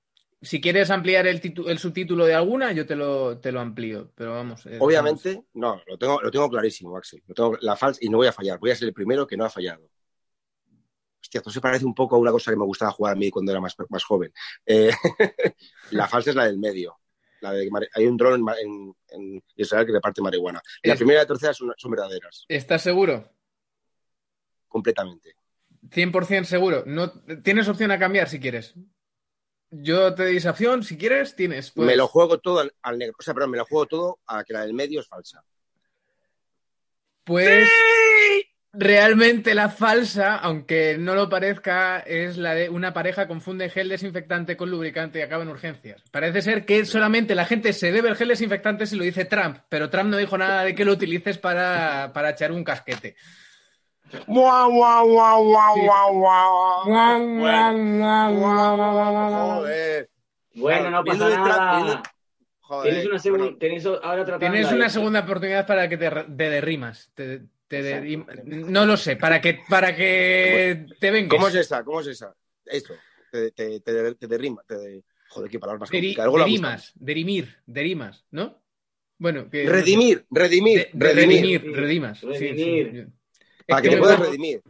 Si 0.42 0.60
quieres 0.60 0.90
ampliar 0.90 1.28
el 1.28 1.80
subtítulo 1.80 2.26
de 2.26 2.34
alguna, 2.34 2.72
yo 2.72 2.86
te 2.86 2.96
lo, 2.96 3.38
te 3.40 3.52
lo 3.52 3.60
amplío. 3.60 4.12
Pero 4.16 4.34
vamos. 4.34 4.66
eh, 4.66 4.78
Obviamente, 4.80 5.44
no, 5.54 5.82
lo 5.88 5.98
tengo, 5.98 6.20
lo 6.22 6.32
tengo 6.32 6.50
clarísimo, 6.50 6.98
Axel. 6.98 7.22
Lo 7.28 7.36
tengo, 7.36 7.58
la 7.62 7.76
falsa, 7.76 8.00
y 8.02 8.10
no 8.10 8.18
voy 8.18 8.28
a 8.28 8.34
fallar. 8.34 8.60
Voy 8.60 8.72
a 8.72 8.76
ser 8.76 8.88
el 8.88 8.94
primero 8.94 9.26
que 9.28 9.38
no 9.38 9.46
ha 9.46 9.50
fallado. 9.50 9.88
Hostia, 11.26 11.40
esto 11.40 11.50
se 11.50 11.60
parece 11.60 11.86
un 11.86 11.96
poco 11.96 12.16
a 12.16 12.20
una 12.20 12.32
cosa 12.32 12.52
que 12.52 12.58
me 12.58 12.66
gustaba 12.66 12.92
jugar 12.92 13.14
a 13.14 13.16
mí 13.16 13.32
cuando 13.32 13.52
era 13.52 13.60
más, 13.60 13.76
más 13.90 14.04
joven. 14.04 14.32
Eh, 14.64 14.92
la 15.92 16.08
falsa 16.08 16.30
es 16.30 16.36
la 16.36 16.46
del 16.46 16.60
medio. 16.60 17.00
La 17.42 17.52
de, 17.52 17.68
hay 17.94 18.06
un 18.06 18.16
dron 18.16 18.40
en, 18.42 18.56
en- 18.60 18.96
en 19.10 19.44
Israel 19.56 19.86
que 19.88 19.92
reparte 19.92 20.22
marihuana. 20.22 20.62
Y 20.84 20.88
la 20.88 20.94
Es- 20.94 21.00
primera 21.00 21.20
y 21.20 21.24
la 21.24 21.28
tercera 21.28 21.54
son, 21.54 21.74
son 21.78 21.92
verdaderas, 21.92 22.46
¿Estás 22.48 22.84
seguro? 22.84 23.28
completamente. 24.68 25.36
100% 25.90 26.44
seguro. 26.46 26.84
No, 26.86 27.12
tienes 27.44 27.68
opción 27.68 27.90
a 27.92 27.98
cambiar 28.00 28.28
si 28.30 28.40
quieres. 28.40 28.74
yo 29.72 30.14
te 30.14 30.24
doy 30.26 30.38
esa 30.38 30.52
opción, 30.52 30.84
si 30.84 30.96
quieres, 30.98 31.36
tienes. 31.36 31.72
pues. 31.72 31.88
Me 31.88 31.96
lo 31.96 32.08
juego 32.08 32.40
todo 32.40 32.60
al, 32.60 32.74
al 32.84 32.98
negro. 33.00 33.16
O 33.18 33.24
sea, 33.24 33.34
perdón, 33.34 33.52
me 33.52 33.58
lo 33.58 33.66
juego 33.66 33.86
todo 33.88 34.20
a 34.28 34.44
que 34.44 34.54
la 34.54 34.62
del 34.62 34.74
medio 34.74 35.00
es 35.00 35.08
falsa. 35.08 35.44
Pues 37.24 37.68
realmente 38.78 39.54
la 39.56 39.70
falsa, 39.70 40.36
aunque 40.36 40.98
no 41.00 41.16
lo 41.16 41.30
parezca, 41.30 42.00
es 42.00 42.38
la 42.38 42.54
de 42.54 42.70
una 42.70 42.94
pareja 42.94 43.28
confunde 43.28 43.70
gel 43.70 43.90
desinfectante 43.90 44.58
con 44.58 44.70
lubricante 44.70 45.20
y 45.20 45.22
acaba 45.22 45.44
en 45.44 45.50
urgencias. 45.50 46.04
Parece 46.12 46.42
ser 46.42 46.66
que 46.66 46.86
solamente 46.86 47.36
la 47.36 47.46
gente 47.46 47.74
se 47.74 47.92
debe 47.92 48.10
el 48.10 48.16
gel 48.16 48.28
desinfectante 48.28 48.86
si 48.86 48.96
lo 48.96 49.04
dice 49.04 49.26
Trump, 49.26 49.60
pero 49.70 49.90
Trump 49.90 50.10
no 50.10 50.18
dijo 50.18 50.38
nada 50.38 50.64
de 50.64 50.76
que 50.76 50.86
lo 50.86 50.94
utilices 50.94 51.38
para, 51.38 52.12
para 52.14 52.32
echar 52.32 52.52
un 52.52 52.64
casquete. 52.64 53.16
¡Guau, 54.28 54.72
guau, 54.72 55.08
guau, 55.08 55.44
guau, 55.44 55.76
Sí. 55.76 55.82
guau, 55.82 56.14
guau! 56.14 56.86
Guau, 56.86 57.20
guau, 57.20 58.36
guau, 58.36 58.76
guau, 58.76 58.96
guau. 58.96 59.60
Joder. 59.60 60.10
Bueno, 60.54 60.92
no 60.92 61.04
pasa 61.04 61.30
nada. 61.30 62.04
Joder, 62.62 62.92
Tienes 62.92 63.06
una 63.08 63.20
segunda, 63.20 63.46
ahora 64.04 64.40
Tienes 64.40 64.72
una 64.72 64.90
segunda 64.90 65.20
oportunidad 65.22 65.68
para 65.68 65.88
que 65.90 65.98
te, 65.98 66.10
te 66.10 66.50
derrimas. 66.50 67.12
Te, 67.14 67.42
te 67.68 68.02
No 68.46 68.86
lo 68.86 68.96
sé, 68.98 69.16
para 69.16 69.42
que, 69.42 69.60
para 69.70 69.96
que 69.96 70.86
te 71.00 71.12
vengues. 71.12 71.30
¿Cómo 71.30 71.48
es 71.48 71.56
esa? 71.56 71.84
¿Cómo 71.84 72.02
es 72.02 72.08
esa? 72.08 72.36
Esto. 72.66 72.94
Te, 73.32 73.52
te, 73.52 73.80
te, 73.82 74.16
te 74.16 74.28
derrima. 74.28 74.62
Te, 74.68 75.04
joder, 75.30 75.50
qué 75.52 75.60
palabras 75.60 75.82
más 75.82 75.92
Deri- 75.92 76.16
derimas, 76.16 76.94
derimir, 76.96 77.58
derimas, 77.66 78.26
¿no? 78.32 78.62
Bueno, 79.18 79.50
que. 79.50 79.68
Redimir, 79.68 80.26
redimir, 80.30 80.90
De- 80.94 81.14
redimir. 81.14 81.62
redimir, 81.62 81.76
redimas. 81.76 82.20
sí, 82.20 82.28
sí. 82.34 82.84
Redimir. 82.84 83.10
Para 83.68 83.82
que 83.82 83.90
te 83.90 83.98
puedas 83.98 84.20
redimir. 84.20 84.62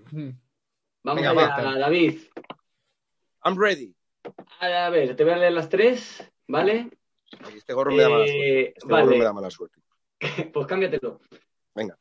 Vamos 1.04 1.22
Venga, 1.22 1.32
allá, 1.32 1.64
va. 1.64 1.78
David. 1.78 2.20
I'm 3.44 3.60
ready. 3.60 3.94
A 4.60 4.90
ver, 4.90 5.16
te 5.16 5.24
voy 5.24 5.34
a 5.34 5.38
leer 5.38 5.52
las 5.52 5.70
tres, 5.70 6.24
¿vale? 6.48 6.90
Este 7.56 7.74
gorro 7.74 7.92
me 7.92 8.02
da 8.02 8.10
mala 8.10 8.26
suerte. 8.26 8.60
Eh, 8.60 8.74
Este 8.76 8.88
gorro 8.88 9.06
vale, 9.06 9.18
me 9.18 9.24
da 9.24 9.34
mala 9.34 9.52
suerte. 9.52 9.82
pues 10.54 10.66
cámbiatelo. 10.66 11.20
Venga. 11.76 11.98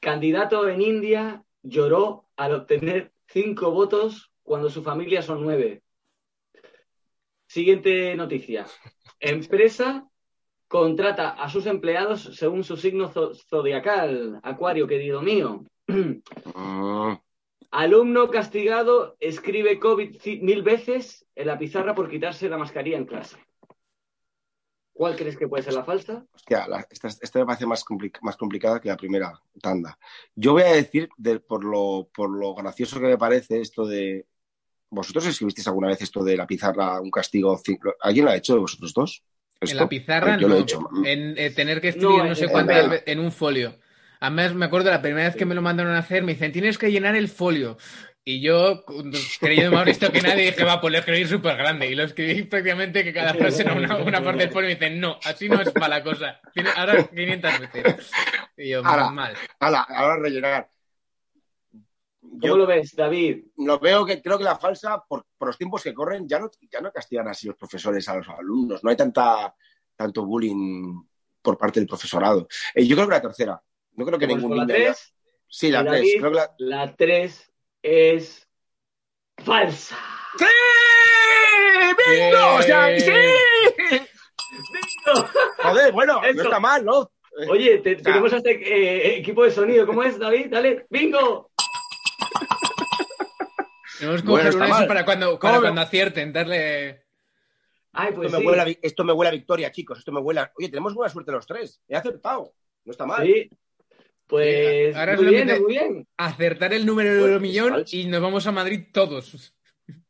Candidato 0.00 0.68
en 0.68 0.80
India 0.80 1.42
lloró 1.62 2.28
al 2.36 2.54
obtener 2.54 3.12
cinco 3.26 3.70
votos 3.72 4.30
cuando 4.42 4.70
su 4.70 4.82
familia 4.82 5.22
son 5.22 5.42
nueve. 5.42 5.82
Siguiente 7.46 8.14
noticia. 8.14 8.66
Empresa 9.20 10.08
contrata 10.68 11.30
a 11.30 11.48
sus 11.48 11.66
empleados 11.66 12.22
según 12.36 12.62
su 12.62 12.76
signo 12.76 13.10
zo- 13.10 13.34
zodiacal. 13.48 14.38
Acuario, 14.42 14.86
querido 14.86 15.22
mío. 15.22 15.64
Mm, 15.86 17.14
Alumno 17.70 18.30
castigado 18.30 19.16
escribe 19.20 19.78
COVID 19.78 20.20
mil 20.42 20.62
veces 20.62 21.26
en 21.34 21.46
la 21.46 21.58
pizarra 21.58 21.94
por 21.94 22.08
quitarse 22.10 22.48
la 22.48 22.58
mascarilla 22.58 22.98
en 22.98 23.06
clase. 23.06 23.36
¿Cuál 24.98 25.14
crees 25.14 25.36
que 25.36 25.46
puede 25.46 25.62
ser 25.62 25.74
la 25.74 25.84
falsa? 25.84 26.26
Hostia, 26.34 26.66
la- 26.66 26.84
esta, 26.90 27.06
esta 27.06 27.38
me 27.38 27.46
parece 27.46 27.66
más, 27.66 27.84
compli- 27.84 28.10
más 28.20 28.36
complicada 28.36 28.80
que 28.80 28.88
la 28.88 28.96
primera 28.96 29.32
tanda. 29.62 29.96
Yo 30.34 30.54
voy 30.54 30.62
a 30.62 30.72
decir, 30.72 31.08
de- 31.16 31.38
por, 31.38 31.62
lo, 31.62 32.08
por 32.12 32.28
lo 32.28 32.52
gracioso 32.52 32.98
que 32.98 33.06
me 33.06 33.16
parece, 33.16 33.60
esto 33.60 33.86
de. 33.86 34.26
¿Vosotros 34.90 35.24
escribisteis 35.26 35.68
alguna 35.68 35.86
vez 35.86 36.02
esto 36.02 36.24
de 36.24 36.36
la 36.36 36.48
pizarra, 36.48 37.00
un 37.00 37.12
castigo? 37.12 37.56
ciclo- 37.58 37.94
¿Alguien 38.00 38.24
lo 38.24 38.32
ha 38.32 38.36
hecho 38.36 38.54
de 38.54 38.58
vosotros 38.58 38.92
dos? 38.92 39.22
En 39.60 39.76
la 39.76 39.88
pizarra 39.88 40.36
Yo 40.36 40.48
no. 40.48 40.54
lo 40.54 40.58
he 40.58 40.62
hecho. 40.62 40.80
En 41.04 41.38
eh, 41.38 41.50
tener 41.50 41.80
que 41.80 41.90
escribir 41.90 42.18
No, 42.18 42.24
no, 42.24 42.34
sé 42.34 42.48
cuántas 42.48 42.82
en- 42.84 42.90
veces 42.90 43.04
en 43.06 43.20
un 43.20 43.30
folio. 43.30 43.78
Además, 44.18 44.52
me 44.54 44.66
acuerdo 44.66 44.90
la 44.90 45.00
primera 45.00 45.28
vez 45.28 45.36
que 45.36 45.44
me 45.46 45.54
lo 45.54 45.62
mandaron 45.62 45.92
a 45.92 45.98
hacer, 45.98 46.24
me 46.24 46.32
dicen, 46.32 46.50
tienes 46.50 46.76
que 46.76 46.90
llenar 46.90 47.14
el 47.14 47.28
folio. 47.28 47.76
Y 48.30 48.40
yo, 48.42 48.84
creyendo 49.40 49.74
más 49.74 49.86
listo 49.86 50.12
que 50.12 50.20
nadie, 50.20 50.50
dije, 50.50 50.62
va, 50.62 50.82
pues 50.82 50.92
lo 50.92 50.98
escribí 50.98 51.24
súper 51.24 51.56
grande. 51.56 51.86
Y 51.90 51.94
lo 51.94 52.02
escribí 52.04 52.42
prácticamente 52.42 53.02
que 53.02 53.14
cada 53.14 53.32
frase 53.32 53.62
era 53.62 53.72
una, 53.72 53.96
una 53.96 54.22
parte 54.22 54.40
del 54.40 54.50
folio. 54.50 54.68
Y 54.68 54.74
me 54.74 54.78
dicen, 54.78 55.00
no, 55.00 55.18
así 55.24 55.48
no 55.48 55.58
es 55.62 55.70
para 55.70 55.88
la 55.88 56.04
cosa. 56.04 56.38
Ahora 56.76 57.04
500 57.08 57.60
veces. 57.60 58.10
Y 58.58 58.68
yo, 58.68 58.84
Ahora. 58.84 59.10
mal. 59.10 59.34
Ala, 59.60 59.80
ahora 59.88 60.16
rellenar. 60.18 60.68
¿Cómo 62.20 62.38
Yo 62.42 62.56
lo 62.58 62.66
ves, 62.66 62.94
David? 62.94 63.44
lo 63.56 63.78
veo 63.78 64.04
que 64.04 64.20
creo 64.20 64.36
que 64.36 64.44
la 64.44 64.58
falsa, 64.58 65.02
por, 65.08 65.24
por 65.38 65.48
los 65.48 65.56
tiempos 65.56 65.82
que 65.82 65.94
corren, 65.94 66.28
ya 66.28 66.38
no, 66.38 66.50
ya 66.70 66.82
no 66.82 66.92
castigan 66.92 67.28
así 67.28 67.46
los 67.46 67.56
profesores 67.56 68.06
a 68.10 68.16
los 68.16 68.28
alumnos. 68.28 68.84
No 68.84 68.90
hay 68.90 68.96
tanta, 68.96 69.54
tanto 69.96 70.26
bullying 70.26 71.00
por 71.40 71.56
parte 71.56 71.80
del 71.80 71.88
profesorado. 71.88 72.46
Eh, 72.74 72.86
yo 72.86 72.94
creo 72.94 73.08
que 73.08 73.14
la 73.14 73.22
tercera. 73.22 73.62
No 73.94 74.04
creo 74.04 74.18
que 74.18 74.26
¿Vamos 74.26 74.42
ningún 74.42 74.58
la 74.58 74.64
niño 74.66 74.74
haya- 74.76 74.84
tres? 74.92 75.14
Sí, 75.48 75.70
la 75.70 75.80
Y 75.80 75.84
tres. 75.86 75.92
David, 75.94 76.12
Creo 76.18 76.30
que 76.30 76.36
la... 76.36 76.54
La 76.58 76.94
tres 76.94 77.47
es 77.82 78.46
falsa. 79.44 79.96
¡Sí! 80.38 80.44
¡Bingo! 82.10 82.54
O 82.56 82.62
sea, 82.62 82.90
Eh. 82.92 83.00
¡sí! 83.00 84.00
¡Bingo! 84.72 85.28
Joder, 85.62 85.92
bueno, 85.92 86.22
Eso. 86.24 86.34
no 86.34 86.42
está 86.42 86.60
mal, 86.60 86.84
¿no? 86.84 87.10
Oye, 87.48 87.78
te- 87.78 87.94
sea- 87.94 88.02
tenemos 88.02 88.32
a 88.32 88.38
este 88.38 88.50
eh, 88.52 89.18
equipo 89.18 89.44
de 89.44 89.50
sonido. 89.52 89.86
¿Cómo 89.86 90.02
es, 90.02 90.18
David? 90.18 90.46
Dale, 90.50 90.86
bingo. 90.90 91.50
Tenemos 93.98 94.22
que 94.22 94.28
Bueno, 94.28 94.50
coger 94.52 94.86
para 94.88 95.04
cuando, 95.04 95.38
¿Cómo 95.38 95.52
para 95.52 95.60
cuando 95.60 95.80
acierten, 95.80 96.32
darle... 96.32 97.04
Ay, 97.92 98.12
pues 98.12 98.26
esto, 98.26 98.38
sí. 98.38 98.44
me 98.44 98.48
huele 98.50 98.62
a, 98.62 98.64
vi- 98.64 98.78
esto 98.82 99.04
me 99.04 99.12
huele 99.12 99.28
a 99.28 99.32
victoria, 99.32 99.72
chicos. 99.72 99.98
Esto 99.98 100.12
me 100.12 100.20
huele 100.20 100.40
a... 100.40 100.52
Oye, 100.56 100.68
tenemos 100.68 100.94
buena 100.94 101.12
suerte 101.12 101.32
los 101.32 101.46
tres. 101.46 101.80
He 101.88 101.96
acertado. 101.96 102.54
No 102.84 102.92
está 102.92 103.06
mal. 103.06 103.24
Sí. 103.26 103.50
Pues 104.28 104.94
ahora 104.94 105.16
muy 105.16 105.26
bien, 105.26 105.48
solamente- 105.48 105.60
muy 105.60 105.72
bien. 105.72 106.06
Acertar 106.16 106.72
el 106.74 106.84
número 106.86 107.10
del 107.14 107.20
euromillón 107.22 107.70
falso. 107.70 107.96
y 107.96 108.04
nos 108.06 108.20
vamos 108.22 108.46
a 108.46 108.52
Madrid 108.52 108.84
todos. 108.92 109.54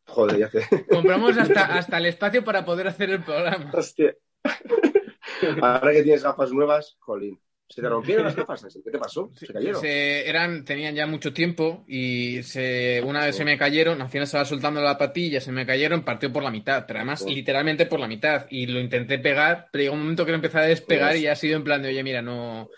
Joder, 0.06 0.38
ya 0.38 0.50
sé. 0.50 0.62
Compramos 0.90 1.36
hasta, 1.38 1.76
hasta 1.78 1.98
el 1.98 2.06
espacio 2.06 2.42
para 2.44 2.64
poder 2.64 2.88
hacer 2.88 3.10
el 3.10 3.22
programa. 3.22 3.70
Hostia. 3.74 4.14
Ahora 5.62 5.92
que 5.92 6.02
tienes 6.02 6.22
gafas 6.22 6.50
nuevas, 6.52 6.96
jolín. 6.98 7.38
¿Se 7.68 7.82
te 7.82 7.88
rompieron 7.88 8.24
las 8.24 8.34
gafas? 8.34 8.66
¿Qué 8.82 8.90
te 8.90 8.98
pasó? 8.98 9.30
¿Se 9.36 9.46
cayeron? 9.46 9.78
Se- 9.80 10.26
eran, 10.26 10.64
tenían 10.64 10.94
ya 10.94 11.06
mucho 11.06 11.34
tiempo 11.34 11.84
y 11.86 12.42
se, 12.42 13.02
una 13.04 13.26
vez 13.26 13.36
se 13.36 13.44
me 13.44 13.58
cayeron, 13.58 14.00
al 14.00 14.08
final 14.08 14.24
estaba 14.24 14.46
soltando 14.46 14.80
la 14.80 14.96
patilla, 14.96 15.38
se 15.38 15.52
me 15.52 15.66
cayeron, 15.66 16.02
partió 16.02 16.32
por 16.32 16.42
la 16.42 16.50
mitad, 16.50 16.86
pero 16.86 17.00
además 17.00 17.22
Oh. 17.26 17.28
literalmente 17.28 17.84
por 17.84 18.00
la 18.00 18.08
mitad. 18.08 18.46
Y 18.48 18.66
lo 18.66 18.80
intenté 18.80 19.18
pegar, 19.18 19.68
pero 19.70 19.82
llegó 19.82 19.94
un 19.94 20.00
momento 20.00 20.24
que 20.24 20.30
lo 20.32 20.36
empecé 20.36 20.58
a 20.58 20.62
despegar 20.62 21.10
Pues- 21.10 21.20
y 21.20 21.26
ha 21.26 21.36
sido 21.36 21.56
en 21.58 21.64
plan 21.64 21.82
de, 21.82 21.90
oye, 21.90 22.02
mira, 22.02 22.22
no. 22.22 22.70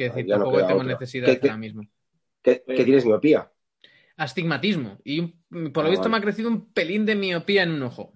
Que 0.00 0.04
decir, 0.08 0.24
Ya 0.26 0.36
no 0.38 0.44
tampoco 0.44 0.56
queda 0.56 0.68
tengo 0.68 0.80
otra. 0.80 0.92
necesidad 0.94 1.26
¿Qué- 1.26 1.40
qué- 1.40 1.48
ahora 1.48 1.58
mismo. 1.58 1.82
¿Qué, 2.42 2.62
qué 2.66 2.84
tienes 2.84 3.04
miopía? 3.04 3.52
Astigmatismo. 4.16 4.96
Y 5.04 5.20
por 5.20 5.84
lo 5.84 5.88
Ah, 5.88 5.90
visto 5.90 6.04
vale. 6.04 6.08
me 6.12 6.16
ha 6.16 6.20
crecido 6.22 6.48
un 6.48 6.72
pelín 6.72 7.04
de 7.04 7.14
miopía 7.16 7.64
en 7.64 7.72
un 7.72 7.82
ojo. 7.82 8.14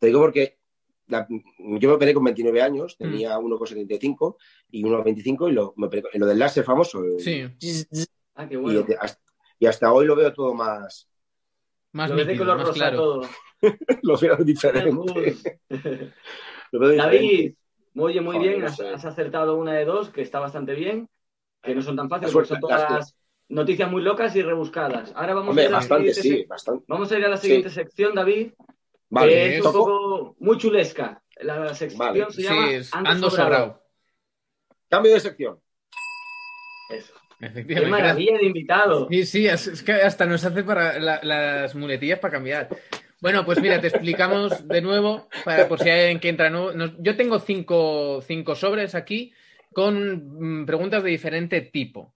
Te 0.00 0.08
digo 0.08 0.18
porque 0.18 0.58
la- 1.06 1.28
yo 1.30 1.88
me 1.88 1.94
operé 1.94 2.14
con 2.14 2.24
29 2.24 2.60
años, 2.62 2.96
Mm. 2.98 3.02
tenía 3.04 3.38
1,75 3.38 4.38
y 4.72 4.82
1,25 4.82 5.48
y 5.48 5.52
lo, 5.52 5.72
me 5.76 5.86
operé 5.86 6.02
lo 6.14 6.26
del 6.26 6.38
láser 6.40 6.64
famoso. 6.64 7.00
Sí, 7.20 7.44
Ah, 8.34 8.48
qué 8.48 8.56
bueno. 8.56 8.82
de- 8.82 8.96
hasta, 9.00 9.22
y 9.60 9.66
hasta 9.66 9.92
hoy 9.92 10.04
lo 10.06 10.16
veo 10.16 10.32
todo 10.32 10.52
más. 10.52 11.08
más 11.92 12.10
Lo 12.10 12.16
ves 12.16 12.26
de 12.26 12.32
nítido, 12.32 12.44
color 12.46 12.56
más 12.58 12.66
rosa 12.66 12.78
claro. 12.78 12.96
todo. 12.96 13.28
lo 14.02 14.18
veo 14.18 14.36
diferente. 14.38 15.36
Lo 16.72 16.80
veo 16.80 16.96
David, 16.96 17.20
diferente. 17.20 17.56
Oye, 17.96 18.20
muy 18.20 18.36
Joder, 18.36 18.48
bien, 18.50 18.60
no 18.62 18.66
has, 18.68 18.76
sé. 18.76 18.88
has 18.88 19.04
acertado 19.04 19.56
una 19.56 19.74
de 19.74 19.84
dos, 19.84 20.10
que 20.10 20.22
está 20.22 20.40
bastante 20.40 20.74
bien, 20.74 21.08
que 21.62 21.74
no 21.74 21.82
son 21.82 21.96
tan 21.96 22.08
fáciles, 22.08 22.32
porque 22.32 22.48
suerte- 22.48 22.60
son 22.66 22.70
todas 22.78 22.90
las- 22.90 23.16
noticias 23.48 23.90
muy 23.90 24.00
locas 24.02 24.34
y 24.34 24.42
rebuscadas. 24.42 25.12
Ahora 25.14 25.34
vamos 25.34 25.54
a 25.56 25.60
ir 25.60 25.66
a 25.66 25.70
la 25.72 25.76
bastante, 25.78 26.14
siguiente 26.14 26.42
sí, 26.44 26.48
bastante. 26.48 26.84
Vamos 26.88 27.12
a 27.12 27.18
ir 27.18 27.24
a 27.24 27.28
la 27.28 27.36
Sí. 27.36 27.42
siguiente 27.48 27.68
sección, 27.70 28.14
David, 28.14 28.52
que 28.52 28.64
Vale, 29.10 29.56
es 29.58 29.64
un 29.66 29.72
poco 29.72 30.36
muy 30.38 30.56
chulesca. 30.56 31.22
La 31.40 31.74
sección 31.74 31.98
Vale. 31.98 32.24
se 32.30 32.32
Sí, 32.32 32.42
llama 32.44 32.70
es 32.70 32.94
Ando, 32.94 33.10
ando 33.10 33.30
sobrado. 33.30 33.50
sobrado. 33.50 33.82
Cambio 34.88 35.12
de 35.12 35.20
sección. 35.20 35.58
Eso. 36.90 37.12
Qué 37.40 37.86
maravilla 37.86 38.38
de 38.38 38.44
invitado. 38.46 39.08
Sí, 39.10 39.26
sí, 39.26 39.46
es, 39.46 39.66
es 39.66 39.82
que 39.82 39.92
hasta 39.92 40.24
nos 40.26 40.44
hace 40.44 40.62
para 40.62 40.98
la- 41.00 41.20
las 41.22 41.74
muletillas 41.74 42.20
para 42.20 42.32
cambiar. 42.32 42.68
Bueno, 43.22 43.44
pues 43.44 43.60
mira, 43.60 43.80
te 43.80 43.86
explicamos 43.86 44.68
de 44.68 44.82
nuevo, 44.82 45.28
para, 45.44 45.68
por 45.68 45.78
si 45.80 45.88
hay 45.88 46.00
alguien 46.00 46.20
que 46.20 46.28
entra 46.28 46.50
nuevo. 46.50 46.72
Nos- 46.72 46.92
yo 46.98 47.16
tengo 47.16 47.38
cinco, 47.38 48.20
cinco 48.22 48.56
sobres 48.56 48.94
aquí 48.96 49.32
con 49.72 50.62
mm, 50.62 50.66
preguntas 50.66 51.02
de 51.04 51.10
diferente 51.10 51.60
tipo. 51.60 52.14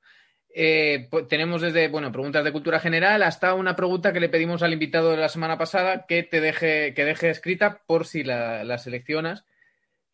Eh, 0.54 1.08
pues 1.10 1.28
tenemos 1.28 1.62
desde, 1.62 1.88
bueno, 1.88 2.10
preguntas 2.12 2.44
de 2.44 2.52
cultura 2.52 2.80
general 2.80 3.22
hasta 3.22 3.54
una 3.54 3.76
pregunta 3.76 4.12
que 4.12 4.20
le 4.20 4.28
pedimos 4.30 4.62
al 4.62 4.72
invitado 4.72 5.12
de 5.12 5.18
la 5.18 5.28
semana 5.28 5.58
pasada 5.58 6.06
que 6.06 6.22
te 6.24 6.40
deje, 6.40 6.94
que 6.94 7.04
deje 7.04 7.30
escrita 7.30 7.82
por 7.86 8.06
si 8.06 8.24
la, 8.24 8.64
la 8.64 8.78
seleccionas. 8.78 9.44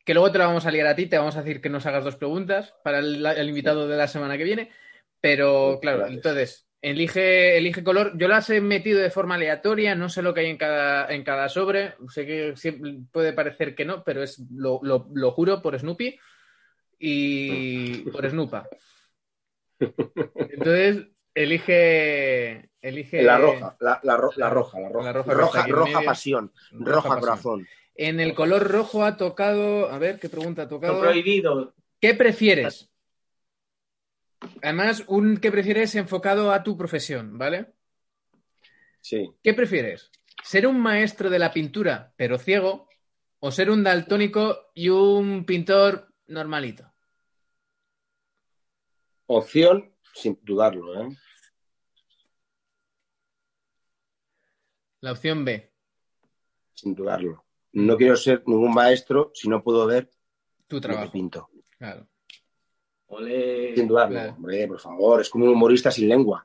Que 0.04 0.14
luego 0.14 0.32
te 0.32 0.38
la 0.38 0.46
vamos 0.48 0.66
a 0.66 0.70
liar 0.72 0.88
a 0.88 0.96
ti, 0.96 1.06
te 1.06 1.18
vamos 1.18 1.36
a 1.36 1.42
decir 1.42 1.60
que 1.62 1.70
nos 1.70 1.86
hagas 1.86 2.04
dos 2.04 2.16
preguntas 2.16 2.74
para 2.84 2.98
el, 3.00 3.24
el 3.26 3.48
invitado 3.48 3.88
de 3.88 3.96
la 3.96 4.08
semana 4.08 4.38
que 4.38 4.44
viene. 4.44 4.70
Pero, 5.20 5.78
claro, 5.80 6.06
entonces, 6.08 6.66
elige, 6.82 7.56
elige 7.56 7.82
color. 7.82 8.12
Yo 8.18 8.28
las 8.28 8.50
he 8.50 8.60
metido 8.60 9.00
de 9.00 9.10
forma 9.10 9.36
aleatoria, 9.36 9.94
no 9.94 10.08
sé 10.08 10.20
lo 10.20 10.34
que 10.34 10.40
hay 10.40 10.46
en 10.50 10.58
cada, 10.58 11.06
en 11.14 11.22
cada 11.24 11.48
sobre. 11.48 11.94
Sé 12.08 12.26
que 12.26 12.54
siempre 12.56 12.96
puede 13.10 13.32
parecer 13.32 13.74
que 13.74 13.84
no, 13.86 14.02
pero 14.04 14.22
es 14.22 14.40
lo, 14.54 14.80
lo- 14.82 15.08
lo 15.14 15.30
juro 15.30 15.62
por 15.62 15.78
Snoopy 15.78 16.18
y 16.98 17.98
por 18.10 18.28
Snoopa. 18.28 18.68
Entonces, 20.34 21.06
Elige. 21.34 22.68
Elige. 22.82 23.22
La 23.22 23.38
roja, 23.38 23.76
la, 23.80 24.00
la 24.02 24.16
ro- 24.18 24.32
la 24.36 24.50
roja, 24.50 24.78
la 24.80 24.88
roja. 24.90 25.06
La 25.06 25.12
roja 25.14 25.32
roja, 25.32 25.66
roja 25.66 26.02
pasión, 26.02 26.52
Roja 26.72 26.84
roja, 26.92 27.08
pasión. 27.08 27.20
corazón. 27.20 27.66
En 27.94 28.20
el 28.20 28.34
color 28.34 28.68
rojo 28.70 29.04
ha 29.04 29.16
tocado. 29.16 29.88
A 29.90 29.98
ver, 29.98 30.18
¿qué 30.18 30.28
pregunta 30.28 30.62
ha 30.62 30.64
Lo 30.66 30.70
tocado? 30.70 31.00
prohibido. 31.00 31.74
¿Qué 32.00 32.14
prefieres? 32.14 32.90
Además, 34.62 35.04
un 35.08 35.36
¿qué 35.38 35.50
prefieres 35.50 35.94
enfocado 35.94 36.52
a 36.52 36.62
tu 36.62 36.76
profesión, 36.76 37.38
¿vale? 37.38 37.72
Sí. 39.00 39.30
¿Qué 39.42 39.54
prefieres? 39.54 40.10
¿Ser 40.42 40.66
un 40.66 40.80
maestro 40.80 41.30
de 41.30 41.38
la 41.38 41.52
pintura, 41.52 42.12
pero 42.16 42.38
ciego? 42.38 42.88
¿O 43.40 43.50
ser 43.50 43.70
un 43.70 43.82
daltónico 43.82 44.70
y 44.74 44.88
un 44.88 45.44
pintor 45.44 46.12
normalito? 46.28 46.92
Opción, 49.26 49.94
sin 50.14 50.38
dudarlo, 50.42 51.00
¿eh? 51.02 51.08
La 55.00 55.12
opción 55.12 55.44
B. 55.44 55.72
Sin 56.74 56.94
dudarlo. 56.94 57.44
No 57.72 57.96
quiero 57.96 58.16
ser 58.16 58.42
ningún 58.46 58.72
maestro 58.74 59.30
si 59.34 59.48
no 59.48 59.62
puedo 59.62 59.86
ver 59.86 60.10
Tu 60.68 60.76
lo 60.76 60.80
que 60.82 60.86
trabajo. 60.88 61.12
pinto. 61.12 61.50
Claro. 61.78 62.08
Sin 63.74 63.88
dudarlo. 63.88 64.14
Claro. 64.18 64.32
Hombre, 64.34 64.66
por 64.68 64.80
favor, 64.80 65.20
es 65.20 65.28
como 65.28 65.44
un 65.44 65.52
humorista 65.52 65.90
sin 65.90 66.08
lengua. 66.08 66.44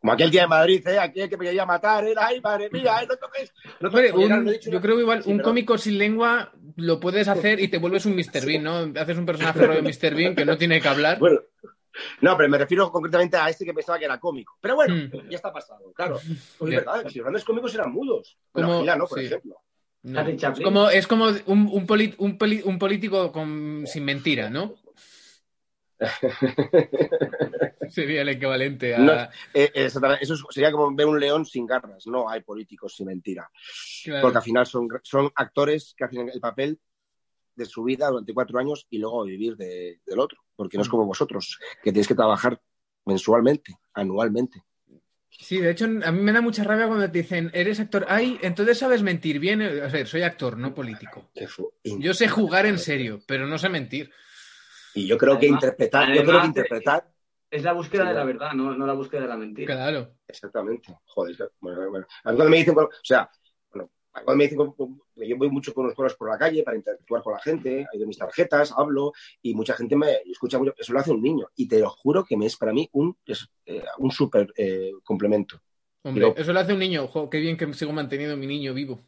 Como 0.00 0.12
aquel 0.12 0.30
día 0.30 0.42
de 0.42 0.48
Madrid, 0.48 0.86
¿eh? 0.86 0.98
Aquel 0.98 1.30
que 1.30 1.36
me 1.38 1.46
quería 1.46 1.64
matar, 1.64 2.04
¿eh? 2.06 2.14
¡Ay, 2.18 2.40
madre 2.42 2.68
mía! 2.70 3.02
¿eh? 3.02 3.06
No 3.08 3.16
toques. 3.16 3.52
No 3.80 3.88
Hombre, 3.88 4.08
toques. 4.10 4.24
Oye, 4.26 4.34
un- 4.34 4.44
no 4.44 4.50
he 4.50 4.54
dicho 4.54 4.70
yo 4.70 4.80
creo 4.80 4.96
que 4.96 5.02
igual 5.02 5.22
Sí, 5.22 5.30
un 5.30 5.38
pero- 5.38 5.48
cómico 5.48 5.78
sin 5.78 5.96
lengua 5.98 6.52
lo 6.76 7.00
puedes 7.00 7.26
hacer 7.28 7.58
y 7.60 7.68
te 7.68 7.78
vuelves 7.78 8.04
un 8.04 8.14
Mr. 8.14 8.44
Bean, 8.44 8.62
¿no? 8.62 9.00
Haces 9.00 9.16
un 9.16 9.24
personaje 9.26 9.66
rollo 9.66 9.82
Mr. 9.82 10.14
Bean 10.14 10.34
que 10.34 10.44
no 10.44 10.58
tiene 10.58 10.80
que 10.80 10.88
hablar. 10.88 11.18
Bueno, 11.18 11.40
no, 12.20 12.36
pero 12.36 12.48
me 12.50 12.58
refiero 12.58 12.90
concretamente 12.90 13.36
a 13.38 13.48
este 13.48 13.64
que 13.64 13.72
pensaba 13.72 13.98
que 13.98 14.04
era 14.04 14.18
cómico. 14.20 14.58
Pero 14.60 14.74
bueno, 14.74 14.94
Hmm. 14.94 15.28
ya 15.30 15.36
está 15.36 15.50
pasado, 15.52 15.90
claro. 15.94 16.18
Pues 16.58 16.72
es 16.74 16.84
verdad, 16.84 17.08
si 17.08 17.18
los 17.18 17.24
grandes 17.24 17.44
cómicos 17.44 17.74
eran 17.74 17.90
mudos. 17.92 18.36
Bueno, 18.52 18.68
Como- 18.68 18.80
Gila, 18.80 18.96
¿no? 18.96 19.06
Por 19.06 19.18
sí. 19.20 19.24
ejemplo. 19.26 19.56
No. 20.02 20.20
Es 20.20 20.62
como, 20.62 20.90
es 20.90 21.06
como 21.06 21.24
un, 21.46 21.66
un, 21.72 21.86
poli- 21.86 22.14
un 22.18 22.36
poli- 22.36 22.60
un 22.62 22.78
político 22.78 23.32
con- 23.32 23.84
sin 23.86 24.04
mentira, 24.04 24.50
¿no? 24.50 24.74
Sería 27.90 28.22
el 28.22 28.28
equivalente 28.30 28.94
a... 28.94 28.98
No, 28.98 29.12
Eh, 29.52 29.70
eso 29.74 30.00
es- 30.34 30.42
sería 30.50 30.72
como 30.72 30.94
ver 30.94 31.06
un 31.06 31.20
león 31.20 31.44
sin 31.46 31.66
garras. 31.66 32.06
No 32.06 32.28
hay 32.28 32.40
políticos 32.42 32.94
sin 32.96 33.06
mentira. 33.06 33.48
Claro. 34.04 34.22
Porque 34.22 34.38
al 34.38 34.44
final 34.44 34.66
son, 34.66 34.88
son 35.02 35.30
actores 35.34 35.94
que 35.96 36.04
hacen 36.04 36.28
el 36.28 36.40
papel 36.40 36.78
de 37.56 37.66
su 37.66 37.84
vida 37.84 38.08
durante 38.08 38.34
cuatro 38.34 38.58
años 38.58 38.86
y 38.90 38.98
luego 38.98 39.24
vivir 39.24 39.56
de- 39.56 40.00
del 40.06 40.18
otro. 40.18 40.38
Porque 40.56 40.76
no 40.76 40.82
es 40.82 40.88
como 40.88 41.04
vosotros, 41.06 41.58
que 41.82 41.90
tenéis 41.90 42.08
que 42.08 42.14
trabajar 42.14 42.60
mensualmente, 43.06 43.76
anualmente. 43.92 44.62
Sí, 45.36 45.58
de 45.58 45.70
hecho, 45.72 45.84
a 45.86 46.12
mí 46.12 46.20
me 46.20 46.32
da 46.32 46.40
mucha 46.40 46.62
rabia 46.62 46.86
cuando 46.86 47.10
te 47.10 47.18
dicen, 47.18 47.50
eres 47.54 47.80
actor. 47.80 48.06
Ay, 48.08 48.38
entonces 48.42 48.78
sabes 48.78 49.02
mentir 49.02 49.40
bien. 49.40 49.62
O 49.62 49.90
sea, 49.90 50.06
soy 50.06 50.22
actor, 50.22 50.56
no 50.56 50.72
político. 50.74 51.28
Yo 51.98 52.14
sé 52.14 52.28
jugar 52.28 52.66
en 52.66 52.78
serio, 52.78 53.20
pero 53.26 53.46
no 53.48 53.58
sé 53.58 53.68
mentir. 53.68 54.12
Y 54.94 55.06
yo 55.06 55.18
creo 55.18 55.38
que 55.38 55.46
Además- 55.46 55.62
interpretar, 55.64 56.12
yo 56.14 56.24
creo 56.24 56.40
que 56.40 56.46
interpretar, 56.46 57.10
Es 57.50 57.62
la 57.62 57.72
búsqueda 57.72 58.02
Sí, 58.02 58.08
de 58.08 58.14
la 58.14 58.24
verdad, 58.24 58.52
no, 58.52 58.74
no 58.76 58.84
la 58.86 58.94
búsqueda 58.94 59.20
de 59.22 59.28
la 59.28 59.36
mentira. 59.36 59.74
Claro. 59.74 60.14
exactamente. 60.26 60.92
Joder, 61.04 61.36
bueno, 61.60 61.76
bueno, 61.78 61.90
bueno. 61.90 62.06
A 62.24 62.30
mí 62.32 62.36
cuando 62.36 62.50
me 62.50 62.56
dicen, 62.56 62.76
o 62.76 62.88
sea, 63.02 63.30
bueno, 63.72 63.90
cuando 64.10 64.34
me 64.36 64.44
dicen, 64.48 64.74
que 65.14 65.28
yo 65.28 65.36
voy 65.36 65.50
mucho 65.50 65.72
con 65.72 65.86
los 65.86 65.94
coros 65.94 66.14
por 66.16 66.28
la 66.30 66.36
calle 66.38 66.64
para 66.64 66.76
interactuar 66.76 67.22
con 67.22 67.32
la 67.34 67.38
gente, 67.38 67.86
hay 67.92 67.98
de 68.00 68.06
mis 68.06 68.18
tarjetas, 68.18 68.72
hablo, 68.76 69.12
y 69.40 69.54
mucha 69.54 69.74
gente 69.74 69.94
me 69.94 70.12
escucha 70.26 70.58
mucho, 70.58 70.74
eso 70.76 70.92
lo 70.92 70.98
hace 70.98 71.12
un 71.12 71.22
niño, 71.22 71.46
y 71.54 71.68
te 71.68 71.78
lo 71.78 71.90
juro 71.90 72.24
que 72.24 72.36
me 72.36 72.46
es 72.46 72.56
para 72.56 72.72
mí 72.72 72.88
un, 72.92 73.16
es, 73.24 73.48
eh, 73.66 73.84
un 73.98 74.10
súper 74.10 74.52
eh, 74.56 74.90
complemento. 75.04 75.60
Hombre, 76.02 76.24
Digo- 76.24 76.36
eso 76.36 76.52
lo 76.52 76.58
hace 76.58 76.72
un 76.72 76.80
niño. 76.80 77.06
Jo, 77.06 77.30
qué 77.30 77.38
bien 77.38 77.56
que 77.56 77.72
sigo 77.74 77.92
manteniendo 77.92 78.36
mi 78.36 78.46
niño 78.48 78.74
vivo. 78.74 79.00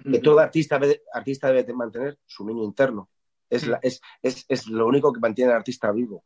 que 0.00 0.20
todo 0.20 0.38
artista 0.38 0.78
debe, 0.78 1.02
artista 1.12 1.48
debe 1.48 1.64
de 1.64 1.72
mantener 1.74 2.18
su 2.24 2.46
niño 2.46 2.62
interno. 2.62 3.10
Es, 3.50 3.66
la- 3.66 3.78
es, 3.82 4.00
es, 4.22 4.44
es 4.48 4.66
lo 4.66 4.86
único 4.86 5.12
que 5.12 5.20
mantiene 5.20 5.52
al 5.52 5.58
artista 5.58 5.90
vivo. 5.92 6.24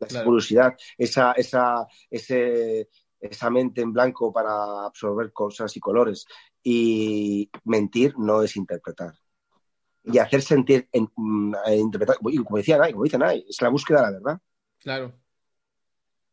Esa 0.00 0.08
Claro. 0.08 0.24
curiosidad, 0.26 0.76
esa, 0.98 1.32
esa, 1.32 1.86
ese, 2.10 2.88
esa 3.20 3.50
mente 3.50 3.82
en 3.82 3.92
blanco 3.92 4.32
para 4.32 4.86
absorber 4.86 5.32
cosas 5.32 5.76
y 5.76 5.80
colores. 5.80 6.26
Y 6.62 7.50
mentir 7.64 8.14
no 8.18 8.42
es 8.42 8.56
interpretar. 8.56 9.14
Y 10.04 10.18
hacer 10.18 10.42
sentir, 10.42 10.88
en, 10.90 11.08
mm, 11.14 11.54
interpretar, 11.78 12.16
y 12.28 12.36
como 12.38 12.56
decía 12.56 12.78
Nay, 12.78 12.92
como 12.92 13.04
dice 13.04 13.18
Nay, 13.18 13.44
es 13.48 13.60
la 13.62 13.68
búsqueda 13.68 13.98
de 13.98 14.04
la 14.06 14.10
verdad. 14.18 14.40
Claro. 14.78 15.12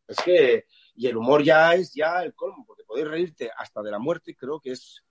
Es 0.08 0.16
que, 0.24 0.64
y 0.96 1.06
el 1.06 1.16
humor 1.16 1.44
ya 1.44 1.74
es 1.74 1.94
ya 1.94 2.24
el 2.24 2.34
colmo, 2.34 2.64
porque 2.66 2.82
podéis 2.82 3.06
reírte 3.06 3.48
hasta 3.56 3.80
de 3.82 3.92
la 3.92 4.00
muerte, 4.00 4.34
creo 4.34 4.58
que 4.58 4.72
es 4.72 5.04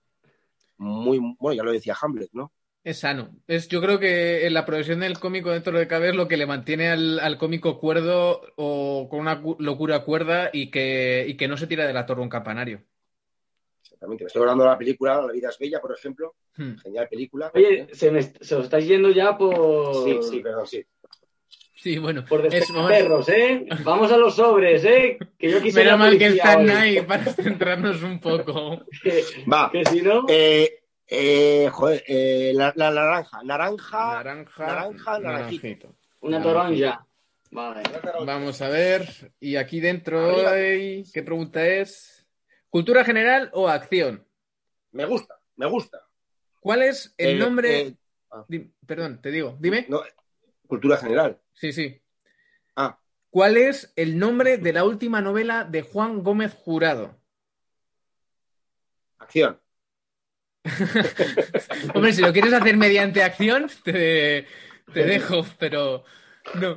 muy, 0.76 1.18
bueno, 1.38 1.54
ya 1.56 1.62
lo 1.62 1.72
decía 1.72 1.96
Hamlet, 1.98 2.28
¿no? 2.32 2.52
Es 2.82 3.00
sano. 3.00 3.36
Es, 3.46 3.68
yo 3.68 3.80
creo 3.82 3.98
que 3.98 4.46
en 4.46 4.54
la 4.54 4.64
profesión 4.64 5.00
del 5.00 5.18
cómico 5.18 5.50
dentro 5.50 5.78
de 5.78 5.86
cabe 5.86 6.08
es 6.10 6.14
lo 6.14 6.26
que 6.28 6.38
le 6.38 6.46
mantiene 6.46 6.88
al, 6.88 7.20
al 7.20 7.36
cómico 7.36 7.78
cuerdo 7.78 8.40
o 8.56 9.06
con 9.10 9.20
una 9.20 9.42
cu- 9.42 9.56
locura 9.58 10.02
cuerda 10.02 10.48
y 10.52 10.70
que, 10.70 11.26
y 11.28 11.36
que 11.36 11.46
no 11.46 11.58
se 11.58 11.66
tira 11.66 11.86
de 11.86 11.92
la 11.92 12.06
torre 12.06 12.22
un 12.22 12.30
campanario. 12.30 12.82
Exactamente. 13.82 14.24
Me 14.24 14.28
estoy 14.28 14.40
hablando 14.40 14.64
de 14.64 14.70
la 14.70 14.78
película 14.78 15.20
La 15.20 15.32
vida 15.32 15.50
es 15.50 15.58
bella, 15.58 15.78
por 15.80 15.92
ejemplo. 15.94 16.36
Hmm. 16.56 16.76
Genial 16.78 17.06
película. 17.10 17.50
Oye, 17.54 17.88
se, 17.92 18.10
me, 18.10 18.22
se 18.22 18.54
os 18.54 18.64
estáis 18.64 18.86
yendo 18.86 19.10
ya 19.10 19.36
por, 19.36 19.94
Sí, 20.04 20.18
sí, 20.22 20.40
perdón, 20.40 20.66
sí. 20.66 20.82
Sí, 21.76 21.98
bueno. 21.98 22.24
por 22.26 22.46
es- 22.46 22.66
perros, 22.88 23.28
¿eh? 23.28 23.66
Vamos 23.84 24.10
a 24.10 24.16
los 24.16 24.34
sobres, 24.36 24.84
¿eh? 24.84 25.18
Que 25.38 25.50
yo 25.50 25.60
quisiera 25.62 25.96
Menos 25.96 26.08
mal 26.10 26.18
que 26.18 26.26
están 26.28 26.64
hoy. 26.64 26.70
ahí 26.70 27.00
para 27.02 27.24
centrarnos 27.34 28.02
un 28.02 28.20
poco. 28.20 28.84
Que, 29.02 29.22
Va. 29.50 29.70
que 29.70 29.84
si 29.84 30.00
no... 30.02 30.24
Eh, 30.28 30.79
eh, 31.10 31.68
joder, 31.72 32.04
eh, 32.06 32.52
la, 32.54 32.72
la 32.76 32.90
naranja. 32.90 33.42
Naranja. 33.42 33.98
Naranja, 34.14 34.66
naranja, 34.66 35.18
naranjito. 35.18 35.96
Una 36.20 36.42
toronja. 36.42 37.06
Vale. 37.50 37.82
Vamos 38.24 38.62
a 38.62 38.68
ver. 38.68 39.32
Y 39.40 39.56
aquí 39.56 39.80
dentro 39.80 40.48
hay... 40.48 41.02
¿Qué 41.12 41.22
pregunta 41.22 41.66
es? 41.66 42.26
¿Cultura 42.68 43.04
general 43.04 43.50
o 43.52 43.68
acción? 43.68 44.24
Me 44.92 45.04
gusta, 45.04 45.34
me 45.56 45.66
gusta. 45.66 46.00
¿Cuál 46.60 46.82
es 46.82 47.12
el 47.18 47.30
Eh, 47.36 47.38
nombre? 47.38 47.80
eh, 47.80 47.96
Di- 48.46 48.72
Perdón, 48.86 49.20
te 49.20 49.30
digo. 49.32 49.56
Dime. 49.58 49.86
no, 49.88 50.02
cultura 50.68 50.96
general. 50.98 51.40
Sí, 51.52 51.72
sí. 51.72 52.00
Ah, 52.76 52.96
¿Cuál 53.30 53.56
es 53.56 53.92
el 53.96 54.18
nombre 54.18 54.58
de 54.58 54.72
la 54.72 54.84
última 54.84 55.20
novela 55.20 55.64
de 55.64 55.82
Juan 55.82 56.22
Gómez 56.22 56.54
Jurado? 56.54 57.16
acción. 59.18 59.60
Hombre, 61.94 62.12
si 62.12 62.20
lo 62.22 62.32
quieres 62.32 62.52
hacer 62.52 62.76
mediante 62.76 63.22
acción, 63.22 63.70
te, 63.82 64.46
te 64.92 65.04
dejo, 65.04 65.44
pero 65.58 66.04
no. 66.54 66.76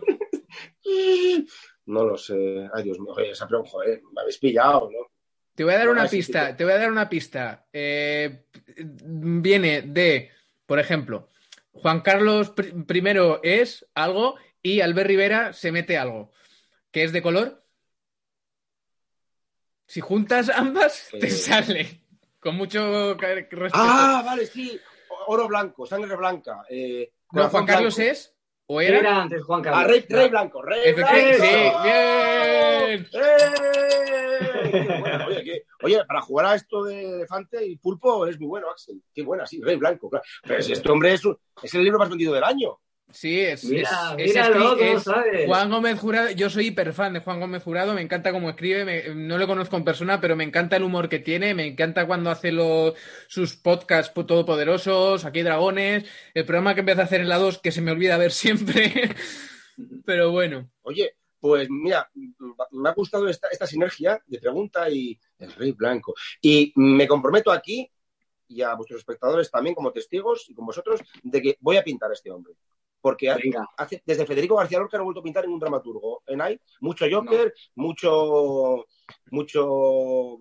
No 1.85 2.05
lo 2.05 2.17
sé. 2.17 2.69
Ay, 2.73 2.83
Dios 2.83 2.99
mío. 2.99 3.17
Esa 3.19 3.47
pregunta, 3.47 3.71
joder, 3.71 4.01
me 4.13 4.21
habéis 4.21 4.37
pillado, 4.37 4.89
¿no? 4.91 5.11
Te 5.55 5.63
voy 5.63 5.73
a 5.73 5.77
dar 5.79 5.89
una 5.89 6.07
pista, 6.07 6.55
te 6.55 6.63
voy 6.63 6.73
a 6.73 6.77
dar 6.77 6.91
una 6.91 7.09
pista. 7.09 7.67
Eh, 7.71 8.45
viene 8.75 9.83
de, 9.83 10.31
por 10.65 10.79
ejemplo, 10.79 11.29
Juan 11.73 12.01
Carlos 12.01 12.53
I 12.57 13.03
es 13.43 13.85
algo 13.93 14.35
y 14.63 14.81
Albert 14.81 15.07
Rivera 15.07 15.53
se 15.53 15.71
mete 15.71 15.97
algo. 15.97 16.31
¿Qué 16.91 17.03
es 17.03 17.11
de 17.11 17.21
color? 17.21 17.63
Si 19.85 19.99
juntas 19.99 20.49
ambas, 20.49 21.09
te 21.19 21.27
Eh. 21.27 21.31
sale. 21.31 22.02
Con 22.43 22.56
mucho 22.58 23.15
respeto. 23.15 23.71
Ah, 23.73 24.21
vale, 24.25 24.45
sí. 24.45 24.79
Oro 25.27 25.47
blanco, 25.47 25.86
sangre 25.86 26.15
blanca. 26.15 26.63
Eh, 26.69 27.12
no, 27.32 27.49
Juan 27.49 27.65
Carlos 27.65 27.95
blanco. 27.95 28.12
es 28.12 28.36
o 28.67 28.82
era. 28.82 28.99
Era 28.99 29.21
antes 29.23 29.43
Juan 29.43 29.62
Carlos. 29.62 29.82
Ah, 29.84 29.88
rey, 29.88 30.06
rey 30.10 30.29
blanco, 30.29 30.62
rey 30.62 30.82
Efectivamente, 30.84 31.38
blanco. 31.38 31.84
sí, 31.84 31.89
bien. 31.89 33.08
¡Eh! 33.13 34.69
Qué 34.71 34.99
bueno, 34.99 35.25
Oye, 35.27 35.43
qué- 35.43 35.63
oye, 35.84 36.06
para 36.06 36.21
jugar 36.21 36.45
a 36.47 36.56
esto 36.56 36.84
de 36.84 37.15
elefante 37.15 37.65
y 37.65 37.77
pulpo 37.77 38.25
es 38.27 38.39
muy 38.39 38.47
bueno, 38.47 38.69
Axel. 38.69 39.01
Qué 39.13 39.21
buena, 39.23 39.45
sí, 39.45 39.62
rey 39.62 39.75
blanco, 39.75 40.10
claro. 40.10 40.25
Pero 40.43 40.62
si 40.62 40.73
este 40.73 40.89
hombre 40.91 41.13
es, 41.13 41.23
un- 41.25 41.38
es 41.62 41.73
el 41.73 41.84
libro 41.84 41.99
más 41.99 42.10
vendido 42.10 42.34
del 42.34 42.43
año. 42.43 42.79
Sí, 43.13 43.39
es, 43.41 43.63
Mira, 43.65 43.89
es- 44.17 44.26
es 44.26 44.28
míralo, 44.34 44.56
escri- 44.56 44.78
tú 44.78 44.84
lo 44.86 44.97
es 44.97 45.04
sabes. 45.04 45.45
Juan 45.45 45.69
Gómez 45.69 45.99
Jurado. 45.99 46.32
Yo 46.32 46.49
soy 46.49 46.67
hiper 46.67 46.93
fan 46.93 47.13
de 47.13 47.19
Juan 47.19 47.39
Gómez 47.39 47.62
Jurado, 47.63 47.93
me 47.93 48.02
encanta 48.02 48.32
cómo 48.32 48.49
escribe, 48.49 48.84
me- 48.86 49.13
no 49.15 49.38
lo 49.38 49.45
conozco 49.47 49.78
en 49.78 49.84
persona, 49.86 50.19
pero 50.19 50.36
me 50.36 50.43
encanta 50.43 50.76
el 50.78 50.84
humor 50.84 51.08
que 51.10 51.19
tiene, 51.19 51.54
me 51.54 51.67
encanta 51.67 52.08
cuando 52.08 52.32
hace 52.32 52.52
los, 52.52 52.95
sus 53.28 53.56
podcasts 53.56 54.12
po- 54.12 54.26
todopoderosos, 54.26 55.26
Aquí 55.26 55.39
hay 55.39 55.43
Dragones, 55.45 56.06
el 56.34 56.45
programa 56.45 56.73
que 56.73 56.80
empieza 56.82 57.02
a 57.02 57.06
hacer 57.06 57.21
en 57.21 57.30
la 57.30 57.38
2 57.38 57.60
que 57.60 57.71
se 57.71 57.82
me 57.82 57.91
olvida 57.91 58.17
ver 58.17 58.32
siempre, 58.32 58.91
pero 60.06 60.32
bueno. 60.32 60.69
Oye, 60.82 61.15
pues 61.39 61.67
mira, 61.69 62.10
me 62.71 62.89
ha 62.89 62.93
gustado 62.93 63.28
esta, 63.30 63.47
esta 63.49 63.67
sinergia 63.67 64.21
de 64.26 64.39
pregunta 64.39 64.89
y 64.89 65.19
el 65.39 65.52
rey 65.54 65.71
blanco. 65.73 66.13
Y 66.41 66.71
me 66.76 67.08
comprometo 67.08 67.52
aquí 67.52 67.89
y 68.47 68.62
a 68.62 68.73
vuestros 68.76 68.99
espectadores 68.99 69.49
también 69.52 69.76
como 69.76 69.91
testigos 69.91 70.45
y 70.49 70.54
con 70.54 70.65
vosotros 70.65 71.02
de 71.23 71.41
que 71.41 71.58
voy 71.60 71.78
a 71.78 71.84
pintar 71.84 72.10
a 72.12 72.13
este 72.13 72.30
hombre. 72.32 72.54
Porque 73.03 73.29
hace- 73.75 74.01
desde 74.05 74.25
Federico 74.25 74.55
García 74.55 74.79
Lorca 74.79 74.95
no 74.95 75.01
ha 75.01 75.03
vuelto 75.03 75.19
a 75.19 75.23
pintar 75.23 75.43
ningún 75.43 75.59
dramaturgo. 75.59 76.23
En 76.25 76.39
hay 76.41 76.57
mucho 76.79 77.05
Joker, 77.11 77.53
mucho, 77.75 78.85
mucho 79.29 80.37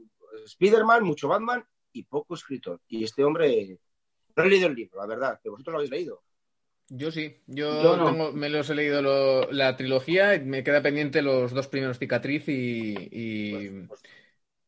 Spiderman, 0.47 1.03
mucho 1.03 1.27
Batman 1.27 1.65
y 1.93 2.05
poco 2.05 2.35
escritor. 2.37 2.81
Y 2.87 3.03
este 3.03 3.25
hombre, 3.25 3.81
no 4.37 4.45
he 4.45 4.49
leído 4.49 4.69
el 4.69 4.77
libro, 4.77 5.01
la 5.01 5.09
verdad, 5.09 5.41
pero 5.43 5.55
vosotros 5.55 5.73
lo 5.73 5.79
habéis 5.79 5.91
leído. 5.91 6.23
Yo 6.89 7.11
sí, 7.11 7.37
yo, 7.49 7.83
Yo 7.83 7.97
no. 7.97 8.05
tengo- 8.13 8.33
me 8.33 8.49
los 8.49 8.71
he 8.71 8.77
leído 8.77 9.03
lo- 9.03 9.51
la 9.51 9.77
trilogía, 9.77 10.37
y 10.37 10.41
me 10.45 10.63
queda 10.63 10.83
pendiente 10.83 11.21
los 11.21 11.51
dos 11.53 11.67
primeros 11.67 11.99
cicatriz 11.99 12.47
y, 12.49 12.95
y- 13.11 13.51
Pues, 13.71 13.89
pues- 13.89 14.03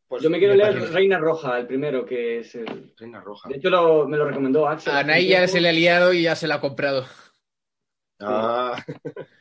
pues- 0.09 0.22
Yo 0.24 0.30
me 0.30 0.38
quiero 0.40 0.54
me 0.54 0.59
leer 0.64 0.74
parece. 0.74 0.92
Reina 0.92 1.18
Roja, 1.18 1.59
el 1.61 1.68
primero, 1.68 2.04
que 2.04 2.40
es 2.40 2.57
el... 2.57 2.92
Reina 2.96 3.20
Roja. 3.20 3.48
De 3.48 3.57
hecho, 3.57 3.70
lo- 3.70 4.09
me 4.09 4.16
lo 4.16 4.24
recomendó 4.26 4.66
Axel. 4.66 4.92
a 4.94 5.04
ya 5.20 5.46
se 5.46 5.61
le 5.61 5.68
ha 5.68 5.72
liado 5.72 6.12
y 6.12 6.22
ya 6.22 6.35
se 6.35 6.48
la 6.48 6.57
ha 6.57 6.61
comprado. 6.61 7.04
Ah, 8.20 8.77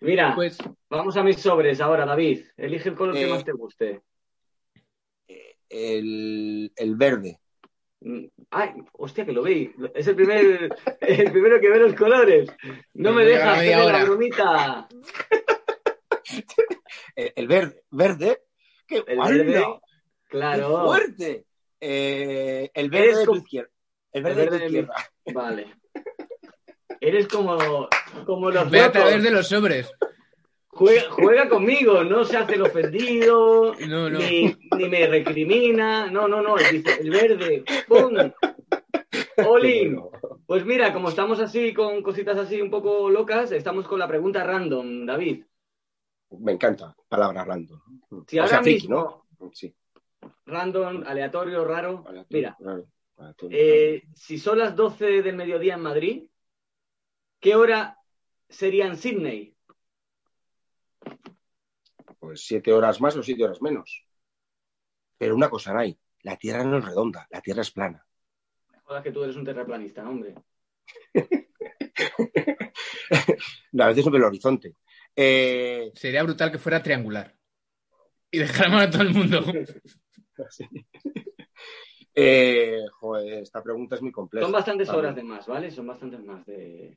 Mira, 0.00 0.34
Pues 0.34 0.58
vamos 0.90 1.16
a 1.16 1.22
mis 1.22 1.36
sobres 1.40 1.80
ahora, 1.80 2.04
David. 2.04 2.44
Elige 2.56 2.88
el 2.88 2.94
color 2.96 3.14
que 3.14 3.24
Eh. 3.24 3.30
más 3.30 3.44
te 3.44 3.52
guste. 3.52 4.02
el, 5.68 6.72
el 6.76 6.96
verde. 6.96 7.38
Mm, 8.00 8.24
Ay, 8.50 8.70
hostia, 8.94 9.24
que 9.24 9.32
lo 9.32 9.42
veis. 9.42 9.70
Es 9.94 10.06
el 10.08 10.16
primer, 10.16 10.68
el 11.00 11.30
primero 11.32 11.60
que 11.60 11.68
ve 11.70 11.78
los 11.78 11.94
colores. 11.94 12.50
No 12.94 13.12
me 13.12 13.24
Me 13.24 13.30
dejas 13.30 13.58
media 13.58 13.76
hacerle 13.78 13.98
la 13.98 14.04
bromita. 14.04 14.88
El, 17.14 17.32
el 17.36 17.46
verde. 17.48 17.82
¿Verde? 17.90 18.38
¡Qué 18.86 19.04
El 19.06 19.18
verde, 19.18 19.52
¡Qué 19.54 19.66
claro. 20.30 20.84
fuerte! 20.86 21.44
Eh, 21.78 22.70
el 22.72 22.88
verde 22.90 23.18
de 23.18 23.24
tu 23.26 23.34
izquierda. 23.36 23.70
El 24.12 24.22
verde 24.22 24.40
de 24.40 24.46
tu 24.46 24.52
verde 24.52 24.64
de 24.64 24.70
mi- 24.70 24.78
izquierda. 24.78 24.94
Vale. 25.34 25.74
Eres 27.02 27.26
como, 27.26 27.88
como 28.24 28.48
los 28.52 28.70
ve 28.70 28.80
a 28.80 28.92
través 28.92 29.24
de 29.24 29.32
los 29.32 29.48
sobres. 29.48 29.92
Juega, 30.68 31.10
juega 31.10 31.48
conmigo, 31.48 32.04
no 32.04 32.24
se 32.24 32.36
hace 32.36 32.54
el 32.54 32.62
ofendido, 32.62 33.74
No, 33.88 34.08
no. 34.08 34.20
Ni, 34.20 34.56
ni 34.78 34.88
me 34.88 35.08
recrimina. 35.08 36.08
No, 36.08 36.28
no, 36.28 36.40
no. 36.40 36.54
Dice, 36.56 37.00
el 37.00 37.10
verde. 37.10 37.64
¡Pum! 37.88 38.14
Olin. 39.44 40.00
Pues 40.46 40.64
mira, 40.64 40.92
como 40.92 41.08
estamos 41.08 41.40
así 41.40 41.74
con 41.74 42.02
cositas 42.04 42.38
así 42.38 42.62
un 42.62 42.70
poco 42.70 43.10
locas, 43.10 43.50
estamos 43.50 43.88
con 43.88 43.98
la 43.98 44.06
pregunta 44.06 44.44
random, 44.44 45.04
David. 45.04 45.44
Me 46.38 46.52
encanta. 46.52 46.94
Palabra 47.08 47.44
random. 47.44 47.80
Si 48.28 48.38
O 48.38 48.42
ahora 48.42 48.48
sea, 48.48 48.62
friki, 48.62 48.82
mismo, 48.82 49.26
¿no? 49.40 49.50
Sí. 49.52 49.74
random, 50.46 51.02
aleatorio, 51.04 51.64
raro, 51.64 52.04
mira, 52.30 52.56
eh, 53.50 54.04
si 54.14 54.38
son 54.38 54.58
las 54.58 54.76
12 54.76 55.22
del 55.22 55.34
mediodía 55.34 55.74
en 55.74 55.80
Madrid, 55.80 56.22
¿qué 57.42 57.56
hora 57.56 57.98
sería 58.48 58.86
en 58.86 58.96
Sydney? 58.96 59.54
Pues 62.18 62.46
siete 62.46 62.72
horas 62.72 63.00
más 63.00 63.14
o 63.16 63.22
siete 63.22 63.44
horas 63.44 63.60
menos. 63.60 64.06
Pero 65.18 65.34
una 65.34 65.50
cosa 65.50 65.74
no 65.74 65.80
hay. 65.80 65.98
La 66.22 66.36
Tierra 66.36 66.64
no 66.64 66.78
es 66.78 66.84
redonda, 66.84 67.26
la 67.30 67.42
Tierra 67.42 67.60
es 67.62 67.72
plana. 67.72 68.06
Joder, 68.84 69.02
que 69.02 69.10
tú 69.10 69.24
eres 69.24 69.36
un 69.36 69.44
terraplanista, 69.44 70.08
hombre. 70.08 70.34
A 73.78 73.88
veces 73.88 74.04
sobre 74.04 74.18
el 74.18 74.24
horizonte. 74.24 74.76
Eh, 75.14 75.90
Sería 75.94 76.22
brutal 76.22 76.52
que 76.52 76.58
fuera 76.58 76.82
triangular. 76.82 77.36
Y 78.30 78.38
dejáramos 78.38 78.82
a 78.82 78.90
todo 78.90 79.02
el 79.02 79.12
mundo. 79.12 79.44
eh, 82.14 82.80
joder, 82.92 83.42
esta 83.42 83.62
pregunta 83.62 83.96
es 83.96 84.02
muy 84.02 84.12
compleja. 84.12 84.46
Son 84.46 84.52
bastantes 84.52 84.88
Vale. 84.88 84.98
horas 84.98 85.16
de 85.16 85.22
más, 85.24 85.46
¿vale? 85.46 85.70
Son 85.70 85.86
bastantes 85.86 86.24
más 86.24 86.46
de... 86.46 86.96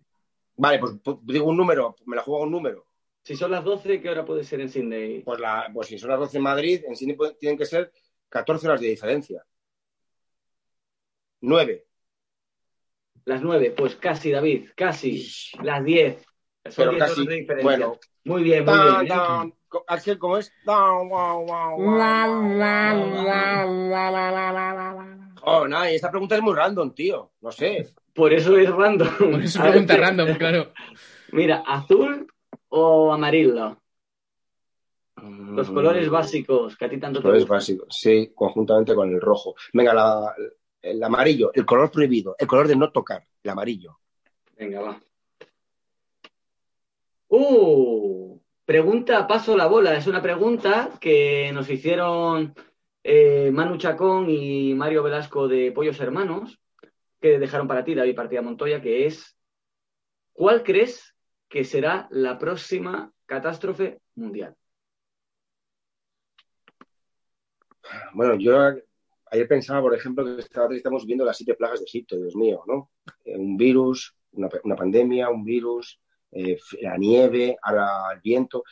Vale, 0.58 0.80
pues, 0.80 0.94
pues, 1.04 1.18
digo 1.24 1.48
un 1.48 1.58
número, 1.58 1.96
me 2.06 2.16
la 2.16 2.22
juego 2.24 2.44
un 2.44 2.52
número. 2.52 2.88
Si 3.24 3.36
son 3.36 3.52
las 3.52 3.64
12, 3.64 4.02
¿qué 4.02 4.10
hora 4.10 4.24
puede 4.24 4.44
ser 4.44 4.62
en 4.62 4.70
Sydney? 4.70 5.22
Pues, 5.24 5.40
la, 5.40 5.70
pues 5.74 5.88
si 5.88 5.98
son 5.98 6.10
las 6.12 6.20
12 6.20 6.38
en 6.38 6.44
Madrid, 6.44 6.84
en 6.88 6.96
Sydney 6.96 7.16
pueden- 7.16 7.38
tienen 7.40 7.58
que 7.58 7.66
ser 7.66 7.92
14 8.30 8.68
horas 8.68 8.82
de 8.82 8.88
diferencia. 8.88 9.44
9. 11.42 11.86
Las 13.26 13.42
9, 13.42 13.72
pues 13.76 13.96
casi, 13.96 14.32
David, 14.32 14.70
casi. 14.76 15.28
Las 15.64 15.84
10. 15.84 16.24
Son 16.66 16.74
Pero 16.76 16.92
10 16.92 17.04
casi, 17.04 17.14
horas 17.22 17.28
de 17.28 17.36
diferencia. 17.36 17.64
bueno. 17.64 18.00
Muy 18.24 18.44
bien, 18.44 18.66
muy 18.66 18.74
Tan, 18.74 18.86
bien. 19.06 19.06
¿eh? 19.06 19.08
tan. 19.16 19.54
Co- 19.68 19.84
Axel, 19.88 20.18
¿cómo 20.18 20.38
es? 20.38 20.52
Guau, 20.64 21.08
guau, 21.08 21.46
guau, 21.46 21.78
guau. 21.78 21.96
Oh, 25.48 25.68
nada, 25.68 25.90
esta 25.92 26.10
pregunta 26.10 26.36
es 26.36 26.42
muy 26.42 26.56
random, 26.56 26.94
tío. 26.94 27.32
No 27.42 27.52
sé. 27.52 27.94
Por 28.14 28.34
eso 28.34 28.58
es 28.58 28.70
random. 28.70 29.08
Por 29.32 29.42
eso 29.42 29.62
ver, 29.62 29.72
pregunta 29.72 29.98
random, 29.98 30.38
claro. 30.38 30.74
Mira, 31.32 31.64
azul 31.68 32.28
o 32.70 33.14
amarillo. 33.14 33.78
Los 35.22 35.70
colores 35.70 36.10
básicos 36.10 36.76
que 36.76 36.86
a 36.86 36.90
ti 36.90 36.98
tanto 37.00 37.18
Los 37.20 37.24
te 37.24 37.28
colores 37.28 37.48
básicos, 37.48 37.88
sí, 37.90 38.32
conjuntamente 38.36 38.94
con 38.96 39.10
el 39.12 39.22
rojo. 39.22 39.56
Venga, 39.74 39.94
la- 39.94 40.34
el 40.82 41.02
amarillo, 41.04 41.52
el 41.54 41.66
color 41.66 41.90
prohibido, 41.90 42.36
el 42.38 42.48
color 42.48 42.68
de 42.68 42.76
no 42.76 42.92
tocar, 42.92 43.24
el 43.44 43.50
amarillo. 43.50 43.98
Venga, 44.58 44.82
va. 44.82 45.02
Uh, 47.28 48.40
pregunta, 48.66 49.26
paso 49.28 49.58
la 49.58 49.68
bola. 49.68 49.96
Es 49.96 50.08
una 50.08 50.22
pregunta 50.22 50.92
que 51.00 51.52
nos 51.54 51.70
hicieron 51.70 52.54
eh, 53.08 53.52
Manu 53.52 53.78
Chacón 53.78 54.32
y 54.32 54.74
Mario 54.74 55.04
Velasco 55.04 55.48
de 55.48 55.72
Pollos 55.72 56.00
Hermanos, 56.00 56.60
que 57.22 57.38
dejaron 57.38 57.68
para 57.68 57.84
ti, 57.84 57.94
David 57.94 58.16
Partida 58.16 58.42
Montoya, 58.42 58.82
que 58.82 59.06
es 59.06 59.38
¿cuál 60.34 60.64
crees 60.64 61.14
que 61.48 61.64
será 61.64 62.08
la 62.10 62.40
próxima 62.40 63.14
catástrofe 63.28 64.00
mundial? 64.16 64.56
Bueno, 68.14 68.34
yo 68.40 68.74
ayer 69.30 69.48
pensaba, 69.48 69.82
por 69.82 69.94
ejemplo, 69.94 70.26
que 70.26 70.42
estamos 70.76 71.06
viendo 71.06 71.26
las 71.26 71.38
siete 71.38 71.54
plagas 71.54 71.82
de 71.82 71.86
Egipto, 71.86 72.18
Dios 72.18 72.36
mío, 72.36 72.64
¿no? 72.66 72.90
Eh, 73.24 73.38
un 73.38 73.56
virus, 73.56 74.18
una, 74.32 74.50
una 74.64 74.76
pandemia, 74.76 75.30
un 75.30 75.44
virus, 75.44 76.02
eh, 76.32 76.58
la 76.82 76.98
nieve, 76.98 77.56
ahora 77.62 78.14
el 78.16 78.20
viento. 78.22 78.64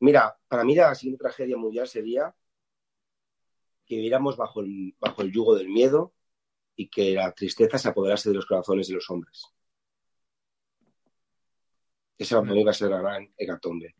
Mira, 0.00 0.36
para 0.48 0.64
mí 0.64 0.74
la 0.74 0.92
siguiente 0.96 1.22
tragedia 1.22 1.56
mundial 1.56 1.86
sería 1.86 2.34
que 3.86 3.96
viviéramos 3.96 4.36
bajo 4.36 4.60
el, 4.60 4.94
bajo 5.00 5.22
el 5.22 5.32
yugo 5.32 5.54
del 5.54 5.68
miedo 5.68 6.12
y 6.74 6.88
que 6.88 7.14
la 7.14 7.32
tristeza 7.32 7.78
se 7.78 7.88
apoderase 7.88 8.28
de 8.28 8.34
los 8.34 8.44
corazones 8.46 8.88
de 8.88 8.94
los 8.94 9.08
hombres. 9.10 9.46
Esa 12.18 12.40
para 12.40 12.52
mí 12.52 12.64
va 12.64 12.70
a 12.70 12.74
ser 12.74 12.90
la 12.90 12.98
gran 13.00 13.30
hecatombe. 13.36 13.94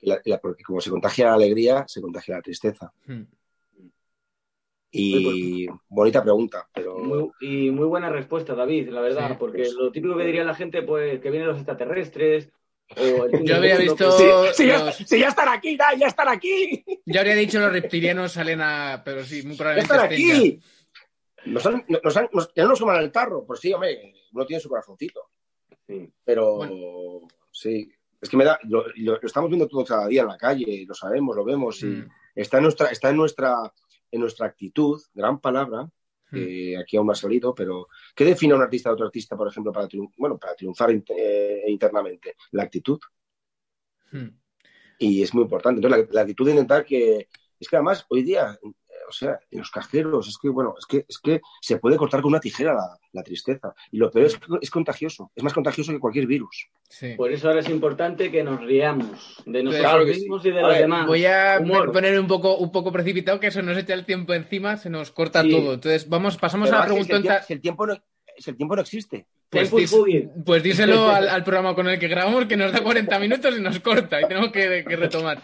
La- 0.00 0.20
la- 0.24 0.40
porque 0.40 0.64
como 0.64 0.80
se 0.80 0.90
contagia 0.90 1.26
la 1.26 1.34
alegría, 1.34 1.84
se 1.86 2.00
contagia 2.02 2.36
la 2.36 2.42
tristeza. 2.42 2.92
Hmm. 3.06 3.22
Y 4.94 5.66
bonita 5.88 6.22
pregunta, 6.22 6.68
pero 6.74 6.98
Muy- 6.98 7.30
y 7.40 7.70
muy 7.70 7.86
buena 7.86 8.10
respuesta, 8.10 8.54
David, 8.54 8.88
la 8.90 9.00
verdad, 9.00 9.30
Sí, 9.30 9.36
porque 9.38 9.58
pues. 9.62 9.72
lo 9.74 9.90
típico 9.90 10.16
que 10.18 10.24
diría 10.24 10.44
la 10.44 10.54
gente, 10.54 10.82
pues, 10.82 11.18
que 11.20 11.30
vienen 11.30 11.48
los 11.48 11.56
extraterrestres. 11.56 12.50
Fin 12.88 13.46
Yo 13.46 13.56
había 13.56 13.76
visto- 13.78 13.96
pues, 13.96 14.56
sí, 14.56 14.66
ya, 14.66 14.84
los- 14.84 14.96
sí, 14.96 15.18
ya 15.18 15.28
están 15.28 15.48
aquí, 15.48 15.76
ya, 15.78 15.94
ya 15.98 16.06
están 16.08 16.28
aquí, 16.28 16.84
Yo 17.06 17.20
habría 17.20 17.34
dicho 17.36 17.58
los 17.58 17.72
reptilianos 17.72 18.32
salen 18.32 18.60
a. 18.60 19.02
Pero 19.04 19.24
sí, 19.24 19.42
muy 19.42 19.52
ya 19.52 19.58
probablemente 19.58 19.94
están 19.94 20.10
ya. 20.10 20.16
aquí. 20.16 20.60
Nos 21.46 21.66
han, 21.66 21.84
nos 21.88 22.16
han, 22.16 22.28
nos, 22.32 22.78
suman 22.78 22.96
al 22.96 23.10
tarro, 23.10 23.44
pues 23.46 23.60
sí, 23.60 23.72
hombre, 23.72 24.12
uno 24.32 24.46
tiene 24.46 24.60
su 24.60 24.68
corazoncito, 24.68 25.30
pero 26.24 26.56
Bueno. 26.56 27.26
sí, 27.50 27.90
es 28.20 28.28
que 28.28 28.36
me 28.36 28.44
da, 28.44 28.60
lo, 28.64 28.84
lo- 28.94 29.18
lo 29.20 29.26
estamos 29.26 29.50
viendo 29.50 29.66
todo 29.66 29.84
cada 29.84 30.06
día 30.06 30.22
en 30.22 30.28
la 30.28 30.36
calle, 30.36 30.84
lo 30.86 30.94
sabemos, 30.94 31.34
lo 31.34 31.44
vemos, 31.44 31.82
y 31.82 31.86
Hmm. 31.86 32.08
está 32.36 32.58
en 32.58 32.62
nuestra, 32.62 32.88
está 32.90 33.10
en 33.10 33.16
nuestra, 33.16 33.56
en 34.12 34.20
nuestra 34.20 34.46
actitud, 34.46 35.00
gran 35.14 35.40
palabra. 35.40 35.88
Que 36.32 36.76
aquí 36.78 36.96
aún 36.96 37.10
ha 37.10 37.14
salido, 37.14 37.54
pero 37.54 37.88
¿qué 38.14 38.24
define 38.24 38.54
a 38.54 38.56
un 38.56 38.62
artista 38.62 38.88
de 38.88 38.94
otro 38.94 39.06
artista, 39.06 39.36
por 39.36 39.48
ejemplo, 39.48 39.72
para, 39.72 39.88
bueno, 40.16 40.38
para 40.38 40.54
triunfar 40.54 40.90
eh, 40.90 41.64
internamente? 41.68 42.36
La 42.52 42.64
actitud. 42.64 42.98
Hmm. 44.10 44.28
Y 44.98 45.22
es 45.22 45.34
muy 45.34 45.44
importante. 45.44 45.78
Entonces, 45.78 46.06
la, 46.08 46.14
la 46.14 46.20
actitud 46.22 46.46
de 46.46 46.52
intentar 46.52 46.84
que. 46.84 47.28
Es 47.58 47.68
que 47.68 47.76
además, 47.76 48.04
hoy 48.08 48.22
día, 48.22 48.58
eh, 48.62 48.70
o 49.12 49.14
sea, 49.14 49.38
en 49.50 49.58
los 49.58 49.70
cajeros, 49.70 50.26
es 50.28 50.38
que, 50.40 50.48
bueno, 50.48 50.74
es 50.78 50.86
que, 50.86 51.04
es 51.08 51.18
que 51.18 51.40
se 51.60 51.76
puede 51.78 51.96
cortar 51.96 52.22
con 52.22 52.30
una 52.32 52.40
tijera 52.40 52.72
la, 52.74 52.98
la 53.12 53.22
tristeza. 53.22 53.74
Y 53.90 53.98
lo 53.98 54.10
peor 54.10 54.26
es 54.26 54.36
que 54.38 54.46
es 54.60 54.70
contagioso. 54.70 55.30
Es 55.36 55.42
más 55.42 55.52
contagioso 55.52 55.92
que 55.92 55.98
cualquier 56.00 56.26
virus. 56.26 56.68
Sí. 56.88 57.14
Por 57.16 57.30
eso 57.30 57.48
ahora 57.48 57.60
es 57.60 57.68
importante 57.68 58.30
que 58.30 58.42
nos 58.42 58.60
riamos 58.60 59.42
de 59.46 59.62
nosotros 59.62 59.88
Claro 59.90 60.04
que 60.06 60.14
sí. 60.14 60.20
mismos 60.20 60.44
y 60.46 60.50
de 60.50 60.58
A 60.58 60.62
los 60.62 60.70
ver, 60.72 60.80
demás. 60.82 61.06
Voy 61.06 61.26
a 61.26 61.58
Humor. 61.60 61.92
poner 61.92 62.18
un 62.18 62.26
poco, 62.26 62.56
un 62.56 62.72
poco 62.72 62.90
precipitado 62.90 63.38
que 63.38 63.50
se 63.50 63.62
nos 63.62 63.76
echa 63.76 63.94
el 63.94 64.04
tiempo 64.06 64.32
encima, 64.34 64.76
se 64.78 64.88
nos 64.90 65.10
corta 65.12 65.42
Sí. 65.42 65.50
todo. 65.50 65.74
Entonces, 65.74 66.08
vamos, 66.08 66.36
pasamos 66.38 66.68
Pero 66.70 66.76
a 66.76 66.80
la 66.80 66.84
Axel, 66.86 66.96
si, 66.96 67.00
el 67.02 67.06
pregunta. 67.08 67.28
tiempo, 67.32 67.46
si 67.46 67.52
el 67.54 67.60
tiempo 67.60 67.86
no, 67.86 67.94
si 68.38 68.50
el 68.50 68.56
tiempo 68.56 68.76
no 68.76 68.82
existe. 68.82 69.26
Pues, 69.52 69.70
pues 70.46 70.62
díselo 70.62 71.10
al, 71.10 71.28
al 71.28 71.44
programa 71.44 71.74
con 71.74 71.86
el 71.86 71.98
que 71.98 72.08
grabamos 72.08 72.46
que 72.46 72.56
nos 72.56 72.72
da 72.72 72.82
40 72.82 73.18
minutos 73.18 73.54
y 73.56 73.60
nos 73.60 73.78
corta 73.80 74.18
y 74.22 74.26
tenemos 74.26 74.50
que, 74.50 74.82
que 74.88 74.96
retomar. 74.96 75.38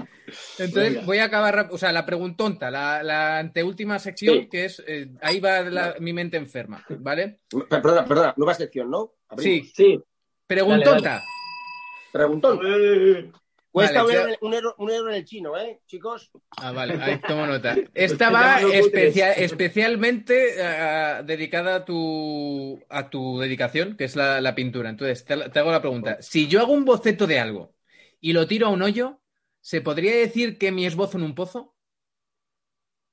Entonces 0.58 1.04
voy 1.04 1.18
a 1.18 1.24
acabar, 1.24 1.68
o 1.70 1.76
sea, 1.76 1.92
la 1.92 2.06
preguntonta, 2.06 2.70
la, 2.70 3.02
la 3.02 3.38
anteúltima 3.38 3.98
sección, 3.98 4.38
Sí. 4.40 4.48
que 4.48 4.64
es, 4.64 4.82
eh, 4.86 5.08
ahí 5.20 5.40
va 5.40 5.60
la- 5.60 5.96
mi 6.00 6.14
mente 6.14 6.38
enferma, 6.38 6.82
¿vale? 7.00 7.40
Perdona, 7.68 8.06
perdona, 8.06 8.34
nueva 8.38 8.54
sección, 8.54 8.90
¿no? 8.90 9.12
Abrimos. 9.28 9.68
Sí. 9.68 9.72
Sí, 9.74 10.00
Preguntonta. 10.46 11.22
Preguntón. 12.10 12.60
Cuesta 13.78 14.02
Vale, 14.02 14.18
un, 14.18 14.22
euro, 14.28 14.38
un 14.42 14.54
euro- 14.54 14.74
un 14.78 14.90
euro 14.90 15.08
en 15.10 15.14
el 15.16 15.24
chino, 15.24 15.56
¿eh, 15.56 15.80
chicos? 15.86 16.30
Ah, 16.56 16.72
vale, 16.72 16.94
ahí 17.02 17.20
tomo 17.26 17.46
nota. 17.46 17.74
Pues 17.74 17.90
Esta 17.94 18.30
va 18.30 18.60
especia- 18.60 19.32
especialmente 19.36 20.62
ah, 20.62 21.22
dedicada 21.24 21.76
a 21.76 21.84
tu, 21.84 22.82
a 22.88 23.08
tu 23.10 23.38
dedicación, 23.38 23.96
que 23.96 24.04
es 24.04 24.16
la, 24.16 24.40
la 24.40 24.54
pintura. 24.54 24.90
Entonces, 24.90 25.24
te, 25.24 25.36
te 25.50 25.58
hago 25.58 25.70
la 25.72 25.80
pregunta. 25.80 26.20
Si 26.22 26.48
yo 26.48 26.60
hago 26.60 26.72
un 26.72 26.84
boceto 26.84 27.26
de 27.26 27.38
algo 27.38 27.74
y 28.20 28.32
lo 28.32 28.46
tiro 28.46 28.66
a 28.66 28.70
un 28.70 28.82
hoyo, 28.82 29.20
¿se 29.60 29.80
podría 29.80 30.14
decir 30.16 30.58
que 30.58 30.72
mi 30.72 30.84
esbozo 30.86 31.18
en 31.18 31.24
un 31.24 31.34
pozo? 31.34 31.74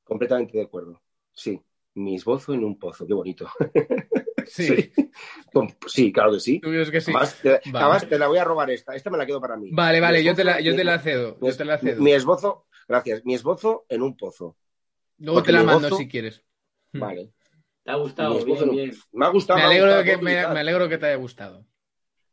Completamente 0.04 0.58
de 0.58 0.64
acuerdo. 0.64 1.02
Sí. 1.34 1.62
Mi 1.96 2.16
esbozo 2.16 2.54
en 2.54 2.64
un 2.64 2.78
pozo, 2.78 3.06
qué 3.08 3.14
bonito. 3.14 3.50
Sí. 4.52 4.92
Con- 5.54 5.76
Sí, 5.88 6.12
claro 6.12 6.34
que 6.34 6.40
sí. 6.40 6.60
¿Tú 6.60 6.70
crees 6.70 6.92
que 6.92 7.02
sí? 7.02 7.12
Además, 7.12 7.40
te, 7.42 7.50
Vale. 7.50 7.62
además, 7.86 8.10
te 8.10 8.20
la 8.20 8.28
voy 8.28 8.38
a 8.38 8.44
robar 8.44 8.70
esta. 8.72 8.96
Esta 8.96 9.10
me 9.10 9.18
la 9.18 9.26
quedo 9.26 9.40
para 9.42 9.56
mí. 9.58 9.70
Vale, 9.72 10.00
vale, 10.00 10.24
yo 10.24 10.36
te 10.36 10.44
la, 10.44 10.60
yo 10.60 10.76
te 10.76 10.84
la 10.84 11.00
cedo. 11.00 11.38
mi, 11.42 11.48
Yo 11.50 11.56
te 11.58 11.66
la 11.66 11.78
cedo. 11.78 12.02
mi 12.02 12.12
esbozo, 12.12 12.66
gracias. 12.88 13.24
Mi 13.26 13.34
esbozo 13.36 13.86
en 13.90 14.02
un 14.02 14.16
pozo. 14.18 14.58
Luego 15.18 15.38
porque 15.40 15.48
te 15.48 15.54
la 15.54 15.64
mando 15.64 15.88
esbozo- 15.88 15.98
si 15.98 16.08
quieres. 16.08 16.44
Mm. 16.92 17.00
Vale. 17.00 17.32
Te 17.84 17.92
ha 17.92 17.96
gustado, 17.96 18.44
bien, 18.44 18.70
bien. 18.72 18.94
Me 19.14 19.26
ha 19.26 19.30
gustado. 19.30 19.58
Me 19.60 19.64
ha 19.64 19.68
alegro, 19.68 19.88
gustado 19.88 20.04
que, 20.04 20.18
me, 20.18 20.40
alegro 20.40 20.90
que 20.90 20.98
te 20.98 21.06
haya 21.06 21.16
gustado. 21.16 21.66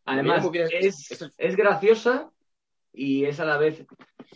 Además, 0.04 0.44
es, 0.52 1.10
es- 1.12 1.30
es 1.36 1.56
graciosa 1.56 2.30
y 2.92 3.24
es 3.26 3.38
a 3.38 3.44
la 3.44 3.56
vez 3.58 3.84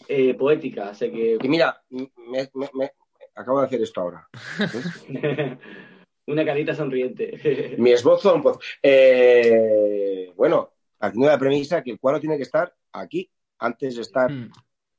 eh, 0.08 0.34
poética. 0.34 0.90
Así 0.90 1.10
que 1.10 1.38
Y 1.42 1.48
mira, 1.48 1.82
me, 1.90 2.10
me- 2.54 2.70
me- 2.74 2.92
acabo 3.34 3.60
de 3.60 3.66
hacer 3.66 3.82
esto 3.82 4.00
ahora. 4.02 4.28
Una 6.26 6.44
carita 6.44 6.74
sonriente. 6.74 7.74
Mi 7.78 7.92
esbozo 7.92 8.34
un 8.34 8.42
pozo. 8.42 8.60
Eh, 8.82 10.32
bueno, 10.36 10.72
partiendo 10.98 11.26
de 11.28 11.32
la 11.32 11.38
premisa 11.38 11.82
que 11.82 11.92
el 11.92 12.00
cuadro 12.00 12.20
tiene 12.20 12.36
que 12.36 12.42
estar 12.42 12.74
aquí 12.92 13.30
antes 13.58 13.96
de 13.96 14.02
estar 14.02 14.30
Mm, 14.30 14.50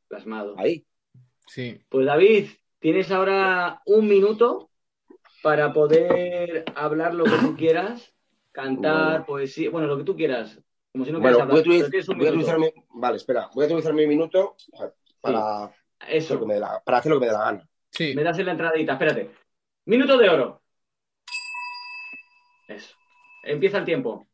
Plasmado. 0.08 0.56
ahí. 0.58 0.86
Sí. 1.48 1.80
Pues 1.90 2.06
David, 2.06 2.48
tienes 2.80 3.12
ahora 3.12 3.82
un 3.86 4.08
minuto 4.08 4.70
para 5.44 5.74
poder 5.74 6.66
hablar 6.76 7.14
lo 7.14 7.26
que 7.26 7.38
tú 7.42 7.56
quieras, 7.56 8.14
cantar, 8.52 9.10
Bueno. 9.12 9.26
poesía, 9.26 9.70
bueno, 9.70 9.88
lo 9.88 9.98
que 9.98 10.04
tú 10.04 10.16
quieras. 10.16 10.60
Como 10.92 11.06
si 11.06 11.12
no 11.12 11.20
Bueno, 11.20 11.38
quieras 11.38 11.52
voy 11.52 11.58
a, 11.60 11.62
hablar, 11.62 11.84
voy 11.84 12.28
a 12.28 12.32
minuto. 12.32 12.32
utilizar 12.32 12.60
mi, 12.60 12.72
vale, 12.90 13.18
espera, 13.18 13.50
voy 13.54 13.64
a 13.64 13.68
utilizar 13.68 13.94
mi 13.94 14.08
minuto 14.08 14.56
para, 15.22 15.66
hacer 15.66 15.74
lo 16.10 16.16
Eso, 16.18 16.40
que 16.40 16.46
me 16.46 16.54
dé 16.56 16.60
la- 16.62 16.82
para 16.84 16.98
hacer 17.00 17.12
lo 17.12 17.18
que 17.20 17.26
me 17.26 17.32
dé 17.32 17.38
la 17.38 17.44
gana. 17.46 17.70
Sí. 17.92 18.14
me 18.16 18.24
das 18.24 18.38
en 18.40 18.46
la 18.46 18.52
entradita, 18.54 18.94
espérate. 18.94 19.30
Minuto 19.86 20.18
de 20.18 20.30
oro. 20.30 20.62
Eso. 22.68 22.96
Empieza 23.44 23.78
el 23.80 23.86
tiempo. 23.86 24.28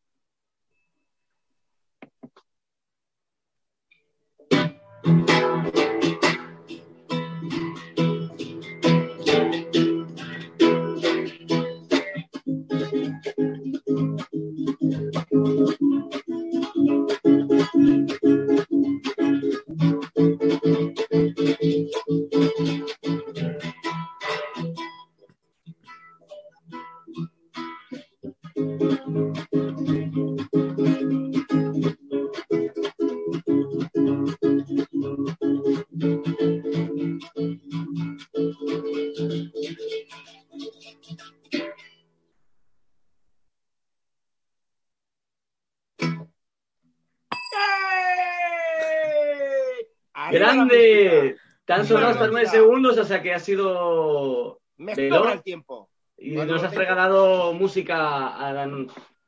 Han 51.84 51.88
sonado 51.88 52.12
hasta 52.12 52.28
nueve 52.28 52.48
segundos, 52.48 52.98
o 52.98 53.04
sea 53.04 53.22
que 53.22 53.34
ha 53.34 53.40
sido 53.40 54.62
Me 54.78 54.96
sobra 54.96 55.34
el 55.34 55.44
tiempo. 55.44 55.90
Y 56.18 56.32
nos 56.36 56.64
has 56.64 56.74
regalado 56.76 57.54
música 57.54 58.28
a, 58.28 58.68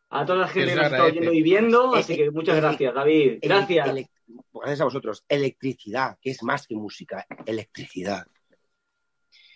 a 0.10 0.26
toda 0.26 0.40
la 0.40 0.48
gente 0.48 0.70
que 0.70 0.76
nos 0.76 0.86
está 0.86 1.04
oyendo 1.06 1.34
y 1.34 1.42
viendo, 1.42 1.96
así 1.96 2.16
que 2.16 2.32
muchas 2.32 2.56
gracias, 2.58 2.94
David. 2.94 3.40
Gracias. 3.42 3.88
ele- 3.90 4.10
gracias 4.54 4.82
a 4.82 4.86
vosotros. 4.86 5.24
Electricidad, 5.28 6.18
que 6.22 6.32
es 6.32 6.42
más 6.44 6.68
que 6.68 6.76
música. 6.76 7.26
Electricidad. 7.46 8.26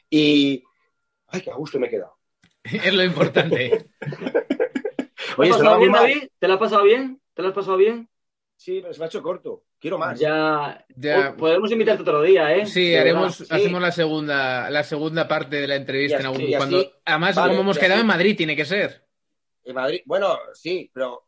Y. 0.09 0.63
Ay, 1.27 1.41
qué 1.41 1.51
a 1.51 1.55
gusto 1.55 1.79
me 1.79 1.87
he 1.87 1.89
quedado. 1.89 2.17
Es 2.63 2.93
lo 2.93 3.03
importante. 3.03 3.85
¿Te 3.99 4.07
Oye, 5.37 5.49
lo 5.49 5.55
has 5.55 5.57
sonaba 5.59 5.77
pasado 5.77 5.79
muy 5.79 5.87
bien. 5.87 5.93
David? 5.93 6.29
¿Te 6.39 6.47
lo 6.47 6.53
has 6.55 6.59
pasado 6.59 6.83
bien? 6.83 7.21
¿Te 7.33 7.41
lo 7.41 7.47
has 7.49 7.53
pasado 7.53 7.77
bien? 7.77 8.09
Sí, 8.61 8.79
pero 8.81 8.93
se 8.93 8.99
me 8.99 9.05
ha 9.05 9.07
hecho 9.07 9.23
corto. 9.23 9.63
Quiero 9.79 9.97
más. 9.97 10.19
Ya. 10.19 10.85
Ya. 10.97 11.33
Podemos 11.37 11.71
invitarte 11.71 12.01
otro 12.01 12.21
día, 12.21 12.53
¿eh? 12.53 12.65
Sí, 12.65 12.89
De 12.89 12.99
haremos, 12.99 13.39
verdad. 13.39 13.55
sí. 13.55 13.61
hacemos 13.63 13.81
la 13.81 13.91
segunda, 13.93 14.69
la 14.69 14.83
segunda 14.83 15.29
parte 15.29 15.61
de 15.61 15.67
la 15.67 15.75
entrevista 15.77 16.17
Y 16.17 16.19
en 16.19 16.25
así- 16.25 16.35
algún 16.35 16.41
así- 16.47 16.57
cuando. 16.57 16.91
Además, 17.05 17.35
vale, 17.37 17.49
como 17.51 17.61
hemos 17.61 17.77
quedado 17.79 17.93
así- 17.93 18.01
en 18.01 18.07
Madrid, 18.07 18.35
tiene 18.35 18.55
que 18.57 18.65
ser. 18.65 19.07
En 19.63 19.75
Madrid. 19.75 20.01
Bueno, 20.05 20.37
sí, 20.53 20.91
pero. 20.93 21.27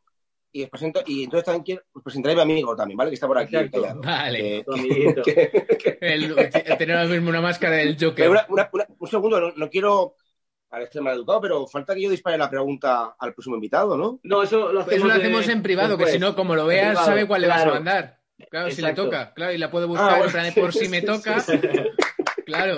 Y 0.52 0.64
os 0.64 0.70
presento. 0.70 1.02
Y 1.06 1.24
entonces 1.24 1.46
también 1.46 1.64
quiero. 1.64 1.82
Os 1.94 2.04
presentaré 2.04 2.34
a 2.42 2.44
mi 2.44 2.52
amigo 2.52 2.76
también, 2.76 2.98
¿vale? 2.98 3.12
Que 3.12 3.16
está 3.16 3.28
por 3.28 3.38
aquí. 3.38 3.56
Vale. 4.04 4.66
Que- 5.24 5.52
que- 5.80 5.98
El- 6.02 6.36
tener 6.78 6.98
ahora 6.98 7.08
mismo 7.10 7.30
una 7.30 7.40
máscara 7.40 7.78
del 7.78 7.96
Joker. 7.98 8.30
una- 8.30 8.46
una- 8.50 8.70
una- 8.74 8.88
un 9.00 9.08
segundo, 9.08 9.40
no, 9.40 9.54
no 9.56 9.70
quiero 9.70 10.16
parecer 10.72 11.02
mal 11.02 11.14
educado, 11.16 11.42
pero 11.42 11.68
falta 11.68 11.94
que 11.94 12.02
yo 12.02 12.10
dispare 12.10 12.38
la 12.38 12.50
pregunta 12.50 13.14
al 13.20 13.34
próximo 13.34 13.56
invitado, 13.56 13.98
¿no? 13.98 14.20
No, 14.24 14.42
eso 14.42 14.72
lo 14.72 14.86
Pues 14.86 14.88
hacemos, 14.88 14.94
eso 14.98 15.08
lo 15.08 15.14
de- 15.14 15.20
hacemos 15.20 15.48
en 15.50 15.62
privado, 15.62 15.98
que 15.98 16.08
si 16.08 16.18
no, 16.18 16.34
como 16.36 16.56
lo 16.56 16.64
En 16.64 16.68
veas, 16.70 16.88
privado, 16.90 17.06
sabe 17.06 17.28
cuál 17.28 17.42
le 17.42 17.48
vas 17.50 17.62
a 17.64 17.66
mandar. 17.70 18.18
Claro, 18.50 18.72
si 18.72 18.82
le 18.82 18.94
toca, 18.94 19.34
claro, 19.34 19.52
y 19.54 19.58
la 19.60 19.70
puede 19.70 19.86
buscar 19.86 20.10
Ah, 20.10 20.14
en 20.14 20.18
bueno. 20.20 20.32
plan 20.32 20.46
de 20.46 20.52
por 20.62 20.74
si 20.74 20.88
me 20.90 21.02
toca. 21.02 21.36
Claro. 22.46 22.78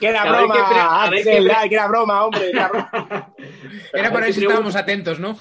Que 0.00 0.06
era 0.08 0.24
broma, 0.24 0.54
qué 0.54 1.18
Axel, 1.18 1.50
que 1.68 1.74
era 1.74 1.86
broma, 1.88 2.24
hombre. 2.24 2.40
que 2.40 2.50
era 2.50 2.68
broma. 2.68 3.34
Era 3.92 4.10
para 4.10 4.20
qué 4.20 4.26
ver 4.26 4.32
si 4.32 4.40
pregunta- 4.40 4.42
estábamos 4.42 4.76
atentos, 4.76 5.18
¿no? 5.20 5.38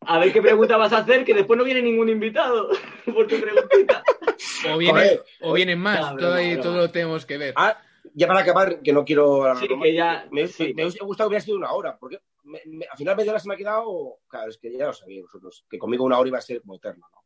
A 0.00 0.18
ver 0.18 0.32
qué 0.32 0.42
pregunta 0.42 0.76
vas 0.76 0.92
a 0.92 0.98
hacer, 0.98 1.24
que 1.24 1.32
después 1.34 1.56
no 1.56 1.64
viene 1.64 1.80
ningún 1.82 2.08
invitado 2.08 2.68
por 3.06 3.26
tu 3.26 3.40
preguntita. 3.40 4.02
O 4.72 4.76
vienen, 4.78 5.02
Joder. 5.04 5.24
o 5.40 5.52
vienen 5.54 5.78
más. 5.78 6.16
Todo, 6.16 6.34
ahí- 6.34 6.60
todo 6.60 6.76
lo 6.76 6.90
tenemos 6.90 7.24
que 7.24 7.38
ver. 7.38 7.54
Ah, 7.56 7.78
ya 8.14 8.26
para 8.26 8.40
acabar, 8.40 8.80
que 8.82 8.92
no 8.92 9.04
quiero... 9.04 9.54
Sí, 9.56 9.66
que 9.68 9.94
ya- 9.94 10.26
Me, 10.30 10.46
sí. 10.46 10.72
me 10.74 10.82
hubiese 10.84 11.04
gustado 11.04 11.28
que 11.28 11.32
hubiera 11.34 11.44
sido 11.44 11.56
una 11.56 11.72
hora, 11.72 11.96
porque 11.98 12.20
me- 12.44 12.62
me- 12.66 12.86
al 12.90 12.96
final 12.96 13.16
media 13.16 13.32
hora 13.32 13.40
se 13.40 13.48
me 13.48 13.54
ha 13.54 13.58
quedado... 13.58 14.18
Claro, 14.28 14.50
es 14.50 14.58
que 14.58 14.76
ya 14.76 14.86
lo 14.86 14.92
sabíais 14.92 15.22
vosotros, 15.24 15.64
que 15.68 15.78
conmigo 15.78 16.04
una 16.04 16.18
hora 16.18 16.28
iba 16.28 16.38
a 16.38 16.42
ser 16.42 16.60
como 16.62 16.76
eterna, 16.76 17.06
¿no? 17.12 17.22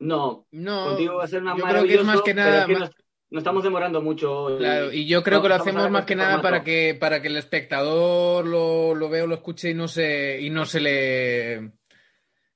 No, 0.00 0.46
No, 0.52 0.84
contigo 0.90 1.16
va 1.16 1.24
a 1.24 1.28
ser 1.28 1.42
una 1.42 1.56
yo 1.56 1.64
creo 1.64 1.84
que 1.84 1.94
es 1.94 2.04
más 2.04 2.22
que 2.22 2.34
nada. 2.34 2.60
es 2.60 2.66
que 2.66 2.72
más- 2.72 2.80
nos, 2.82 2.90
nos 3.30 3.40
estamos 3.40 3.64
demorando 3.64 4.00
mucho. 4.00 4.56
Claro, 4.58 4.92
y 4.92 5.06
yo 5.06 5.22
creo 5.24 5.42
que 5.42 5.48
lo 5.48 5.56
hacemos 5.56 5.90
más 5.90 6.04
que 6.04 6.14
nada 6.14 6.40
para 6.40 6.62
que, 6.62 6.96
para 6.98 7.20
que 7.20 7.28
el 7.28 7.36
espectador 7.36 8.46
lo, 8.46 8.94
lo 8.94 9.08
vea 9.08 9.24
o 9.24 9.26
lo 9.26 9.34
escuche 9.34 9.70
y 9.70 9.74
no 9.74 9.88
se, 9.88 10.40
y 10.40 10.50
no 10.50 10.64
se 10.66 10.80
le, 10.80 11.72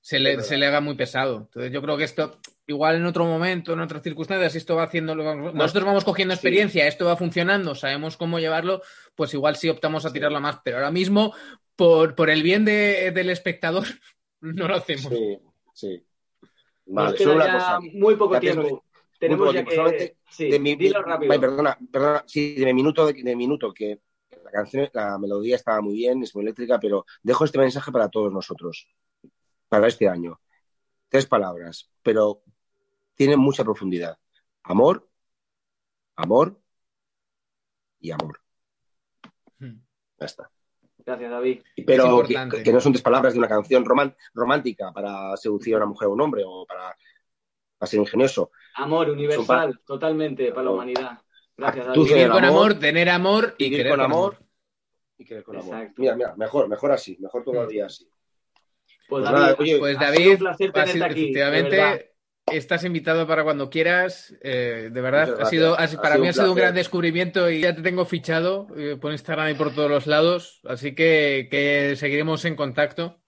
se 0.00 0.18
le, 0.20 0.40
se 0.42 0.56
le 0.56 0.66
haga 0.66 0.80
muy 0.80 0.94
pesado. 0.94 1.38
Entonces 1.38 1.72
yo 1.72 1.82
creo 1.82 1.96
que 1.96 2.04
esto, 2.04 2.38
igual 2.66 2.96
en 2.96 3.06
otro 3.06 3.24
momento, 3.24 3.72
en 3.72 3.80
otras 3.80 4.02
circunstancias, 4.02 4.54
esto 4.54 4.76
va 4.76 4.84
haciendo, 4.84 5.14
nosotros 5.14 5.84
vamos 5.84 6.04
cogiendo 6.04 6.34
sí. 6.34 6.38
experiencia, 6.38 6.86
esto 6.86 7.04
va 7.06 7.16
funcionando, 7.16 7.74
sabemos 7.74 8.16
cómo 8.16 8.38
llevarlo, 8.38 8.82
pues 9.14 9.34
igual 9.34 9.56
sí 9.56 9.68
optamos 9.68 10.06
a 10.06 10.12
tirarla 10.12 10.40
más, 10.40 10.60
pero 10.64 10.76
ahora 10.78 10.90
mismo, 10.90 11.34
por, 11.76 12.14
por 12.14 12.30
el 12.30 12.42
bien 12.42 12.64
de- 12.64 13.10
del 13.12 13.30
espectador, 13.30 13.84
no 14.40 14.68
lo 14.68 14.76
hacemos. 14.76 15.12
Sí, 15.12 15.38
sí. 15.74 16.06
Vale, 16.86 17.16
solo 17.18 17.34
una 17.36 17.52
cosa. 17.52 17.80
muy 17.80 18.16
poco 18.16 18.34
Ya 18.34 18.40
tiempo. 18.40 18.84
Tenemos 19.18 19.46
poco 19.46 19.52
ya 19.52 19.64
tiempo. 19.64 19.70
que... 19.70 19.76
Solamente 19.76 20.16
Sí, 20.32 20.50
de 20.50 20.58
mi, 20.58 20.74
dilo 20.76 21.02
rápido. 21.02 21.30
ay, 21.32 21.38
perdona, 21.38 21.78
perdona, 21.92 22.24
sí, 22.26 22.54
de 22.54 22.64
mi 22.66 22.72
minuto, 22.74 23.06
de, 23.06 23.22
de 23.22 23.36
minuto, 23.36 23.72
que 23.74 24.00
la 24.44 24.50
canción, 24.50 24.88
la 24.94 25.18
melodía 25.18 25.56
estaba 25.56 25.80
muy 25.82 25.92
bien, 25.94 26.22
es 26.22 26.34
muy 26.34 26.42
eléctrica, 26.42 26.80
pero 26.80 27.04
dejo 27.22 27.44
este 27.44 27.58
mensaje 27.58 27.92
para 27.92 28.08
todos 28.08 28.32
nosotros, 28.32 28.88
para 29.68 29.88
este 29.88 30.08
año. 30.08 30.40
Tres 31.12 31.26
palabras, 31.26 31.90
pero 32.02 32.42
tienen 33.14 33.38
mucha 33.38 33.62
profundidad. 33.62 34.18
Amor, 34.62 35.06
amor 36.16 36.58
y 38.00 38.12
amor. 38.12 38.40
Hmm. 39.58 39.76
Ya 40.18 40.24
está. 40.24 40.50
Gracias, 41.04 41.30
David. 41.30 41.62
Pero 41.86 42.22
que, 42.24 42.72
no 42.72 42.80
son 42.80 42.94
tres 42.94 43.02
palabras 43.02 43.34
de 43.34 43.40
una 43.40 43.48
canción 43.48 43.84
román- 43.84 44.16
romántica 44.32 44.90
para 44.90 45.36
seducir 45.36 45.74
a 45.74 45.76
una 45.76 45.86
mujer 45.86 46.08
o 46.08 46.12
un 46.12 46.20
hombre 46.22 46.44
o 46.46 46.64
para, 46.64 46.96
para 47.76 47.90
ser 47.90 48.00
ingenioso. 48.00 48.50
Amor 48.76 49.10
universal, 49.10 49.82
totalmente, 49.84 50.50
para 50.50 50.62
la 50.62 50.70
humanidad. 50.70 51.18
Gracias, 51.58 51.88
David. 51.88 52.04
Vivir 52.04 52.28
con 52.30 52.42
amor, 52.42 52.44
amor, 52.44 52.74
tener 52.80 53.10
amor 53.10 53.54
y 53.58 53.64
vivir 53.64 53.78
querer 53.80 53.92
con 53.92 54.00
amor. 54.00 54.34
amor. 54.36 54.46
Y 55.18 55.24
querer 55.26 55.44
con 55.44 55.56
amor. 55.58 55.74
Exacto. 55.74 56.00
Mira, 56.00 56.16
mira, 56.16 56.34
mejor, 56.36 56.68
mejor 56.70 56.92
así, 56.92 57.18
mejor 57.20 57.44
todavía 57.44 57.84
así. 57.84 58.08
Pues, 59.12 59.24
Pues 59.24 59.24
David, 59.24 59.42
nada, 59.42 59.56
oye, 59.58 59.78
Pues 59.78 59.96
ha 59.96 60.00
sido 60.00 60.10
David, 60.12 60.30
un 60.32 60.38
placer 60.38 60.68
ha 60.68 60.72
tenerte 60.72 60.92
sido- 60.92 61.04
aquí, 61.04 61.14
de 61.14 61.20
efectivamente, 61.26 62.12
estás 62.46 62.84
invitado 62.84 63.26
para 63.26 63.44
cuando 63.44 63.68
quieras. 63.68 64.34
eh, 64.40 64.88
de 64.90 65.00
verdad, 65.02 65.36
ha 65.38 65.44
sido, 65.46 65.74
ha- 65.78 65.86
para 66.00 66.16
mí 66.16 66.28
ha 66.28 66.32
sido 66.32 66.50
un 66.50 66.56
gran 66.56 66.74
descubrimiento 66.74 67.50
y 67.50 67.60
ya 67.60 67.74
te 67.76 67.82
tengo 67.82 68.06
fichado 68.06 68.68
eh, 68.74 68.96
por 68.98 69.12
Instagram 69.12 69.50
y 69.50 69.54
por 69.54 69.74
todos 69.74 69.90
los 69.90 70.06
lados. 70.06 70.60
Así 70.64 70.94
que, 70.94 71.48
que 71.50 71.94
seguiremos 71.96 72.42
en 72.46 72.56
contacto. 72.56 73.18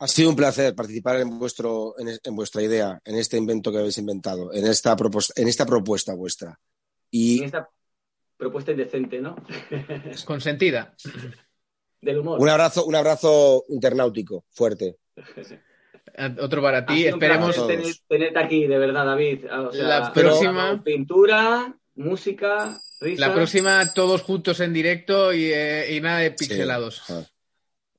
Ha 0.00 0.06
sido 0.06 0.28
un 0.28 0.36
placer 0.36 0.74
participar 0.74 1.16
en 1.20 1.38
vuestro, 1.38 1.94
en, 1.98 2.08
es- 2.08 2.20
en 2.22 2.36
vuestra 2.36 2.60
idea, 2.62 3.00
en 3.06 3.16
este 3.16 3.38
invento 3.38 3.72
que 3.72 3.78
habéis 3.78 3.96
inventado, 3.96 4.52
en 4.52 4.66
esta, 4.66 4.94
propos- 4.96 5.32
en 5.34 5.48
esta 5.48 5.64
propuesta 5.64 6.14
vuestra. 6.14 6.60
Y 7.10 7.38
En 7.38 7.44
esta 7.46 7.70
propuesta 8.36 8.72
indecente, 8.72 9.18
¿no? 9.18 9.34
Consentida. 10.26 10.94
Del 12.00 12.18
humor. 12.18 12.38
un 12.40 12.48
abrazo, 12.48 12.84
un 12.86 12.94
abrazo 12.94 13.64
internautico 13.68 14.44
fuerte. 14.50 14.96
Eh, 16.18 16.34
Otro 16.40 16.62
para 16.62 16.86
ti. 16.86 17.06
Esperemos. 17.06 17.54
tener- 17.66 17.94
tenerte 18.08 18.38
aquí, 18.38 18.66
de 18.66 18.78
verdad, 18.78 19.04
David. 19.04 19.44
O 19.52 19.70
sea, 19.72 19.84
La 19.84 20.12
próxima- 20.14 20.82
Pintura, 20.82 21.76
música, 21.96 22.80
risa. 23.02 23.26
La 23.28 23.34
próxima, 23.34 23.92
todos 23.92 24.22
juntos 24.22 24.60
en 24.60 24.72
directo 24.72 25.34
y, 25.34 25.50
eh, 25.52 25.94
y 25.94 26.00
nada 26.00 26.20
de 26.20 26.30
pixelados. 26.30 27.02
Sí. 27.06 27.12
Ah. 27.12 27.22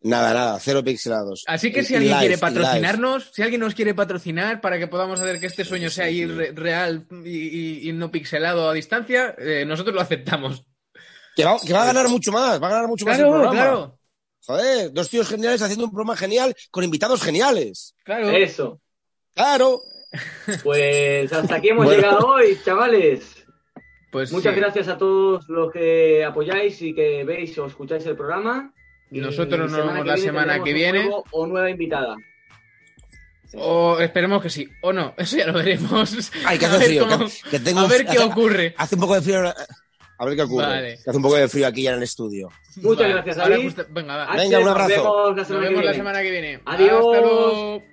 Nada, 0.01 0.33
nada, 0.33 0.59
cero 0.59 0.83
pixelados. 0.83 1.43
Así 1.47 1.71
que 1.71 1.83
si 1.83 1.93
Y 1.93 1.97
alguien 1.97 2.11
live, 2.13 2.19
quiere 2.21 2.35
live. 2.37 2.41
patrocinarnos, 2.41 3.29
si 3.33 3.41
alguien 3.43 3.61
nos 3.61 3.75
quiere 3.75 3.93
patrocinar 3.93 4.61
para 4.61 4.79
que 4.79 4.87
podamos 4.87 5.19
hacer 5.19 5.39
que 5.39 5.45
este 5.47 5.65
sueño 5.65 5.89
sea 5.91 6.09
ir 6.09 6.35
re- 6.35 6.51
real 6.55 7.05
y, 7.23 7.29
y- 7.29 7.89
y 7.89 7.93
no 7.93 8.09
pixelado 8.09 8.67
a 8.69 8.73
distancia, 8.73 9.35
eh, 9.37 9.63
nosotros 9.67 9.93
lo 9.93 10.01
aceptamos. 10.01 10.63
Que 11.37 11.45
va, 11.45 11.57
que 11.65 11.71
va 11.71 11.83
a 11.83 11.85
ganar 11.85 12.09
mucho 12.09 12.31
más, 12.33 12.61
va 12.61 12.67
a 12.67 12.71
ganar 12.71 12.87
mucho 12.87 13.05
más 13.05 13.17
el 13.17 13.23
Claro, 13.25 13.31
programa. 13.41 13.55
claro, 13.63 13.99
Joder, 14.45 14.91
dos 14.93 15.09
tíos 15.09 15.27
geniales 15.29 15.61
haciendo 15.61 15.85
un 15.85 15.91
programa 15.91 16.17
genial 16.17 16.53
con 16.71 16.83
invitados 16.83 17.21
geniales. 17.21 17.95
claro. 18.03 18.29
Eso. 18.29 18.81
Claro. 19.33 19.81
Pues 20.63 21.31
hasta 21.33 21.55
aquí 21.55 21.69
hemos 21.69 21.85
Bueno. 21.85 22.01
llegado 22.01 22.27
hoy, 22.27 22.57
chavales. 22.65 23.45
Pues 24.11 24.31
Muchas 24.31 24.53
sí. 24.55 24.59
gracias 24.61 24.87
a 24.87 24.97
todos 24.97 25.47
los 25.49 25.71
que 25.71 26.23
apoyáis 26.25 26.81
y 26.81 26.95
que 26.95 27.23
veis 27.25 27.57
o 27.59 27.65
escucháis 27.67 28.05
el 28.05 28.15
programa. 28.15 28.73
Y 29.11 29.19
Nosotros 29.19 29.69
nos 29.71 29.77
vemos 29.85 29.99
que 30.03 30.03
la 30.09 30.17
semana 30.17 30.63
que 30.63 30.73
viene. 30.73 31.03
nuevo 31.03 31.23
o 31.31 31.45
nueva 31.45 31.69
invitada. 31.69 32.15
O 33.55 33.97
esperemos 33.99 34.41
que 34.41 34.49
sí, 34.49 34.67
o 34.81 34.91
no, 34.91 35.13
eso 35.17 35.37
ya 35.37 35.47
lo 35.47 35.53
veremos. 35.53 36.31
Ay, 36.45 36.57
que 36.57 36.65
a 36.65 36.69
hace 36.69 36.77
ver, 36.79 36.87
frío, 36.87 37.07
cómo- 37.07 37.25
que- 37.27 37.49
que 37.51 37.59
tengo- 37.59 37.79
a 37.81 37.87
ver 37.87 38.05
qué 38.05 38.11
hace- 38.17 38.23
ocurre. 38.23 38.75
Hace 38.77 38.95
un 38.95 39.01
poco 39.01 39.15
de 39.15 39.21
frío. 39.21 39.53
A 40.19 40.25
ver 40.25 40.35
qué 40.35 40.41
ocurre. 40.43 40.65
Vale. 40.65 40.99
Que 41.03 41.09
hace 41.09 41.17
un 41.17 41.23
poco 41.23 41.35
de 41.35 41.47
frío 41.47 41.67
aquí 41.67 41.83
ya 41.83 41.91
en 41.91 41.97
el 41.97 42.03
estudio. 42.03 42.49
Muchas 42.77 42.97
Vale, 43.01 43.13
gracias, 43.13 43.35
David. 43.37 43.73
Venga, 43.89 44.15
va. 44.17 44.35
Venga, 44.35 44.59
un 44.59 44.65
nos 44.65 44.73
abrazo. 44.75 44.89
vemos 44.89 45.35
la 45.35 45.35
Nos 45.35 45.47
semana 45.47 45.61
que 45.61 45.69
vemos 45.69 45.75
la 45.85 45.91
viene. 45.91 45.97
semana 45.97 46.21
que 46.21 46.31
viene. 46.31 46.59
Adiós. 46.65 47.05
Hasta 47.05 47.21
luego. 47.21 47.83